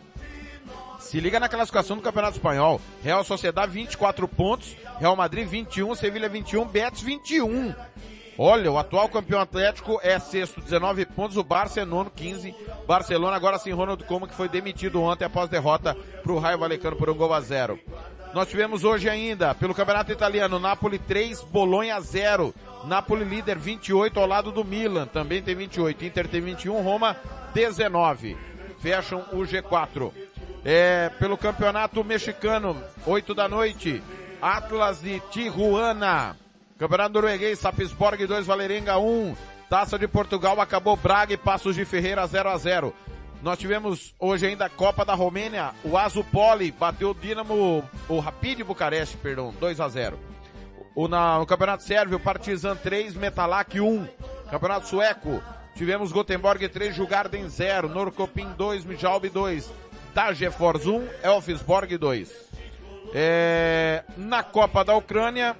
Se 1.00 1.20
liga 1.20 1.40
na 1.40 1.48
classificação 1.48 1.96
do 1.96 2.02
Campeonato 2.02 2.36
Espanhol. 2.36 2.80
Real 3.02 3.24
Sociedade 3.24 3.72
24 3.72 4.26
pontos, 4.28 4.76
Real 4.98 5.16
Madrid 5.16 5.46
21, 5.46 5.94
Sevilha 5.96 6.28
21, 6.28 6.64
Betis 6.66 7.02
21. 7.02 7.74
Olha, 8.36 8.70
o 8.70 8.78
atual 8.78 9.08
campeão 9.08 9.40
atlético 9.40 10.00
é 10.02 10.18
sexto, 10.18 10.60
19 10.60 11.06
pontos, 11.06 11.36
o 11.36 11.44
Barça 11.44 11.80
é 11.80 11.84
nono, 11.84 12.10
15. 12.10 12.54
Barcelona 12.86 13.36
agora 13.36 13.58
sem 13.58 13.72
Ronald 13.72 14.02
Koeman, 14.04 14.26
que 14.26 14.34
foi 14.34 14.48
demitido 14.48 15.00
ontem 15.00 15.24
após 15.24 15.48
derrota 15.48 15.96
para 16.22 16.32
o 16.32 16.38
Raio 16.38 16.58
Valecano 16.58 16.96
por 16.96 17.08
um 17.08 17.14
gol 17.14 17.32
a 17.32 17.40
zero. 17.40 17.78
Nós 18.34 18.48
tivemos 18.48 18.82
hoje 18.82 19.08
ainda, 19.08 19.54
pelo 19.54 19.72
Campeonato 19.72 20.10
Italiano, 20.10 20.58
Napoli 20.58 20.98
3, 20.98 21.42
Bolonha 21.44 22.00
0. 22.00 22.52
Napoli 22.84 23.24
líder 23.24 23.56
28 23.56 24.18
ao 24.18 24.26
lado 24.26 24.50
do 24.50 24.64
Milan, 24.64 25.06
também 25.06 25.40
tem 25.40 25.54
28. 25.54 26.04
Inter 26.04 26.26
tem 26.26 26.40
21, 26.40 26.82
Roma 26.82 27.16
19. 27.54 28.36
Fecham 28.80 29.24
o 29.32 29.42
G4. 29.42 30.10
É, 30.64 31.10
pelo 31.20 31.38
Campeonato 31.38 32.02
Mexicano, 32.02 32.76
8 33.06 33.32
da 33.32 33.48
noite, 33.48 34.02
Atlas 34.42 35.00
de 35.00 35.20
Tijuana. 35.30 36.43
Campeonato 36.78 37.14
Norueguês, 37.14 37.58
Sapisborg 37.58 38.26
2, 38.26 38.46
Valerenga 38.46 38.98
1. 38.98 39.36
Taça 39.70 39.98
de 39.98 40.08
Portugal, 40.08 40.60
acabou 40.60 40.96
Braga 40.96 41.32
e 41.32 41.36
Passos 41.36 41.74
de 41.74 41.84
Ferreira 41.84 42.26
0 42.26 42.50
a 42.50 42.56
0 42.56 42.94
Nós 43.42 43.58
tivemos 43.58 44.14
hoje 44.18 44.46
ainda 44.46 44.66
a 44.66 44.70
Copa 44.70 45.04
da 45.04 45.14
Romênia, 45.14 45.72
o 45.82 45.96
Azupoli 45.96 46.70
bateu 46.70 47.10
o 47.10 47.14
Dinamo, 47.14 47.82
o 48.08 48.18
Rapid 48.18 48.60
Bucareste, 48.62 49.16
perdão, 49.16 49.54
2 49.58 49.80
a 49.80 49.88
0 49.88 50.18
o, 50.94 51.08
na, 51.08 51.38
no 51.38 51.46
Campeonato 51.46 51.82
Sérvio, 51.82 52.20
Partizan 52.20 52.76
3, 52.76 53.14
Metalak 53.14 53.80
1. 53.80 54.06
Campeonato 54.50 54.86
Sueco, 54.86 55.42
tivemos 55.74 56.12
Gothenburg 56.12 56.68
3, 56.68 56.94
Jugarden 56.94 57.48
0, 57.48 57.88
Norcopin 57.88 58.52
2, 58.56 58.84
Mijalbi 58.84 59.28
2, 59.28 59.70
Dagefors 60.14 60.86
1, 60.86 61.08
Elfsborg 61.22 61.98
2. 61.98 62.32
É, 63.12 64.04
na 64.16 64.42
Copa 64.42 64.84
da 64.84 64.94
Ucrânia, 64.94 65.56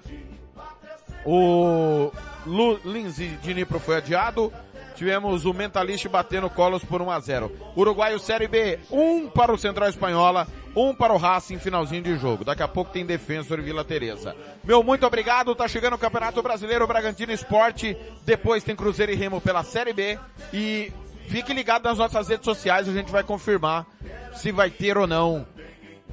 o 1.25 2.11
Lu, 2.47 2.79
Lindsay 2.85 3.31
de 3.43 3.55
Nipro 3.55 3.79
foi 3.79 3.97
adiado. 3.97 4.53
Tivemos 4.95 5.45
o 5.45 5.53
Mentalista 5.53 6.09
batendo 6.09 6.49
colos 6.49 6.85
por 6.85 7.03
1 7.03 7.11
a 7.11 7.19
0. 7.19 7.53
Uruguaio 7.77 8.19
Série 8.21 8.47
B, 8.47 8.79
1 8.91 9.29
para 9.31 9.53
o 9.53 9.59
Central 9.59 9.89
Espanhola, 9.89 10.47
1 10.77 10.95
para 10.95 11.13
o 11.13 11.17
Racing, 11.17 11.59
finalzinho 11.59 12.03
de 12.03 12.17
jogo. 12.17 12.45
Daqui 12.45 12.63
a 12.63 12.69
pouco 12.69 12.93
tem 12.93 13.05
Defensor 13.05 13.61
Vila 13.61 13.85
Teresa. 13.85 14.37
Meu 14.63 14.85
muito 14.85 15.05
obrigado, 15.05 15.55
tá 15.55 15.67
chegando 15.67 15.95
o 15.95 15.99
Campeonato 15.99 16.41
Brasileiro 16.43 16.87
Bragantino 16.87 17.33
Esporte, 17.33 17.97
depois 18.25 18.63
tem 18.63 18.77
Cruzeiro 18.77 19.11
e 19.11 19.17
Remo 19.17 19.41
pela 19.41 19.65
Série 19.65 19.93
B 19.93 20.17
e 20.53 20.93
fique 21.27 21.53
ligado 21.53 21.85
nas 21.85 21.99
nossas 21.99 22.29
redes 22.29 22.45
sociais, 22.45 22.89
a 22.89 22.93
gente 22.93 23.11
vai 23.11 23.25
confirmar 23.25 23.87
se 24.35 24.53
vai 24.53 24.71
ter 24.71 24.97
ou 24.97 25.09
não 25.09 25.45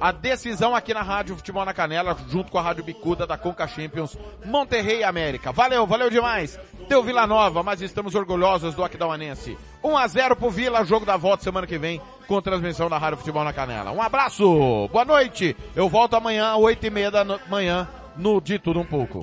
a 0.00 0.10
decisão 0.10 0.74
aqui 0.74 0.92
na 0.92 1.02
Rádio 1.02 1.36
Futebol 1.36 1.64
na 1.64 1.72
Canela, 1.72 2.16
junto 2.28 2.50
com 2.50 2.58
a 2.58 2.62
Rádio 2.62 2.84
Bicuda 2.84 3.26
da 3.26 3.38
Conca 3.38 3.66
Champions, 3.68 4.16
Monterrey 4.44 5.04
América. 5.04 5.52
Valeu, 5.52 5.86
valeu 5.86 6.10
demais. 6.10 6.58
Deu 6.88 7.02
Vila 7.02 7.26
Nova, 7.26 7.62
mas 7.62 7.80
estamos 7.80 8.14
orgulhosos 8.14 8.74
do 8.74 8.84
Aquidauanense. 8.84 9.56
1 9.82 9.96
a 9.96 10.06
0 10.06 10.36
pro 10.36 10.50
Vila, 10.50 10.84
jogo 10.84 11.06
da 11.06 11.16
volta 11.16 11.44
semana 11.44 11.66
que 11.66 11.78
vem, 11.78 12.00
com 12.26 12.42
transmissão 12.42 12.88
da 12.88 12.98
Rádio 12.98 13.18
Futebol 13.18 13.44
na 13.44 13.52
Canela. 13.52 13.92
Um 13.92 14.02
abraço, 14.02 14.88
boa 14.92 15.04
noite. 15.04 15.56
Eu 15.74 15.88
volto 15.88 16.14
amanhã, 16.14 16.54
8 16.56 16.86
e 16.86 16.90
meia 16.90 17.10
da 17.10 17.24
manhã, 17.48 17.88
no 18.16 18.40
De 18.40 18.58
Tudo 18.58 18.80
Um 18.80 18.84
Pouco. 18.84 19.22